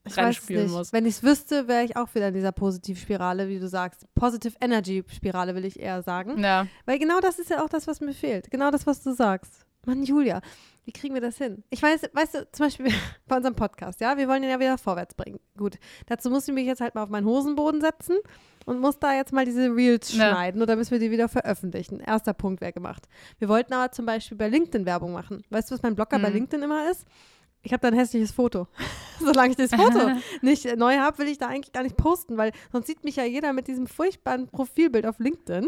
ich 0.05 0.17
reinspielen 0.17 0.71
muss. 0.71 0.91
Wenn 0.93 1.05
ich 1.05 1.15
es 1.15 1.23
wüsste, 1.23 1.67
wäre 1.67 1.83
ich 1.83 1.95
auch 1.95 2.13
wieder 2.15 2.29
in 2.29 2.33
dieser 2.33 2.51
Positivspirale, 2.51 3.49
wie 3.49 3.59
du 3.59 3.67
sagst. 3.67 4.05
Positive 4.15 4.55
Energy 4.61 5.03
Spirale 5.13 5.55
will 5.55 5.65
ich 5.65 5.79
eher 5.79 6.01
sagen. 6.01 6.41
Ja. 6.41 6.67
Weil 6.85 6.99
genau 6.99 7.19
das 7.19 7.37
ist 7.37 7.49
ja 7.49 7.63
auch 7.63 7.69
das, 7.69 7.85
was 7.87 8.01
mir 8.01 8.13
fehlt. 8.13 8.49
Genau 8.49 8.71
das, 8.71 8.87
was 8.87 9.03
du 9.03 9.13
sagst. 9.13 9.65
Mann, 9.85 10.03
Julia, 10.03 10.41
wie 10.85 10.91
kriegen 10.91 11.13
wir 11.13 11.21
das 11.21 11.37
hin? 11.37 11.63
Ich 11.69 11.81
weiß, 11.81 12.09
weißt 12.13 12.33
du, 12.35 12.51
zum 12.51 12.65
Beispiel 12.65 12.87
bei 13.27 13.37
unserem 13.37 13.55
Podcast, 13.55 14.01
ja, 14.01 14.17
wir 14.17 14.27
wollen 14.27 14.41
den 14.41 14.51
ja 14.51 14.59
wieder 14.59 14.77
vorwärts 14.77 15.15
bringen. 15.15 15.39
Gut, 15.57 15.77
dazu 16.07 16.29
muss 16.29 16.47
ich 16.47 16.53
mich 16.53 16.65
jetzt 16.65 16.81
halt 16.81 16.95
mal 16.95 17.03
auf 17.03 17.09
meinen 17.09 17.25
Hosenboden 17.25 17.79
setzen 17.79 18.17
und 18.65 18.79
muss 18.79 18.99
da 18.99 19.13
jetzt 19.13 19.31
mal 19.31 19.45
diese 19.45 19.73
Reels 19.73 20.15
ja. 20.15 20.29
schneiden 20.29 20.61
oder 20.61 20.75
müssen 20.75 20.91
wir 20.91 20.99
die 20.99 21.11
wieder 21.11 21.29
veröffentlichen. 21.29 21.99
Erster 21.99 22.33
Punkt 22.33 22.61
wäre 22.61 22.73
gemacht. 22.73 23.07
Wir 23.37 23.49
wollten 23.49 23.73
aber 23.73 23.91
zum 23.91 24.05
Beispiel 24.05 24.37
bei 24.37 24.49
LinkedIn 24.49 24.85
Werbung 24.85 25.13
machen. 25.13 25.43
Weißt 25.49 25.69
du, 25.69 25.75
was 25.75 25.81
mein 25.81 25.95
Blogger 25.95 26.17
mhm. 26.17 26.23
bei 26.23 26.29
LinkedIn 26.29 26.63
immer 26.63 26.89
ist? 26.89 27.05
Ich 27.61 27.73
habe 27.73 27.81
da 27.81 27.89
ein 27.89 27.93
hässliches 27.93 28.31
Foto. 28.31 28.67
Solange 29.19 29.51
ich 29.51 29.57
das 29.57 29.71
Foto 29.71 30.11
nicht 30.41 30.77
neu 30.77 30.97
habe, 30.97 31.17
will 31.17 31.27
ich 31.27 31.37
da 31.37 31.47
eigentlich 31.47 31.73
gar 31.73 31.83
nicht 31.83 31.97
posten, 31.97 32.37
weil 32.37 32.51
sonst 32.71 32.87
sieht 32.87 33.03
mich 33.03 33.17
ja 33.17 33.25
jeder 33.25 33.51
mit 33.53 33.67
diesem 33.67 33.85
furchtbaren 33.85 34.47
Profilbild 34.47 35.05
auf 35.05 35.19
LinkedIn. 35.19 35.67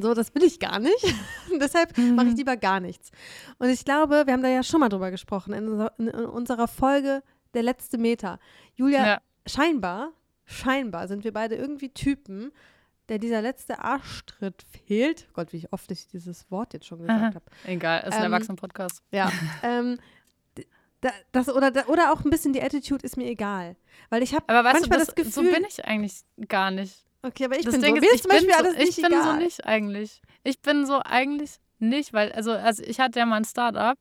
So, 0.00 0.14
das 0.14 0.34
will 0.34 0.42
ich 0.42 0.58
gar 0.58 0.78
nicht. 0.78 1.14
Deshalb 1.60 1.96
mhm. 1.96 2.14
mache 2.14 2.28
ich 2.28 2.36
lieber 2.36 2.56
gar 2.56 2.80
nichts. 2.80 3.10
Und 3.58 3.68
ich 3.68 3.84
glaube, 3.84 4.24
wir 4.26 4.32
haben 4.32 4.42
da 4.42 4.48
ja 4.48 4.62
schon 4.62 4.80
mal 4.80 4.88
drüber 4.88 5.10
gesprochen 5.10 5.52
in, 5.52 5.68
unser, 5.68 5.98
in 5.98 6.08
unserer 6.08 6.68
Folge 6.68 7.22
Der 7.54 7.62
letzte 7.62 7.98
Meter. 7.98 8.38
Julia, 8.74 9.06
ja. 9.06 9.20
scheinbar, 9.46 10.12
scheinbar 10.44 11.08
sind 11.08 11.24
wir 11.24 11.32
beide 11.32 11.54
irgendwie 11.54 11.90
Typen, 11.90 12.52
der 13.08 13.18
dieser 13.18 13.42
letzte 13.42 13.78
Arschtritt 13.80 14.62
fehlt. 14.62 15.28
Gott, 15.34 15.52
wie 15.52 15.66
oft 15.70 15.90
ich 15.90 16.06
dieses 16.08 16.50
Wort 16.50 16.72
jetzt 16.72 16.86
schon 16.86 17.00
gesagt 17.00 17.34
habe. 17.34 17.44
Egal, 17.64 18.00
ist 18.00 18.14
ein 18.14 18.24
ähm, 18.24 18.32
Erwachsenen-Podcast. 18.32 19.02
Ja. 19.12 19.30
ähm, 19.62 19.98
das, 21.32 21.48
oder, 21.50 21.70
oder 21.88 22.12
auch 22.12 22.24
ein 22.24 22.30
bisschen 22.30 22.52
die 22.52 22.62
Attitude 22.62 23.04
ist 23.04 23.16
mir 23.16 23.26
egal. 23.26 23.76
Weil 24.08 24.22
ich 24.22 24.34
habe 24.34 24.44
manchmal 24.48 24.82
du, 24.82 24.88
das, 24.88 25.06
das 25.06 25.14
Gefühl. 25.14 25.32
So 25.32 25.42
bin 25.42 25.64
ich 25.68 25.84
eigentlich 25.84 26.22
gar 26.48 26.70
nicht. 26.70 27.04
Okay, 27.24 27.46
aber 27.46 27.58
ich 27.58 27.64
das 27.64 27.72
bin 27.72 27.82
Ding 27.82 27.96
so. 27.96 28.02
Ist, 28.02 28.14
ich 28.14 28.22
zum 28.22 28.30
Beispiel 28.30 28.52
so, 28.52 28.78
Ich 28.78 28.96
bin 28.96 29.22
so 29.22 29.32
nicht 29.32 29.64
eigentlich. 29.64 30.20
Ich 30.42 30.60
bin 30.60 30.84
so 30.84 31.00
eigentlich 31.02 31.56
nicht, 31.78 32.12
weil, 32.12 32.30
also, 32.32 32.52
also 32.52 32.82
ich 32.82 33.00
hatte 33.00 33.18
ja 33.18 33.24
mal 33.24 33.36
ein 33.36 33.46
Startup. 33.46 33.96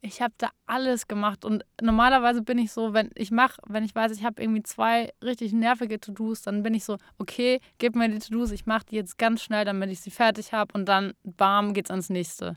Ich 0.00 0.22
habe 0.22 0.32
da 0.38 0.48
alles 0.66 1.06
gemacht 1.06 1.44
und 1.44 1.64
normalerweise 1.80 2.42
bin 2.42 2.58
ich 2.58 2.72
so, 2.72 2.94
wenn 2.94 3.10
ich 3.14 3.30
mache, 3.30 3.60
wenn 3.66 3.84
ich 3.84 3.94
weiß, 3.94 4.12
ich 4.12 4.24
habe 4.24 4.42
irgendwie 4.42 4.62
zwei 4.62 5.12
richtig 5.22 5.52
nervige 5.52 6.00
To-Dos, 6.00 6.42
dann 6.42 6.62
bin 6.62 6.74
ich 6.74 6.84
so, 6.84 6.96
okay, 7.18 7.60
gib 7.78 7.96
mir 7.96 8.08
die 8.08 8.18
To-Dos, 8.18 8.50
ich 8.50 8.66
mache 8.66 8.84
die 8.90 8.96
jetzt 8.96 9.18
ganz 9.18 9.42
schnell, 9.42 9.64
damit 9.64 9.90
ich 9.90 10.00
sie 10.00 10.10
fertig 10.10 10.52
habe 10.52 10.72
und 10.74 10.86
dann, 10.86 11.12
bam, 11.22 11.72
geht's 11.72 11.90
ans 11.90 12.10
nächste. 12.10 12.54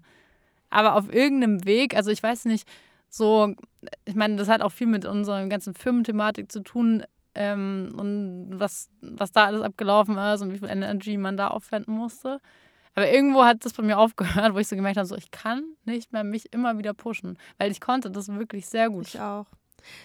Aber 0.69 0.95
auf 0.95 1.13
irgendeinem 1.13 1.63
Weg, 1.65 1.95
also 1.95 2.11
ich 2.11 2.21
weiß 2.21 2.45
nicht, 2.45 2.67
so, 3.09 3.53
ich 4.03 4.15
meine, 4.15 4.35
das 4.35 4.49
hat 4.49 4.61
auch 4.61 4.73
viel 4.73 4.87
mit 4.87 5.05
unserer 5.05 5.45
ganzen 5.47 5.73
Firmenthematik 5.73 6.51
zu 6.51 6.61
tun 6.61 7.03
ähm, 7.37 7.93
und 7.97 8.49
was, 8.59 8.89
was 9.01 9.31
da 9.31 9.45
alles 9.45 9.61
abgelaufen 9.61 10.17
ist 10.17 10.41
und 10.41 10.53
wie 10.53 10.59
viel 10.59 10.69
Energy 10.69 11.17
man 11.17 11.37
da 11.37 11.49
aufwenden 11.49 11.93
musste. 11.93 12.39
Aber 12.95 13.09
irgendwo 13.09 13.43
hat 13.43 13.63
das 13.63 13.73
bei 13.73 13.83
mir 13.83 13.99
aufgehört, 13.99 14.55
wo 14.55 14.57
ich 14.57 14.67
so 14.67 14.75
gemerkt 14.75 14.97
habe, 14.97 15.07
so, 15.07 15.15
ich 15.15 15.29
kann 15.29 15.63
nicht 15.85 16.11
mehr 16.11 16.23
mich 16.23 16.51
immer 16.51 16.79
wieder 16.79 16.93
pushen, 16.93 17.37
weil 17.59 17.71
ich 17.71 17.79
konnte 17.79 18.09
das 18.09 18.27
wirklich 18.27 18.67
sehr 18.67 18.89
gut. 18.89 19.07
Ich 19.07 19.19
auch. 19.19 19.45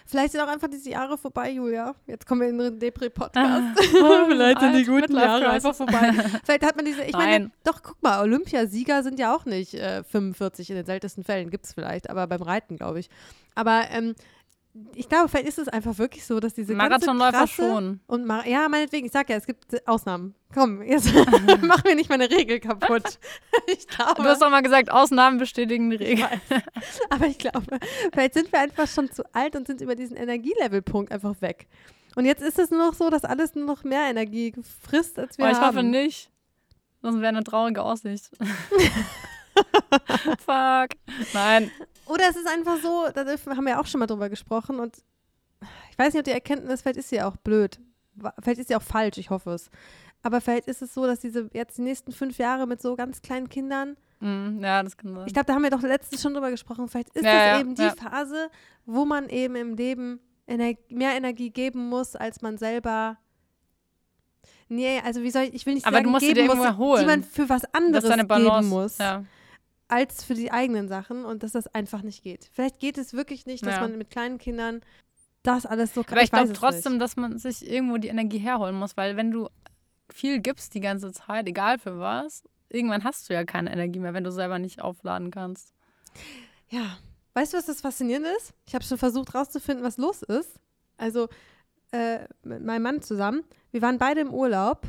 Vielleicht 0.06 0.32
sind 0.32 0.40
auch 0.42 0.48
einfach 0.48 0.68
diese 0.68 0.90
Jahre 0.90 1.16
vorbei, 1.16 1.50
Julia. 1.50 1.94
Jetzt 2.06 2.26
kommen 2.26 2.42
wir 2.42 2.48
in 2.48 2.58
den 2.58 2.78
Depri-Podcast. 2.78 3.78
Oh, 4.02 4.26
Vielleicht 4.26 4.60
sind 4.60 4.74
die 4.74 4.84
guten 4.84 5.16
Jahre 5.16 5.48
einfach 5.48 5.74
vorbei. 5.74 6.12
Vielleicht 6.44 6.64
hat 6.64 6.76
man 6.76 6.84
diese, 6.84 7.02
ich 7.02 7.12
Nein. 7.12 7.30
meine, 7.30 7.50
doch, 7.64 7.82
guck 7.82 8.02
mal, 8.02 8.20
Olympiasieger 8.20 9.02
sind 9.02 9.18
ja 9.18 9.34
auch 9.34 9.44
nicht 9.44 9.74
äh, 9.74 10.02
45 10.04 10.70
in 10.70 10.76
den 10.76 10.84
seltensten 10.84 11.24
Fällen, 11.24 11.50
gibt 11.50 11.64
es 11.64 11.72
vielleicht, 11.72 12.10
aber 12.10 12.26
beim 12.26 12.42
Reiten, 12.42 12.76
glaube 12.76 13.00
ich. 13.00 13.08
Aber 13.54 13.84
ähm, 13.90 14.14
ich 14.94 15.08
glaube, 15.08 15.28
vielleicht 15.28 15.48
ist 15.48 15.58
es 15.58 15.68
einfach 15.68 15.98
wirklich 15.98 16.24
so, 16.24 16.40
dass 16.40 16.54
diese 16.54 16.74
Marathonläufer 16.74 17.46
schon. 17.46 18.00
Und 18.06 18.26
Mar 18.26 18.46
ja, 18.46 18.68
meinetwegen, 18.68 19.06
ich 19.06 19.12
sag 19.12 19.28
ja, 19.28 19.36
es 19.36 19.46
gibt 19.46 19.86
Ausnahmen. 19.86 20.34
Komm, 20.54 20.82
jetzt 20.82 21.12
mach 21.62 21.84
mir 21.84 21.94
nicht 21.94 22.08
meine 22.08 22.30
Regel 22.30 22.58
kaputt. 22.58 23.18
ich 23.66 23.86
glaube, 23.86 24.22
du 24.22 24.24
hast 24.24 24.40
doch 24.40 24.50
mal 24.50 24.62
gesagt, 24.62 24.90
Ausnahmen 24.90 25.38
bestätigen 25.38 25.90
die 25.90 25.96
Regel. 25.96 26.26
Aber 27.10 27.26
ich 27.26 27.38
glaube, 27.38 27.78
vielleicht 28.12 28.34
sind 28.34 28.50
wir 28.50 28.60
einfach 28.60 28.88
schon 28.88 29.10
zu 29.10 29.22
alt 29.34 29.56
und 29.56 29.66
sind 29.66 29.82
über 29.82 29.94
diesen 29.94 30.16
Energielevelpunkt 30.16 31.12
einfach 31.12 31.40
weg. 31.40 31.66
Und 32.16 32.24
jetzt 32.24 32.42
ist 32.42 32.58
es 32.58 32.70
nur 32.70 32.86
noch 32.86 32.94
so, 32.94 33.10
dass 33.10 33.24
alles 33.24 33.54
nur 33.54 33.66
noch 33.66 33.84
mehr 33.84 34.08
Energie 34.08 34.54
frisst, 34.82 35.18
als 35.18 35.36
wir 35.38 35.46
oh, 35.46 35.48
ich 35.48 35.56
haben. 35.56 35.62
Ich 35.62 35.76
hoffe 35.76 35.86
nicht. 35.86 36.30
Sonst 37.02 37.16
wäre 37.16 37.28
eine 37.28 37.44
traurige 37.44 37.82
Aussicht. 37.82 38.30
Fuck. 40.46 40.90
Nein. 41.34 41.70
Oder 42.06 42.28
es 42.28 42.36
ist 42.36 42.48
einfach 42.48 42.78
so, 42.82 43.06
da 43.14 43.24
haben 43.24 43.66
wir 43.66 43.80
auch 43.80 43.86
schon 43.86 44.00
mal 44.00 44.06
drüber 44.06 44.28
gesprochen 44.28 44.80
und 44.80 44.96
ich 45.90 45.98
weiß 45.98 46.12
nicht, 46.12 46.20
ob 46.20 46.24
die 46.24 46.32
Erkenntnis, 46.32 46.82
vielleicht 46.82 46.98
ist 46.98 47.10
sie 47.10 47.22
auch 47.22 47.36
blöd. 47.36 47.78
Vielleicht 48.42 48.60
ist 48.60 48.68
sie 48.68 48.76
auch 48.76 48.82
falsch, 48.82 49.18
ich 49.18 49.30
hoffe 49.30 49.50
es. 49.52 49.70
Aber 50.22 50.40
vielleicht 50.40 50.66
ist 50.66 50.82
es 50.82 50.94
so, 50.94 51.06
dass 51.06 51.20
diese 51.20 51.48
jetzt 51.52 51.78
die 51.78 51.82
nächsten 51.82 52.12
fünf 52.12 52.38
Jahre 52.38 52.66
mit 52.66 52.80
so 52.80 52.96
ganz 52.96 53.22
kleinen 53.22 53.48
Kindern. 53.48 53.96
Mm, 54.20 54.62
ja, 54.62 54.82
das 54.82 54.96
kann 54.96 55.14
sein. 55.14 55.26
Ich 55.26 55.32
glaube, 55.32 55.46
da 55.46 55.54
haben 55.54 55.62
wir 55.62 55.70
doch 55.70 55.82
letztens 55.82 56.22
schon 56.22 56.34
drüber 56.34 56.50
gesprochen. 56.50 56.88
Vielleicht 56.88 57.10
ist 57.10 57.24
ja, 57.24 57.32
das 57.32 57.46
ja, 57.46 57.60
eben 57.60 57.74
die 57.74 57.82
ja. 57.82 57.90
Phase, 57.90 58.50
wo 58.86 59.04
man 59.04 59.28
eben 59.28 59.56
im 59.56 59.74
Leben 59.74 60.20
Ener 60.46 60.74
mehr 60.88 61.16
Energie 61.16 61.50
geben 61.50 61.88
muss, 61.88 62.14
als 62.14 62.42
man 62.42 62.58
selber. 62.58 63.18
Nee, 64.68 65.00
also 65.04 65.22
wie 65.22 65.30
soll 65.30 65.42
ich, 65.42 65.54
ich 65.54 65.66
will 65.66 65.74
nicht 65.74 65.86
Aber 65.86 65.96
sagen, 65.96 66.04
du 66.04 66.10
musst 66.10 66.26
geben 66.26 66.48
dir 66.48 66.54
muss, 66.54 66.76
holen. 66.76 67.00
die 67.00 67.06
man 67.06 67.22
für 67.24 67.48
was 67.48 67.62
anderes 67.74 68.04
geben 68.04 68.68
muss. 68.68 68.98
Ja 68.98 69.24
als 69.92 70.24
für 70.24 70.34
die 70.34 70.50
eigenen 70.50 70.88
Sachen 70.88 71.24
und 71.24 71.42
dass 71.42 71.52
das 71.52 71.66
einfach 71.68 72.02
nicht 72.02 72.22
geht. 72.22 72.48
Vielleicht 72.52 72.80
geht 72.80 72.96
es 72.96 73.12
wirklich 73.12 73.44
nicht, 73.44 73.64
dass 73.66 73.74
ja. 73.74 73.80
man 73.82 73.98
mit 73.98 74.08
kleinen 74.08 74.38
Kindern 74.38 74.80
das 75.42 75.66
alles 75.66 75.92
so 75.92 76.02
kann. 76.02 76.14
Aber 76.14 76.20
ich, 76.20 76.24
ich 76.26 76.30
glaube 76.32 76.52
trotzdem, 76.54 76.92
nicht. 76.92 77.02
dass 77.02 77.16
man 77.16 77.38
sich 77.38 77.68
irgendwo 77.68 77.98
die 77.98 78.08
Energie 78.08 78.38
herholen 78.38 78.74
muss, 78.74 78.96
weil 78.96 79.16
wenn 79.16 79.30
du 79.30 79.48
viel 80.10 80.40
gibst 80.40 80.74
die 80.74 80.80
ganze 80.80 81.12
Zeit, 81.12 81.46
egal 81.46 81.78
für 81.78 81.98
was, 81.98 82.42
irgendwann 82.70 83.04
hast 83.04 83.28
du 83.28 83.34
ja 83.34 83.44
keine 83.44 83.70
Energie 83.70 83.98
mehr, 83.98 84.14
wenn 84.14 84.24
du 84.24 84.32
selber 84.32 84.58
nicht 84.58 84.80
aufladen 84.80 85.30
kannst. 85.30 85.74
Ja. 86.70 86.98
Weißt 87.34 87.52
du, 87.52 87.58
was 87.58 87.66
das 87.66 87.80
Faszinierende 87.80 88.30
ist? 88.38 88.52
Ich 88.66 88.74
habe 88.74 88.84
schon 88.84 88.98
versucht 88.98 89.34
rauszufinden, 89.34 89.84
was 89.84 89.96
los 89.96 90.22
ist. 90.22 90.58
Also 90.96 91.28
äh, 91.90 92.20
mit 92.42 92.64
meinem 92.64 92.82
Mann 92.82 93.02
zusammen. 93.02 93.42
Wir 93.70 93.82
waren 93.82 93.98
beide 93.98 94.20
im 94.20 94.32
Urlaub 94.32 94.86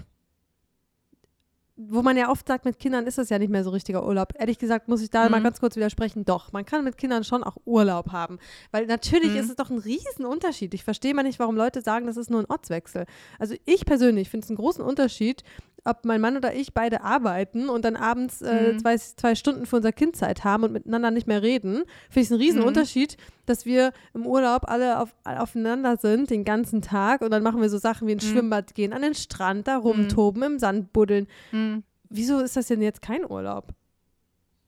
wo 1.90 2.02
man 2.02 2.18
ja 2.18 2.30
oft 2.30 2.48
sagt, 2.48 2.66
mit 2.66 2.80
Kindern 2.80 3.08
ist 3.08 3.18
das 3.18 3.30
ja 3.30 3.40
nicht 3.40 3.50
mehr 3.50 3.64
so 3.64 3.70
richtiger 3.70 4.06
Urlaub. 4.06 4.34
Ehrlich 4.38 4.60
gesagt 4.60 4.88
muss 4.88 5.02
ich 5.02 5.10
da 5.10 5.26
mhm. 5.26 5.32
mal 5.32 5.42
ganz 5.42 5.60
kurz 5.60 5.76
widersprechen. 5.76 6.26
Doch, 6.26 6.52
man 6.52 6.66
kann 6.66 6.84
mit 6.84 6.98
Kindern 6.98 7.24
schon 7.24 7.44
auch 7.44 7.58
Urlaub 7.66 8.12
haben. 8.12 8.40
Weil 8.72 8.86
natürlich 8.86 9.32
mhm. 9.32 9.38
ist 9.38 9.50
es 9.50 9.56
doch 9.56 9.70
ein 9.70 9.78
Riesenunterschied. 9.78 10.74
Ich 10.74 10.84
verstehe 10.84 11.14
mal 11.14 11.24
nicht, 11.24 11.40
warum 11.40 11.56
Leute 11.56 11.82
sagen, 11.82 12.08
das 12.08 12.18
ist 12.18 12.30
nur 12.30 12.42
ein 12.42 12.50
Ortswechsel. 12.50 13.06
Also 13.40 13.56
ich 13.66 13.86
persönlich 13.86 14.30
finde 14.30 14.46
es 14.46 14.50
einen 14.50 14.58
großen 14.58 14.84
Unterschied, 14.84 15.44
ob 15.86 16.06
mein 16.06 16.22
Mann 16.22 16.38
oder 16.38 16.54
ich 16.54 16.74
beide 16.74 17.04
arbeiten 17.04 17.70
und 17.70 17.84
dann 17.84 17.96
abends 17.96 18.42
äh, 18.42 18.74
mhm. 18.74 18.80
zwei, 18.80 18.98
zwei 18.98 19.36
Stunden 19.36 19.66
für 19.66 19.78
unser 19.78 19.92
Kind 19.92 20.16
Zeit 20.16 20.44
haben 20.44 20.64
und 20.64 20.72
miteinander 20.72 21.12
nicht 21.12 21.28
mehr 21.28 21.42
reden, 21.42 21.84
finde 22.10 22.22
ich 22.22 22.26
es 22.28 22.32
einen 22.32 22.42
riesen 22.42 22.62
mhm. 22.62 22.68
Unterschied, 22.68 23.18
dass 23.46 23.66
wir 23.66 23.92
im 24.14 24.26
Urlaub 24.26 24.70
alle 24.70 25.00
auf, 25.00 25.14
aufeinander 25.26 25.98
sind 25.98 26.30
den 26.30 26.46
ganzen 26.46 26.82
Tag 26.82 27.22
und 27.22 27.32
dann 27.32 27.44
machen 27.44 27.62
wir 27.62 27.70
so 27.70 27.78
Sachen 27.78 28.08
wie 28.08 28.14
ins 28.14 28.26
mhm. 28.26 28.32
Schwimmbad 28.32 28.76
gehen, 28.76 28.94
an 28.94 29.02
den 29.02 29.14
Strand, 29.14 29.68
da 29.68 29.78
rumtoben, 29.78 30.40
mhm. 30.40 30.54
im 30.54 30.60
Sand 30.60 30.94
buddeln. 30.94 31.28
Mhm. 31.52 31.84
Wieso 32.10 32.40
ist 32.40 32.56
das 32.56 32.68
denn 32.68 32.82
jetzt 32.82 33.02
kein 33.02 33.30
Urlaub? 33.30 33.74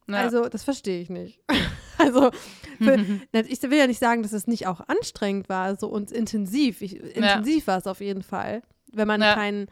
Ja. 0.08 0.18
Also, 0.18 0.50
das 0.50 0.64
verstehe 0.64 1.02
ich 1.02 1.10
nicht. 1.10 1.40
also, 1.98 2.32
für, 2.80 3.00
ich 3.48 3.62
will 3.64 3.78
ja 3.78 3.88
nicht 3.88 4.00
sagen, 4.00 4.22
dass 4.22 4.34
es 4.34 4.48
nicht 4.48 4.68
auch 4.68 4.82
anstrengend 4.82 5.50
war, 5.50 5.78
so 5.78 5.88
und 5.88 6.12
intensiv. 6.12 6.82
Ich, 6.82 7.00
intensiv 7.00 7.66
ja. 7.66 7.74
war 7.74 7.78
es 7.78 7.88
auf 7.88 8.02
jeden 8.02 8.22
Fall, 8.22 8.62
wenn 8.92 9.08
man 9.08 9.22
ja. 9.22 9.34
keinen 9.34 9.68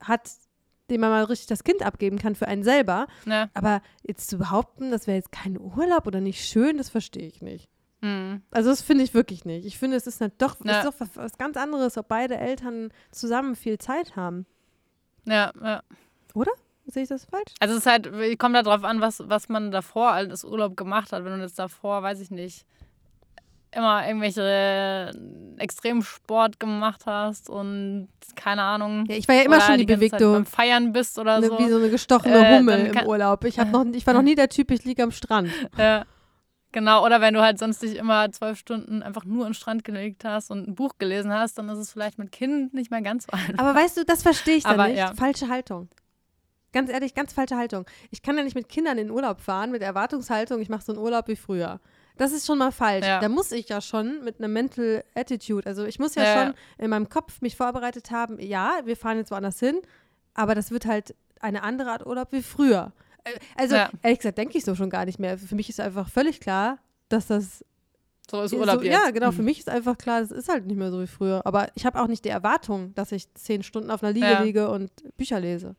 hat, 0.00 0.30
dem 0.90 1.00
man 1.00 1.10
mal 1.10 1.24
richtig 1.24 1.46
das 1.46 1.64
Kind 1.64 1.84
abgeben 1.84 2.18
kann 2.18 2.34
für 2.34 2.48
einen 2.48 2.62
selber. 2.62 3.06
Ja. 3.26 3.48
Aber 3.54 3.82
jetzt 4.02 4.28
zu 4.28 4.38
behaupten, 4.38 4.90
das 4.90 5.06
wäre 5.06 5.16
jetzt 5.16 5.32
kein 5.32 5.58
Urlaub 5.58 6.06
oder 6.06 6.20
nicht 6.20 6.44
schön, 6.44 6.76
das 6.76 6.90
verstehe 6.90 7.26
ich 7.26 7.42
nicht. 7.42 7.68
Mhm. 8.00 8.42
Also 8.50 8.70
das 8.70 8.82
finde 8.82 9.04
ich 9.04 9.14
wirklich 9.14 9.44
nicht. 9.44 9.66
Ich 9.66 9.78
finde, 9.78 9.96
es 9.96 10.06
ist 10.06 10.20
nicht, 10.20 10.40
doch, 10.40 10.56
ja. 10.64 10.80
ist 10.80 10.86
doch 10.86 11.06
was, 11.14 11.38
ganz 11.38 11.56
anderes, 11.56 11.96
ob 11.98 12.08
beide 12.08 12.36
Eltern 12.36 12.92
zusammen 13.10 13.56
viel 13.56 13.78
Zeit 13.78 14.16
haben. 14.16 14.46
Ja, 15.26 15.52
ja. 15.62 15.82
Oder? 16.34 16.52
Sehe 16.86 17.04
ich 17.04 17.08
das 17.08 17.24
falsch? 17.24 17.54
Also 17.60 17.74
es 17.74 17.80
ist 17.80 17.86
halt, 17.86 18.06
ich 18.06 18.38
komme 18.38 18.60
darauf 18.62 18.84
an, 18.84 19.00
was, 19.00 19.22
was 19.28 19.48
man 19.48 19.70
davor 19.70 20.10
als 20.10 20.44
Urlaub 20.44 20.76
gemacht 20.76 21.12
hat. 21.12 21.24
Wenn 21.24 21.36
du 21.36 21.42
jetzt 21.42 21.58
davor, 21.58 22.02
weiß 22.02 22.20
ich 22.20 22.30
nicht, 22.30 22.66
immer 23.72 24.06
irgendwelche 24.06 25.12
Extremsport 25.58 26.58
gemacht 26.58 27.02
hast 27.06 27.48
und 27.48 28.08
keine 28.34 28.62
Ahnung. 28.62 29.04
Ja, 29.08 29.16
ich 29.16 29.28
war 29.28 29.36
ja 29.36 29.42
immer 29.42 29.60
schon 29.60 29.78
die, 29.78 29.86
die 29.86 29.94
bewegte. 29.94 30.32
beim 30.32 30.46
Feiern 30.46 30.92
bist 30.92 31.18
oder 31.18 31.40
ne, 31.40 31.46
so. 31.46 31.58
Wie 31.58 31.68
so 31.68 31.76
eine 31.76 31.90
gestochene 31.90 32.34
äh, 32.34 32.58
Hummel 32.58 32.86
im 32.86 33.06
Urlaub. 33.06 33.44
Ich, 33.44 33.56
noch, 33.56 33.86
ich 33.92 34.06
war 34.06 34.14
noch 34.14 34.22
nie 34.30 34.34
der 34.34 34.48
Typ, 34.48 34.70
ich 34.70 34.84
liege 34.84 35.02
am 35.02 35.10
Strand. 35.10 35.50
Ja. 35.76 36.04
Genau, 36.72 37.04
oder 37.04 37.20
wenn 37.20 37.34
du 37.34 37.42
halt 37.42 37.58
sonst 37.58 37.82
dich 37.82 37.96
immer 37.96 38.30
zwölf 38.30 38.56
Stunden 38.56 39.02
einfach 39.02 39.24
nur 39.24 39.44
am 39.46 39.54
Strand 39.54 39.82
gelegt 39.82 40.24
hast 40.24 40.52
und 40.52 40.68
ein 40.68 40.74
Buch 40.76 40.98
gelesen 40.98 41.32
hast, 41.32 41.58
dann 41.58 41.68
ist 41.68 41.78
es 41.78 41.90
vielleicht 41.90 42.18
mit 42.18 42.30
Kind 42.30 42.74
nicht 42.74 42.92
mehr 42.92 43.02
ganz 43.02 43.26
so 43.26 43.32
einfach. 43.32 43.58
Aber 43.58 43.74
weißt 43.74 43.96
du, 43.96 44.04
das 44.04 44.22
verstehe 44.22 44.56
ich 44.56 44.62
dann 44.62 44.74
Aber, 44.74 44.86
nicht. 44.86 44.98
Ja. 44.98 45.12
Falsche 45.14 45.48
Haltung. 45.48 45.88
Ganz 46.72 46.88
ehrlich, 46.88 47.14
ganz 47.14 47.32
falsche 47.32 47.56
Haltung. 47.56 47.86
Ich 48.12 48.22
kann 48.22 48.36
ja 48.36 48.44
nicht 48.44 48.54
mit 48.54 48.68
Kindern 48.68 48.98
in 48.98 49.08
den 49.08 49.10
Urlaub 49.10 49.40
fahren 49.40 49.72
mit 49.72 49.82
Erwartungshaltung, 49.82 50.60
ich 50.60 50.68
mache 50.68 50.84
so 50.84 50.92
einen 50.92 51.00
Urlaub 51.00 51.26
wie 51.26 51.34
früher. 51.34 51.80
Das 52.20 52.32
ist 52.32 52.44
schon 52.44 52.58
mal 52.58 52.70
falsch. 52.70 53.06
Ja. 53.06 53.18
Da 53.18 53.30
muss 53.30 53.50
ich 53.50 53.70
ja 53.70 53.80
schon 53.80 54.22
mit 54.22 54.40
einer 54.40 54.48
Mental 54.48 55.02
Attitude, 55.14 55.66
also 55.66 55.86
ich 55.86 55.98
muss 55.98 56.16
ja, 56.16 56.24
ja, 56.24 56.44
schon 56.44 56.54
in 56.76 56.90
meinem 56.90 57.08
Kopf 57.08 57.40
mich 57.40 57.56
vorbereitet 57.56 58.10
haben, 58.10 58.38
ja, 58.38 58.80
wir 58.84 58.94
fahren 58.94 59.16
jetzt 59.16 59.30
woanders 59.30 59.58
hin, 59.58 59.80
aber 60.34 60.54
das 60.54 60.70
wird 60.70 60.84
halt 60.84 61.14
eine 61.40 61.62
andere 61.62 61.90
Art 61.90 62.04
Urlaub 62.04 62.30
wie 62.32 62.42
früher. 62.42 62.92
Äh, 63.24 63.30
also, 63.56 63.76
ja. 63.76 63.88
ehrlich 64.02 64.18
gesagt, 64.18 64.36
denke 64.36 64.58
ich 64.58 64.66
so 64.66 64.74
schon 64.74 64.90
gar 64.90 65.06
nicht 65.06 65.18
mehr. 65.18 65.38
Für 65.38 65.54
mich 65.54 65.70
ist 65.70 65.80
einfach 65.80 66.10
völlig 66.10 66.40
klar, 66.40 66.76
dass 67.08 67.26
das 67.28 67.64
so 68.30 68.42
ist 68.42 68.52
Urlaub 68.52 68.80
so, 68.80 68.82
jetzt. 68.82 68.92
Ja, 68.92 69.10
genau. 69.12 69.28
Mhm. 69.28 69.36
Für 69.36 69.42
mich 69.42 69.58
ist 69.58 69.70
einfach 69.70 69.96
klar, 69.96 70.20
das 70.20 70.30
ist 70.30 70.50
halt 70.50 70.66
nicht 70.66 70.76
mehr 70.76 70.90
so 70.90 71.00
wie 71.00 71.06
früher. 71.06 71.40
Aber 71.46 71.68
ich 71.74 71.86
habe 71.86 72.02
auch 72.02 72.06
nicht 72.06 72.26
die 72.26 72.28
Erwartung, 72.28 72.94
dass 72.96 73.12
ich 73.12 73.32
zehn 73.32 73.62
Stunden 73.62 73.90
auf 73.90 74.02
einer 74.02 74.12
Liege 74.12 74.26
ja. 74.26 74.42
liege 74.42 74.68
und 74.68 74.90
Bücher 75.16 75.40
lese. 75.40 75.74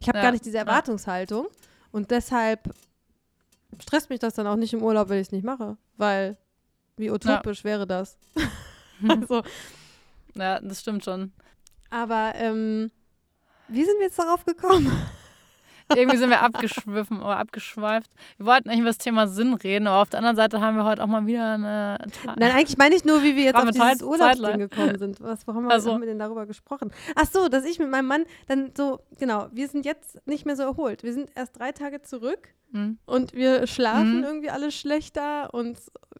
Ich 0.00 0.08
habe 0.08 0.16
ja. 0.16 0.24
gar 0.24 0.32
nicht 0.32 0.46
diese 0.46 0.56
Erwartungshaltung. 0.56 1.48
Und 1.92 2.10
deshalb 2.10 2.70
stresst 3.80 4.10
mich 4.10 4.20
das 4.20 4.34
dann 4.34 4.46
auch 4.46 4.56
nicht 4.56 4.72
im 4.72 4.82
Urlaub, 4.82 5.08
wenn 5.08 5.18
ich 5.18 5.28
es 5.28 5.32
nicht 5.32 5.44
mache. 5.44 5.76
Weil, 5.96 6.36
wie 6.96 7.10
utopisch 7.10 7.58
ja. 7.58 7.64
wäre 7.64 7.86
das? 7.86 8.18
also. 9.08 9.42
Ja, 10.34 10.60
das 10.60 10.80
stimmt 10.80 11.04
schon. 11.04 11.32
Aber, 11.90 12.32
ähm, 12.34 12.90
wie 13.68 13.84
sind 13.84 13.98
wir 13.98 14.06
jetzt 14.06 14.18
darauf 14.18 14.44
gekommen? 14.44 14.90
Irgendwie 15.94 16.16
sind 16.16 16.30
wir 16.30 16.42
abgeschwiffen 16.42 17.20
oder 17.20 17.36
abgeschweift. 17.36 18.10
Wir 18.38 18.46
wollten 18.46 18.68
eigentlich 18.68 18.80
über 18.80 18.90
das 18.90 18.98
Thema 18.98 19.28
Sinn 19.28 19.54
reden, 19.54 19.86
aber 19.86 20.02
auf 20.02 20.08
der 20.08 20.18
anderen 20.18 20.36
Seite 20.36 20.60
haben 20.60 20.76
wir 20.76 20.84
heute 20.84 21.02
auch 21.02 21.06
mal 21.06 21.26
wieder 21.26 21.54
eine. 21.54 21.98
Ta 22.24 22.34
Nein, 22.36 22.52
eigentlich 22.52 22.76
meine 22.76 22.94
ich 22.96 23.04
nur, 23.04 23.22
wie 23.22 23.36
wir 23.36 23.44
jetzt 23.44 23.56
auf 23.56 23.70
dieses 23.70 24.02
Urlaubsding 24.02 24.58
gekommen 24.58 24.98
sind. 24.98 25.20
Was, 25.20 25.46
warum 25.46 25.68
also. 25.70 25.92
haben 25.92 26.00
wir 26.00 26.08
denn 26.08 26.18
darüber 26.18 26.46
gesprochen? 26.46 26.90
Ach 27.14 27.26
so, 27.26 27.48
dass 27.48 27.64
ich 27.64 27.78
mit 27.78 27.90
meinem 27.90 28.06
Mann 28.06 28.24
dann 28.48 28.72
so, 28.76 29.00
genau, 29.18 29.46
wir 29.52 29.68
sind 29.68 29.84
jetzt 29.84 30.26
nicht 30.26 30.44
mehr 30.44 30.56
so 30.56 30.64
erholt. 30.64 31.04
Wir 31.04 31.12
sind 31.12 31.30
erst 31.36 31.58
drei 31.58 31.70
Tage 31.72 32.02
zurück 32.02 32.48
mhm. 32.72 32.98
und 33.06 33.32
wir 33.32 33.66
schlafen 33.66 34.18
mhm. 34.18 34.24
irgendwie 34.24 34.50
alle 34.50 34.72
schlechter 34.72 35.54
und, 35.54 35.78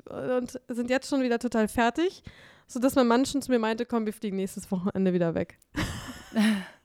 und 0.08 0.60
sind 0.68 0.90
jetzt 0.90 1.10
schon 1.10 1.22
wieder 1.22 1.40
total 1.40 1.66
fertig, 1.66 2.22
sodass 2.68 2.94
mein 2.94 3.08
Mann 3.08 3.26
schon 3.26 3.42
zu 3.42 3.50
mir 3.50 3.58
meinte, 3.58 3.84
komm, 3.84 4.06
wir 4.06 4.12
fliegen 4.12 4.36
nächstes 4.36 4.70
Wochenende 4.70 5.12
wieder 5.12 5.34
weg. 5.34 5.58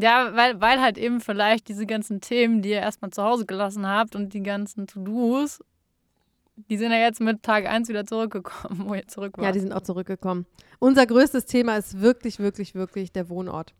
Ja, 0.00 0.36
weil, 0.36 0.60
weil 0.60 0.80
halt 0.80 0.96
eben 0.96 1.20
vielleicht 1.20 1.68
diese 1.68 1.84
ganzen 1.84 2.20
Themen, 2.20 2.62
die 2.62 2.70
ihr 2.70 2.80
erstmal 2.80 3.10
zu 3.10 3.22
Hause 3.22 3.46
gelassen 3.46 3.86
habt 3.86 4.14
und 4.14 4.32
die 4.32 4.42
ganzen 4.42 4.86
To-Dos, 4.86 5.58
die 6.70 6.76
sind 6.76 6.92
ja 6.92 6.98
jetzt 6.98 7.20
mit 7.20 7.42
Tag 7.42 7.66
1 7.66 7.88
wieder 7.88 8.06
zurückgekommen, 8.06 8.84
wo 8.88 8.94
ihr 8.94 9.08
zurück 9.08 9.36
wart. 9.36 9.46
Ja, 9.46 9.52
die 9.52 9.60
sind 9.60 9.72
auch 9.72 9.82
zurückgekommen. 9.82 10.46
Unser 10.78 11.04
größtes 11.04 11.46
Thema 11.46 11.76
ist 11.76 12.00
wirklich, 12.00 12.38
wirklich, 12.38 12.76
wirklich 12.76 13.10
der 13.10 13.28
Wohnort. 13.28 13.74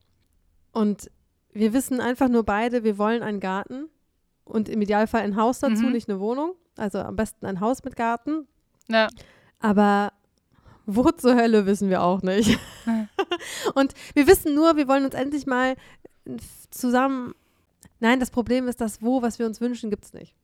Und 0.72 1.08
wir 1.52 1.72
wissen 1.72 2.00
einfach 2.00 2.28
nur 2.28 2.44
beide, 2.44 2.82
wir 2.82 2.98
wollen 2.98 3.22
einen 3.22 3.40
Garten 3.40 3.88
und 4.44 4.68
im 4.68 4.80
Idealfall 4.82 5.22
ein 5.22 5.36
Haus 5.36 5.60
dazu, 5.60 5.84
mhm. 5.84 5.92
nicht 5.92 6.08
eine 6.08 6.18
Wohnung. 6.18 6.54
Also 6.76 6.98
am 6.98 7.14
besten 7.14 7.46
ein 7.46 7.60
Haus 7.60 7.84
mit 7.84 7.94
Garten. 7.94 8.48
Ja. 8.88 9.08
Aber 9.60 10.12
wo 10.90 11.10
zur 11.10 11.36
Hölle 11.36 11.66
wissen 11.66 11.90
wir 11.90 12.02
auch 12.02 12.22
nicht. 12.22 12.58
und 13.74 13.92
wir 14.14 14.26
wissen 14.26 14.54
nur, 14.54 14.76
wir 14.76 14.88
wollen 14.88 15.04
uns 15.04 15.14
endlich 15.14 15.46
mal 15.46 15.76
zusammen. 16.70 17.34
Nein, 18.00 18.20
das 18.20 18.30
Problem 18.30 18.68
ist, 18.68 18.80
das 18.80 19.02
Wo, 19.02 19.22
was 19.22 19.38
wir 19.38 19.46
uns 19.46 19.60
wünschen, 19.60 19.90
gibt 19.90 20.04
es 20.04 20.12
nicht. 20.12 20.34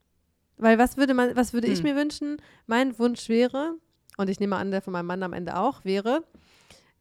Weil 0.56 0.78
was 0.78 0.96
würde 0.96 1.14
man, 1.14 1.36
was 1.36 1.52
würde 1.52 1.66
hm. 1.66 1.74
ich 1.74 1.82
mir 1.82 1.96
wünschen? 1.96 2.40
Mein 2.66 2.98
Wunsch 2.98 3.28
wäre, 3.28 3.76
und 4.16 4.30
ich 4.30 4.40
nehme 4.40 4.56
an, 4.56 4.70
der 4.70 4.82
von 4.82 4.92
meinem 4.92 5.06
Mann 5.06 5.22
am 5.22 5.32
Ende 5.32 5.56
auch, 5.56 5.84
wäre, 5.84 6.24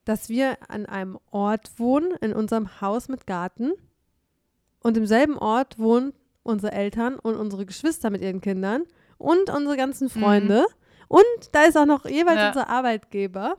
dass 0.05 0.29
wir 0.29 0.57
an 0.67 0.85
einem 0.85 1.17
Ort 1.31 1.71
wohnen, 1.77 2.11
in 2.21 2.33
unserem 2.33 2.81
Haus 2.81 3.07
mit 3.07 3.25
Garten. 3.25 3.73
Und 4.81 4.97
im 4.97 5.05
selben 5.05 5.37
Ort 5.37 5.79
wohnen 5.79 6.13
unsere 6.43 6.73
Eltern 6.73 7.17
und 7.17 7.35
unsere 7.35 7.65
Geschwister 7.65 8.09
mit 8.09 8.21
ihren 8.21 8.41
Kindern 8.41 8.83
und 9.17 9.49
unsere 9.49 9.77
ganzen 9.77 10.05
mhm. 10.05 10.21
Freunde. 10.21 10.59
Mhm. 10.59 10.83
Und 11.07 11.49
da 11.53 11.63
ist 11.63 11.77
auch 11.77 11.85
noch 11.85 12.05
jeweils 12.05 12.37
ja. 12.37 12.47
unser 12.49 12.69
Arbeitgeber. 12.69 13.57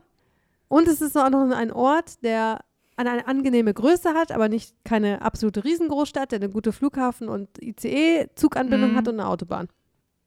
Und 0.67 0.87
es 0.87 1.01
ist 1.01 1.17
auch 1.17 1.29
noch 1.29 1.49
ein 1.49 1.71
Ort, 1.71 2.23
der 2.23 2.59
eine 2.97 3.27
angenehme 3.27 3.73
Größe 3.73 4.13
hat, 4.13 4.31
aber 4.31 4.49
nicht 4.49 4.73
keine 4.83 5.21
absolute 5.21 5.63
Riesengroßstadt, 5.63 6.31
der 6.31 6.39
eine 6.39 6.49
gute 6.49 6.71
Flughafen- 6.71 7.29
und 7.29 7.49
ICE-Zuganbindung 7.61 8.93
mhm. 8.93 8.95
hat 8.95 9.07
und 9.07 9.19
eine 9.19 9.27
Autobahn. 9.27 9.67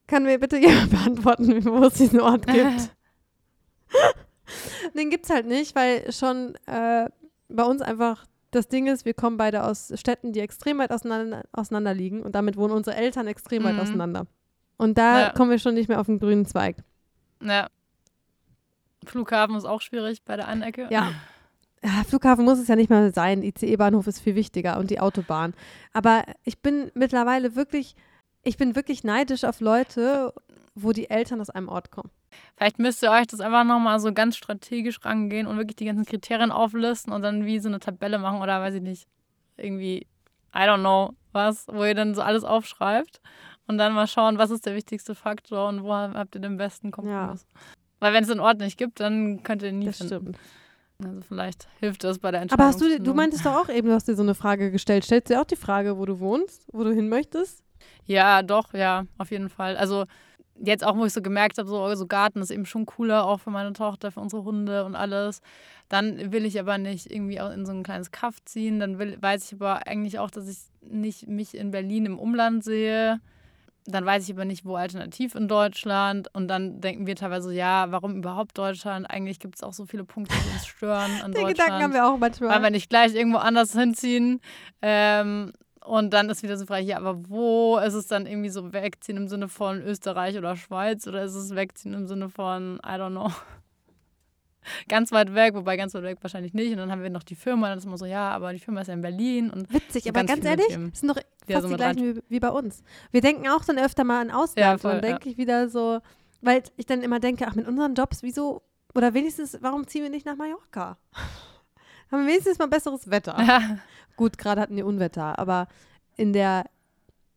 Kann 0.07 0.25
mir 0.25 0.39
bitte 0.39 0.57
jemand 0.59 0.91
beantworten, 0.91 1.65
wo 1.65 1.85
es 1.85 1.95
diesen 1.95 2.21
Ort 2.21 2.47
gibt? 2.47 2.91
Den 4.95 5.11
gibt 5.11 5.25
es 5.25 5.31
halt 5.31 5.47
nicht, 5.47 5.75
weil 5.75 6.13
schon 6.13 6.55
äh, 6.67 7.09
bei 7.49 7.63
uns 7.65 7.83
einfach 7.83 8.27
das 8.51 8.69
Ding 8.69 8.87
ist, 8.87 9.05
wir 9.05 9.15
kommen 9.15 9.37
beide 9.37 9.65
aus 9.65 9.93
Städten, 9.97 10.33
die 10.33 10.41
extrem 10.41 10.79
weit 10.79 10.91
auseinander, 10.91 11.43
auseinander 11.53 11.93
liegen 11.93 12.23
und 12.23 12.35
damit 12.35 12.57
wohnen 12.57 12.73
unsere 12.73 12.97
Eltern 12.97 13.27
extrem 13.27 13.63
mhm. 13.63 13.67
weit 13.67 13.79
auseinander. 13.79 14.27
Und 14.79 14.97
da 14.97 15.21
ja. 15.21 15.31
kommen 15.31 15.51
wir 15.51 15.59
schon 15.59 15.75
nicht 15.75 15.89
mehr 15.89 16.01
auf 16.01 16.07
den 16.07 16.19
grünen 16.19 16.47
Zweig. 16.47 16.77
Ja. 17.43 17.69
Flughafen 19.05 19.57
ist 19.57 19.65
auch 19.65 19.81
schwierig 19.81 20.25
bei 20.25 20.37
der 20.37 20.49
einen 20.49 20.63
Ecke. 20.63 20.87
Ja. 20.91 21.13
Flughafen 22.07 22.45
muss 22.45 22.59
es 22.59 22.69
ja 22.69 22.77
nicht 22.77 22.91
mehr 22.91 23.13
sein. 23.13 23.43
ICE-Bahnhof 23.43 24.07
ist 24.07 24.21
viel 24.21 24.35
wichtiger 24.35 24.79
und 24.79 24.91
die 24.91 25.01
Autobahn. 25.01 25.55
Aber 25.93 26.25
ich 26.45 26.61
bin 26.61 26.91
mittlerweile 26.95 27.55
wirklich, 27.55 27.95
ich 28.43 28.57
bin 28.57 28.75
wirklich 28.75 29.05
neidisch 29.05 29.45
auf 29.45 29.61
Leute, 29.61 30.33
wo 30.75 30.93
die 30.93 31.11
Eltern 31.11 31.41
aus 31.41 31.51
einem 31.51 31.69
Ort 31.69 31.91
kommen. 31.91 32.11
Vielleicht 32.57 32.79
müsst 32.79 33.03
ihr 33.03 33.11
euch 33.11 33.27
das 33.27 33.41
einfach 33.41 33.65
nochmal 33.65 34.01
so 34.01 34.13
ganz 34.13 34.37
strategisch 34.37 35.05
rangehen 35.05 35.47
und 35.47 35.57
wirklich 35.57 35.77
die 35.77 35.87
ganzen 35.87 36.05
Kriterien 36.05 36.51
auflisten 36.51 37.13
und 37.13 37.23
dann 37.23 37.47
wie 37.47 37.59
so 37.59 37.69
eine 37.69 37.81
Tabelle 37.81 38.19
machen 38.19 38.43
oder 38.43 38.61
weiß 38.61 38.75
ich 38.75 38.83
nicht, 38.83 39.07
irgendwie, 39.57 40.07
I 40.55 40.61
don't 40.61 40.81
know, 40.81 41.15
was, 41.33 41.67
wo 41.69 41.85
ihr 41.85 41.95
dann 41.95 42.15
so 42.15 42.23
alles 42.23 42.45
aufschreibt 42.45 43.21
und 43.67 43.79
dann 43.79 43.93
mal 43.93 44.07
schauen, 44.07 44.39
was 44.39 44.51
ist 44.51 44.67
der 44.67 44.75
wichtigste 44.75 45.15
Faktor 45.15 45.69
und 45.69 45.83
wo 45.83 45.93
habt 45.95 46.35
ihr 46.35 46.41
den 46.41 46.57
besten 46.57 46.91
Kompromiss. 46.91 47.43
Ja. 47.43 47.61
Weil 48.01 48.13
wenn 48.13 48.23
es 48.23 48.29
den 48.29 48.41
Ort 48.41 48.59
nicht 48.59 48.79
gibt, 48.79 49.01
dann 49.01 49.43
könnt 49.43 49.63
ihr 49.63 49.71
ihn 49.71 49.81
nie 49.81 49.87
das 49.87 49.99
finden. 49.99 50.35
Stimmt. 50.35 50.39
Also 51.05 51.21
vielleicht 51.21 51.69
hilft 51.79 52.03
das 52.03 52.19
bei 52.19 52.33
der 52.33 52.41
Entscheidung. 52.41 52.65
Aber 52.65 52.73
hast 52.73 52.81
du, 52.81 53.01
du 53.01 53.15
meintest 53.15 53.47
doch 53.47 53.55
auch 53.55 53.69
eben, 53.69 53.87
du 53.87 53.95
hast 53.95 54.09
dir 54.09 54.17
so 54.17 54.23
eine 54.23 54.35
Frage 54.35 54.73
gestellt. 54.73 55.05
Stellst 55.05 55.31
du 55.31 55.35
dir 55.35 55.41
auch 55.41 55.47
die 55.47 55.55
Frage, 55.55 55.97
wo 55.97 56.05
du 56.05 56.19
wohnst, 56.19 56.67
wo 56.73 56.83
du 56.83 56.93
hin 56.93 57.09
möchtest? 57.09 57.63
Ja, 58.05 58.43
doch, 58.43 58.75
ja, 58.75 59.05
auf 59.17 59.31
jeden 59.31 59.49
Fall. 59.49 59.77
Also 59.77 60.07
jetzt 60.61 60.85
auch, 60.85 60.97
wo 60.97 61.05
ich 61.05 61.13
so 61.13 61.23
gemerkt 61.23 61.59
habe, 61.59 61.69
so, 61.69 61.95
so 61.95 62.07
Garten 62.09 62.41
ist 62.41 62.51
eben 62.51 62.67
schon 62.67 62.85
cooler, 62.85 63.27
auch 63.27 63.39
für 63.39 63.51
meine 63.51 63.75
Tochter, 63.75 64.11
für 64.11 64.19
unsere 64.19 64.43
Hunde 64.43 64.85
und 64.85 64.97
alles. 64.97 65.41
Dann 65.89 66.33
will 66.33 66.45
ich 66.45 66.59
aber 66.59 66.79
nicht 66.79 67.09
irgendwie 67.09 67.41
auch 67.41 67.53
in 67.53 67.65
so 67.65 67.71
ein 67.71 67.85
kleines 67.85 68.11
Kaff 68.11 68.45
ziehen. 68.45 68.81
Dann 68.81 68.99
will, 68.99 69.17
weiß 69.21 69.45
ich 69.45 69.55
aber 69.55 69.87
eigentlich 69.87 70.19
auch, 70.19 70.33
dass 70.33 70.49
ich 70.49 70.59
nicht 70.81 71.29
mich 71.29 71.57
in 71.57 71.71
Berlin 71.71 72.07
im 72.07 72.19
Umland 72.19 72.65
sehe. 72.65 73.21
Dann 73.91 74.05
weiß 74.05 74.25
ich 74.25 74.35
aber 74.35 74.45
nicht, 74.45 74.67
wo 74.67 74.77
alternativ 74.77 75.35
in 75.35 75.49
Deutschland. 75.49 76.29
Und 76.35 76.49
dann 76.49 76.81
denken 76.83 77.07
wir 77.07 77.17
teilweise, 77.17 77.55
ja, 77.55 77.87
warum 77.91 78.17
überhaupt 78.17 78.59
Deutschland? 78.59 79.09
Eigentlich 79.09 79.41
gibt 79.41 79.57
es 79.57 79.63
auch 79.63 79.73
so 79.73 79.87
viele 79.87 80.05
Punkte, 80.05 80.35
die 80.35 80.53
uns 80.53 80.67
stören 80.67 81.11
an 81.23 81.33
Den 81.33 81.47
Gedanken 81.47 81.83
haben 81.83 81.95
wir 81.95 82.07
auch 82.07 82.19
manchmal. 82.19 82.51
Weil 82.51 82.63
wir 82.65 82.71
nicht 82.71 82.91
gleich 82.91 83.15
irgendwo 83.15 83.39
anders 83.39 83.73
hinziehen. 83.73 84.41
Ähm, 84.83 85.53
und 85.83 86.13
dann 86.13 86.29
ist 86.29 86.43
wieder 86.43 86.59
so 86.59 86.67
frei, 86.67 86.81
ja, 86.81 86.99
aber 86.99 87.31
wo 87.31 87.79
ist 87.79 87.95
es 87.95 88.07
dann 88.09 88.27
irgendwie 88.27 88.51
so 88.51 88.75
wegziehen 88.75 89.17
im 89.17 89.27
Sinne 89.27 89.49
von 89.49 89.81
Österreich 89.81 90.37
oder 90.37 90.55
Schweiz 90.55 91.07
oder 91.07 91.23
ist 91.23 91.35
es 91.35 91.55
wegziehen 91.55 91.95
im 91.95 92.07
Sinne 92.07 92.29
von, 92.29 92.79
I 92.85 92.91
don't 92.91 93.13
know, 93.13 93.33
ganz 94.89 95.13
weit 95.13 95.35
weg, 95.35 95.55
wobei 95.55 95.79
ganz 95.79 95.95
weit 95.95 96.03
weg 96.03 96.19
wahrscheinlich 96.21 96.53
nicht. 96.53 96.73
Und 96.73 96.77
dann 96.77 96.91
haben 96.91 97.03
wir 97.03 97.09
noch 97.09 97.23
die 97.23 97.37
Firma, 97.37 97.71
dann 97.71 97.79
ist 97.79 97.87
immer 97.87 97.97
so, 97.97 98.05
ja, 98.05 98.31
aber 98.33 98.53
die 98.53 98.59
Firma 98.59 98.83
ist 98.83 98.89
ja 98.89 98.95
in 98.95 99.01
Berlin. 99.01 99.49
Und 99.49 99.73
Witzig, 99.73 100.03
so 100.03 100.11
aber 100.11 100.25
ganz, 100.25 100.33
ganz 100.33 100.45
ehrlich, 100.45 100.67
Themen, 100.67 100.93
sind 100.93 101.09
doch 101.49 101.63
fast 101.63 101.69
so 101.69 101.69
die 101.69 101.77
gleichen 101.77 102.17
wie, 102.17 102.23
wie, 102.29 102.41
bei 102.41 102.51
uns. 102.51 102.83
Wir 103.11 103.21
denken 103.21 103.49
auch 103.49 103.65
dann 103.65 103.79
öfter 103.79 104.05
mal 104.05 104.21
an 104.21 104.31
Ausland 104.31 104.83
ja, 104.83 104.91
und 104.91 105.03
denke 105.03 105.27
ja. 105.27 105.31
ich 105.33 105.39
wieder 105.39 105.69
so, 105.69 106.01
weil 106.41 106.63
ich 106.77 106.87
dann 106.87 107.03
immer 107.03 107.21
denke, 107.21 107.47
ach, 107.49 107.55
mit 107.55 107.67
unseren 107.67 107.95
Jobs, 107.95 108.23
wieso, 108.23 108.63
oder 108.95 109.15
wenigstens, 109.15 109.59
warum 109.61 109.87
ziehen 109.87 110.03
wir 110.03 110.11
nicht 110.11 110.27
nach 110.27 110.37
Mallorca? 110.37 110.97
haben 112.11 112.23
wir 112.23 112.29
wenigstens 112.29 112.59
mal 112.59 112.69
besseres 112.69 113.11
Wetter. 113.11 113.37
Ja. 113.47 113.79
Gut, 114.17 114.37
gerade 114.37 114.61
hatten 114.61 114.75
wir 114.75 114.85
Unwetter, 114.85 115.39
aber 115.39 115.69
in 116.17 116.33
der 116.33 116.65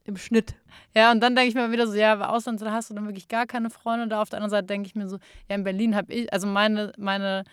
im 0.04 0.18
Schnitt. 0.18 0.56
Ja, 0.96 1.12
und 1.12 1.22
dann 1.22 1.36
denke 1.36 1.50
ich 1.50 1.56
mir 1.56 1.72
wieder 1.72 1.86
so, 1.86 1.94
ja, 1.94 2.14
aber 2.14 2.32
Ausland, 2.32 2.62
da 2.62 2.72
hast 2.72 2.90
du 2.90 2.96
dann 2.96 3.06
wirklich 3.06 3.28
gar 3.28 3.46
keine 3.46 3.70
Freunde. 3.70 4.08
Da 4.08 4.22
auf 4.22 4.30
der 4.30 4.38
anderen 4.38 4.50
Seite 4.50 4.68
denke 4.68 4.88
ich 4.88 4.96
mir 4.96 5.08
so, 5.08 5.18
ja, 5.48 5.56
in 5.56 5.64
Berlin 5.64 5.96
habe 5.96 6.12
ich, 6.12 6.34
also 6.34 6.48
meine, 6.48 6.92
meine, 6.98 7.44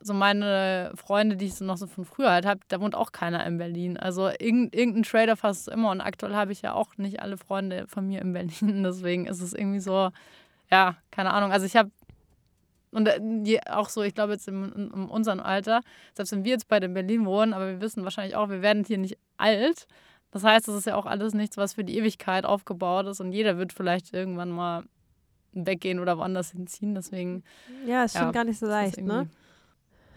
so 0.00 0.14
meine 0.14 0.92
Freunde, 0.94 1.36
die 1.36 1.46
ich 1.46 1.54
so 1.54 1.64
noch 1.64 1.76
so 1.76 1.86
von 1.86 2.04
früher 2.04 2.30
halt 2.30 2.46
habe, 2.46 2.60
da 2.68 2.80
wohnt 2.80 2.94
auch 2.94 3.12
keiner 3.12 3.44
in 3.46 3.58
Berlin. 3.58 3.96
Also 3.96 4.28
irgendein 4.28 5.02
Trader 5.02 5.36
fast 5.36 5.68
immer 5.68 5.90
und 5.90 6.00
aktuell 6.00 6.34
habe 6.34 6.52
ich 6.52 6.62
ja 6.62 6.72
auch 6.72 6.96
nicht 6.96 7.20
alle 7.20 7.36
Freunde 7.36 7.86
von 7.86 8.06
mir 8.06 8.22
in 8.22 8.32
Berlin. 8.34 8.82
Deswegen 8.82 9.26
ist 9.26 9.40
es 9.40 9.52
irgendwie 9.52 9.80
so, 9.80 10.10
ja, 10.70 10.96
keine 11.10 11.32
Ahnung. 11.32 11.52
Also 11.52 11.66
ich 11.66 11.76
habe 11.76 11.90
und 12.92 13.06
äh, 13.06 13.60
auch 13.70 13.88
so, 13.88 14.02
ich 14.02 14.14
glaube 14.14 14.32
jetzt 14.32 14.48
in, 14.48 14.72
in, 14.72 14.90
unserem 14.90 15.38
Alter, 15.38 15.82
selbst 16.14 16.32
wenn 16.32 16.44
wir 16.44 16.52
jetzt 16.52 16.66
beide 16.66 16.86
in 16.86 16.94
Berlin 16.94 17.24
wohnen, 17.24 17.52
aber 17.52 17.68
wir 17.68 17.80
wissen 17.80 18.02
wahrscheinlich 18.02 18.34
auch, 18.34 18.48
wir 18.48 18.62
werden 18.62 18.84
hier 18.84 18.98
nicht 18.98 19.16
alt. 19.36 19.86
Das 20.32 20.42
heißt, 20.42 20.66
es 20.66 20.74
ist 20.74 20.86
ja 20.86 20.96
auch 20.96 21.06
alles 21.06 21.34
nichts, 21.34 21.56
was 21.56 21.74
für 21.74 21.84
die 21.84 21.96
Ewigkeit 21.96 22.44
aufgebaut 22.44 23.06
ist 23.06 23.20
und 23.20 23.32
jeder 23.32 23.58
wird 23.58 23.72
vielleicht 23.72 24.12
irgendwann 24.12 24.50
mal 24.50 24.84
weggehen 25.52 26.00
oder 26.00 26.18
woanders 26.18 26.50
hinziehen. 26.50 26.94
Deswegen. 26.94 27.44
Ja, 27.86 28.04
ist 28.04 28.14
ja, 28.14 28.22
schon 28.22 28.32
gar 28.32 28.44
nicht 28.44 28.58
so 28.58 28.66
leicht, 28.66 29.00
ne? 29.00 29.28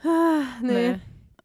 Ah, 0.04 0.44
nee. 0.62 0.92
nee. 0.92 1.00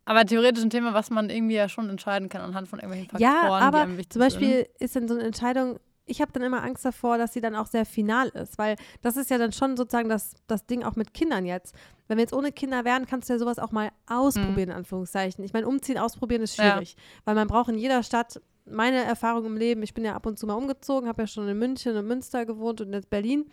Aber 0.05 0.25
theoretisch 0.25 0.65
ein 0.65 0.71
Thema, 0.71 0.95
was 0.95 1.11
man 1.11 1.29
irgendwie 1.29 1.57
ja 1.57 1.69
schon 1.69 1.91
entscheiden 1.91 2.31
kann 2.31 2.41
anhand 2.41 2.67
von 2.67 2.79
irgendwelchen 2.79 3.11
Faktoren, 3.11 3.31
ja, 3.31 3.51
aber 3.51 3.79
die 3.79 3.83
einem 3.83 3.99
wichtig 3.99 4.13
zum 4.13 4.21
Beispiel 4.21 4.57
sind. 4.57 4.81
ist 4.81 4.97
dann 4.97 5.09
so 5.09 5.15
eine 5.15 5.25
Entscheidung, 5.25 5.79
ich 6.07 6.21
habe 6.21 6.33
dann 6.33 6.43
immer 6.43 6.63
Angst 6.63 6.85
davor, 6.85 7.19
dass 7.19 7.35
sie 7.35 7.41
dann 7.41 7.55
auch 7.55 7.67
sehr 7.67 7.85
final 7.85 8.29
ist, 8.29 8.57
weil 8.59 8.77
das 9.03 9.17
ist 9.17 9.31
ja 9.31 9.39
dann 9.39 9.53
schon 9.53 9.77
sozusagen 9.77 10.09
das, 10.09 10.33
das 10.47 10.67
Ding 10.67 10.83
auch 10.83 10.97
mit 10.97 11.13
Kindern 11.13 11.45
jetzt. 11.45 11.75
Wenn 12.07 12.17
wir 12.17 12.23
jetzt 12.23 12.33
ohne 12.33 12.53
Kinder 12.53 12.87
wären, 12.87 13.07
kannst 13.07 13.29
du 13.29 13.35
ja 13.35 13.39
sowas 13.39 13.59
auch 13.59 13.71
mal 13.71 13.91
ausprobieren, 14.07 14.55
mhm. 14.55 14.71
in 14.71 14.73
Anführungszeichen. 14.73 15.45
Ich 15.45 15.53
meine, 15.53 15.69
umziehen, 15.69 15.99
ausprobieren 15.99 16.43
ist 16.43 16.57
schwierig, 16.57 16.95
ja. 16.95 17.03
weil 17.27 17.35
man 17.35 17.47
braucht 17.47 17.69
in 17.69 17.79
jeder 17.79 18.03
Stadt, 18.03 18.41
meine 18.65 19.05
Erfahrung 19.05 19.45
im 19.45 19.57
Leben, 19.57 19.83
ich 19.83 19.95
bin 19.95 20.05
ja 20.05 20.15
ab 20.15 20.27
und 20.27 20.39
zu 20.39 20.47
mal 20.47 20.55
umgezogen, 20.55 21.09
habe 21.09 21.23
ja 21.23 21.27
schon 21.27 21.47
in 21.49 21.59
München 21.59 21.97
und 21.97 22.07
Münster 22.07 22.47
gewohnt 22.47 22.81
und 22.81 22.93
jetzt 22.93 23.11
Berlin, 23.11 23.51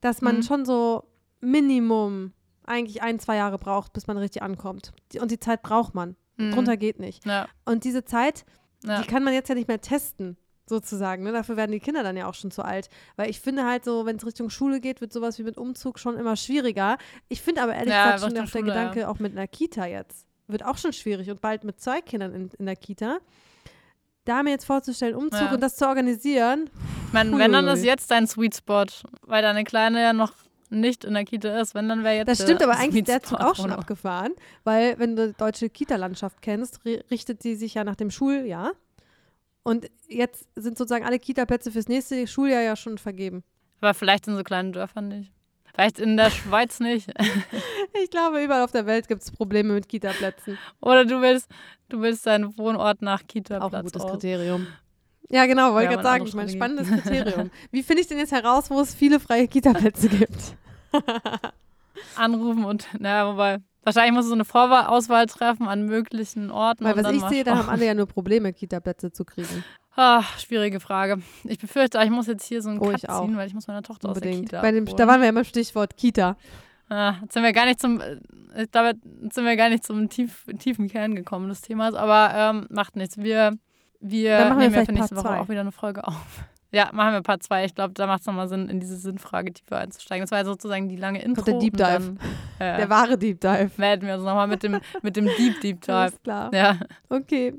dass 0.00 0.20
man 0.20 0.36
mhm. 0.36 0.42
schon 0.42 0.64
so 0.64 1.04
Minimum 1.40 2.32
eigentlich 2.68 3.02
ein, 3.02 3.18
zwei 3.18 3.36
Jahre 3.36 3.58
braucht, 3.58 3.92
bis 3.92 4.06
man 4.06 4.18
richtig 4.18 4.42
ankommt. 4.42 4.92
Und 5.20 5.30
die 5.30 5.40
Zeit 5.40 5.62
braucht 5.62 5.94
man. 5.94 6.16
Mhm. 6.36 6.52
Drunter 6.52 6.76
geht 6.76 6.98
nicht. 6.98 7.26
Ja. 7.26 7.48
Und 7.64 7.84
diese 7.84 8.04
Zeit, 8.04 8.44
ja. 8.84 9.00
die 9.00 9.06
kann 9.06 9.24
man 9.24 9.34
jetzt 9.34 9.48
ja 9.48 9.54
nicht 9.54 9.68
mehr 9.68 9.80
testen 9.80 10.36
sozusagen. 10.68 11.22
Ne? 11.24 11.32
Dafür 11.32 11.56
werden 11.56 11.72
die 11.72 11.80
Kinder 11.80 12.02
dann 12.02 12.16
ja 12.16 12.28
auch 12.28 12.34
schon 12.34 12.50
zu 12.50 12.62
alt. 12.62 12.88
Weil 13.16 13.30
ich 13.30 13.40
finde 13.40 13.64
halt 13.64 13.84
so, 13.84 14.06
wenn 14.06 14.16
es 14.16 14.26
Richtung 14.26 14.50
Schule 14.50 14.80
geht, 14.80 15.00
wird 15.00 15.12
sowas 15.12 15.38
wie 15.38 15.42
mit 15.42 15.56
Umzug 15.56 15.98
schon 15.98 16.16
immer 16.16 16.36
schwieriger. 16.36 16.98
Ich 17.28 17.42
finde 17.42 17.62
aber 17.62 17.74
ehrlich 17.74 17.92
ja, 17.92 18.12
gesagt 18.12 18.32
schon 18.32 18.44
auch 18.44 18.50
der 18.50 18.62
Gedanke, 18.62 19.08
auch 19.08 19.18
mit 19.18 19.32
einer 19.32 19.46
Kita 19.46 19.86
jetzt, 19.86 20.26
wird 20.46 20.64
auch 20.64 20.78
schon 20.78 20.92
schwierig 20.92 21.30
und 21.30 21.40
bald 21.40 21.64
mit 21.64 21.80
zwei 21.80 22.00
Kindern 22.00 22.34
in, 22.34 22.50
in 22.58 22.66
der 22.66 22.76
Kita. 22.76 23.18
Da 24.24 24.42
mir 24.42 24.50
jetzt 24.50 24.66
vorzustellen, 24.66 25.14
Umzug 25.14 25.40
ja. 25.40 25.54
und 25.54 25.62
das 25.62 25.76
zu 25.76 25.86
organisieren. 25.86 26.68
Ich 27.06 27.12
meine, 27.14 27.36
wenn 27.38 27.52
dann 27.52 27.66
ist 27.68 27.82
jetzt 27.82 28.10
dein 28.10 28.26
Sweet 28.26 28.56
Spot, 28.56 28.84
weil 29.22 29.40
deine 29.40 29.64
Kleine 29.64 30.02
ja 30.02 30.12
noch 30.12 30.34
nicht 30.70 31.04
in 31.04 31.14
der 31.14 31.24
Kita 31.24 31.60
ist, 31.60 31.74
wenn 31.74 31.88
dann 31.88 32.04
wäre 32.04 32.16
jetzt. 32.16 32.28
Das 32.28 32.42
stimmt, 32.42 32.62
aber 32.62 32.76
eigentlich 32.76 33.02
ist 33.02 33.08
der 33.08 33.22
Zug 33.22 33.40
auch 33.40 33.56
schon 33.56 33.72
abgefahren, 33.72 34.32
weil 34.64 34.98
wenn 34.98 35.16
du 35.16 35.32
deutsche 35.32 35.70
Kita-Landschaft 35.70 36.42
kennst, 36.42 36.80
richtet 37.10 37.42
sie 37.42 37.54
sich 37.54 37.74
ja 37.74 37.84
nach 37.84 37.96
dem 37.96 38.10
Schuljahr. 38.10 38.72
Und 39.62 39.90
jetzt 40.08 40.48
sind 40.56 40.78
sozusagen 40.78 41.04
alle 41.04 41.18
Kita-Plätze 41.18 41.70
fürs 41.70 41.88
nächste 41.88 42.26
Schuljahr 42.26 42.62
ja 42.62 42.76
schon 42.76 42.98
vergeben. 42.98 43.44
Aber 43.80 43.94
vielleicht 43.94 44.26
in 44.26 44.36
so 44.36 44.42
kleinen 44.42 44.72
Dörfern 44.72 45.08
nicht. 45.08 45.32
Vielleicht 45.74 46.00
in 46.00 46.16
der 46.16 46.30
Schweiz 46.30 46.80
nicht. 46.80 47.08
ich 48.02 48.10
glaube, 48.10 48.42
überall 48.42 48.62
auf 48.62 48.72
der 48.72 48.86
Welt 48.86 49.06
gibt 49.08 49.22
es 49.22 49.30
Probleme 49.30 49.74
mit 49.74 49.88
Kita-Plätzen. 49.88 50.58
Oder 50.80 51.04
du 51.04 51.20
willst, 51.20 51.48
du 51.88 52.00
willst 52.00 52.26
deinen 52.26 52.56
Wohnort 52.58 53.02
nach 53.02 53.26
Kita-Platz. 53.26 53.62
Auch 53.62 53.72
ein 53.72 53.84
gutes 53.84 54.02
aus. 54.02 54.10
Kriterium. 54.10 54.66
Ja, 55.30 55.46
genau, 55.46 55.74
wollte 55.74 55.84
ich 55.84 55.90
gerade 55.90 56.02
sagen. 56.02 56.26
Ich 56.26 56.34
meine, 56.34 56.48
spannendes 56.48 56.88
Kriterium. 56.88 57.50
Wie 57.70 57.82
finde 57.82 58.02
ich 58.02 58.08
denn 58.08 58.18
jetzt 58.18 58.32
heraus, 58.32 58.70
wo 58.70 58.80
es 58.80 58.94
viele 58.94 59.20
freie 59.20 59.46
Kita-Plätze 59.46 60.08
gibt? 60.10 60.56
Anrufen 62.16 62.64
und, 62.64 62.86
naja, 62.98 63.30
wobei, 63.30 63.58
Wahrscheinlich 63.88 64.12
musst 64.12 64.26
du 64.26 64.30
so 64.30 64.34
eine 64.34 64.44
Vorauswahl 64.44 65.24
treffen 65.24 65.66
an 65.66 65.86
möglichen 65.86 66.50
Orten. 66.50 66.84
Weil 66.84 67.02
was 67.02 67.10
ich 67.10 67.22
sehe, 67.22 67.42
da 67.42 67.56
haben 67.56 67.70
alle 67.70 67.86
ja 67.86 67.94
nur 67.94 68.06
Probleme, 68.06 68.52
Kita-Plätze 68.52 69.12
zu 69.12 69.24
kriegen. 69.24 69.64
Ach, 69.96 70.38
schwierige 70.38 70.78
Frage. 70.78 71.22
Ich 71.44 71.58
befürchte, 71.58 71.98
ich 72.04 72.10
muss 72.10 72.26
jetzt 72.26 72.44
hier 72.44 72.60
so 72.60 72.68
einen 72.68 72.80
oh, 72.80 72.90
Cut 72.90 73.00
ziehen, 73.00 73.36
weil 73.36 73.46
ich 73.46 73.54
muss 73.54 73.66
meine 73.66 73.80
Tochter 73.80 74.08
Unbedingt. 74.08 74.34
aus 74.34 74.50
der 74.50 74.60
Kita 74.60 74.60
Bei 74.60 74.72
dem, 74.72 74.84
Da 74.84 75.06
waren 75.06 75.20
wir 75.20 75.24
ja 75.24 75.30
immer 75.30 75.42
Stichwort 75.44 75.96
Kita. 75.96 76.36
Ah, 76.90 77.14
jetzt 77.22 77.32
sind 77.32 77.42
wir 77.42 77.52
gar 77.52 77.64
nicht 77.64 77.80
zum, 77.80 78.00
äh, 78.00 78.18
ich 78.62 78.70
glaube, 78.70 78.92
jetzt 79.22 79.34
sind 79.34 79.44
wir 79.46 79.56
gar 79.56 79.70
nicht 79.70 79.84
zum 79.84 80.10
tief, 80.10 80.44
tiefen 80.58 80.88
Kern 80.88 81.14
gekommen 81.14 81.48
des 81.48 81.62
Themas, 81.62 81.94
aber 81.94 82.32
ähm, 82.34 82.66
macht 82.68 82.94
nichts. 82.94 83.16
Wir, 83.16 83.56
wir 84.00 84.54
nehmen 84.54 84.74
ja 84.74 84.84
für 84.84 84.92
nächste 84.92 85.16
Woche 85.16 85.26
zwei. 85.26 85.40
auch 85.40 85.48
wieder 85.48 85.60
eine 85.60 85.72
Folge 85.72 86.06
auf. 86.06 86.44
Ja, 86.70 86.90
machen 86.92 87.14
wir 87.14 87.22
Part 87.22 87.42
2. 87.42 87.64
Ich 87.64 87.74
glaube, 87.74 87.94
da 87.94 88.06
macht 88.06 88.20
es 88.20 88.26
nochmal 88.26 88.46
Sinn, 88.46 88.68
in 88.68 88.78
diese 88.78 88.98
Sinnfrage 88.98 89.54
tiefer 89.54 89.78
einzusteigen. 89.78 90.22
Das 90.22 90.30
war 90.32 90.40
ja 90.40 90.44
sozusagen 90.44 90.86
die 90.90 90.96
lange 90.96 91.22
Intro. 91.22 91.42
der 91.42 91.58
Deep 91.58 91.78
Dive. 91.78 91.86
Dann, 91.86 92.18
äh, 92.58 92.76
der 92.76 92.90
wahre 92.90 93.16
Deep 93.16 93.40
Dive. 93.40 93.70
Melden 93.78 94.06
wir 94.06 94.16
uns 94.16 94.22
nochmal 94.24 94.48
mit 94.48 94.62
dem, 94.62 94.78
mit 95.00 95.16
dem 95.16 95.24
Deep 95.38 95.62
Deep 95.62 95.80
Dive. 95.86 95.94
Alles 95.94 96.22
klar. 96.22 96.52
Ja. 96.52 96.78
Okay. 97.08 97.54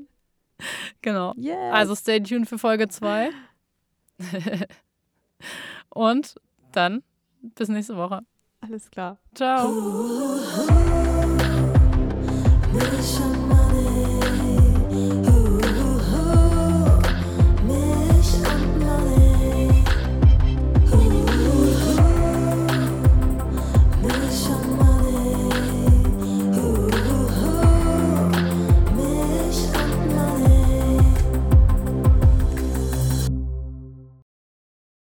Genau. 1.02 1.34
Yes. 1.36 1.56
Also 1.72 1.96
stay 1.96 2.20
tuned 2.20 2.48
für 2.48 2.56
Folge 2.56 2.86
2. 2.86 3.30
Und 5.88 6.36
dann 6.70 7.02
bis 7.42 7.68
nächste 7.68 7.96
Woche. 7.96 8.20
Alles 8.60 8.90
klar. 8.90 9.18
Ciao. 9.34 9.72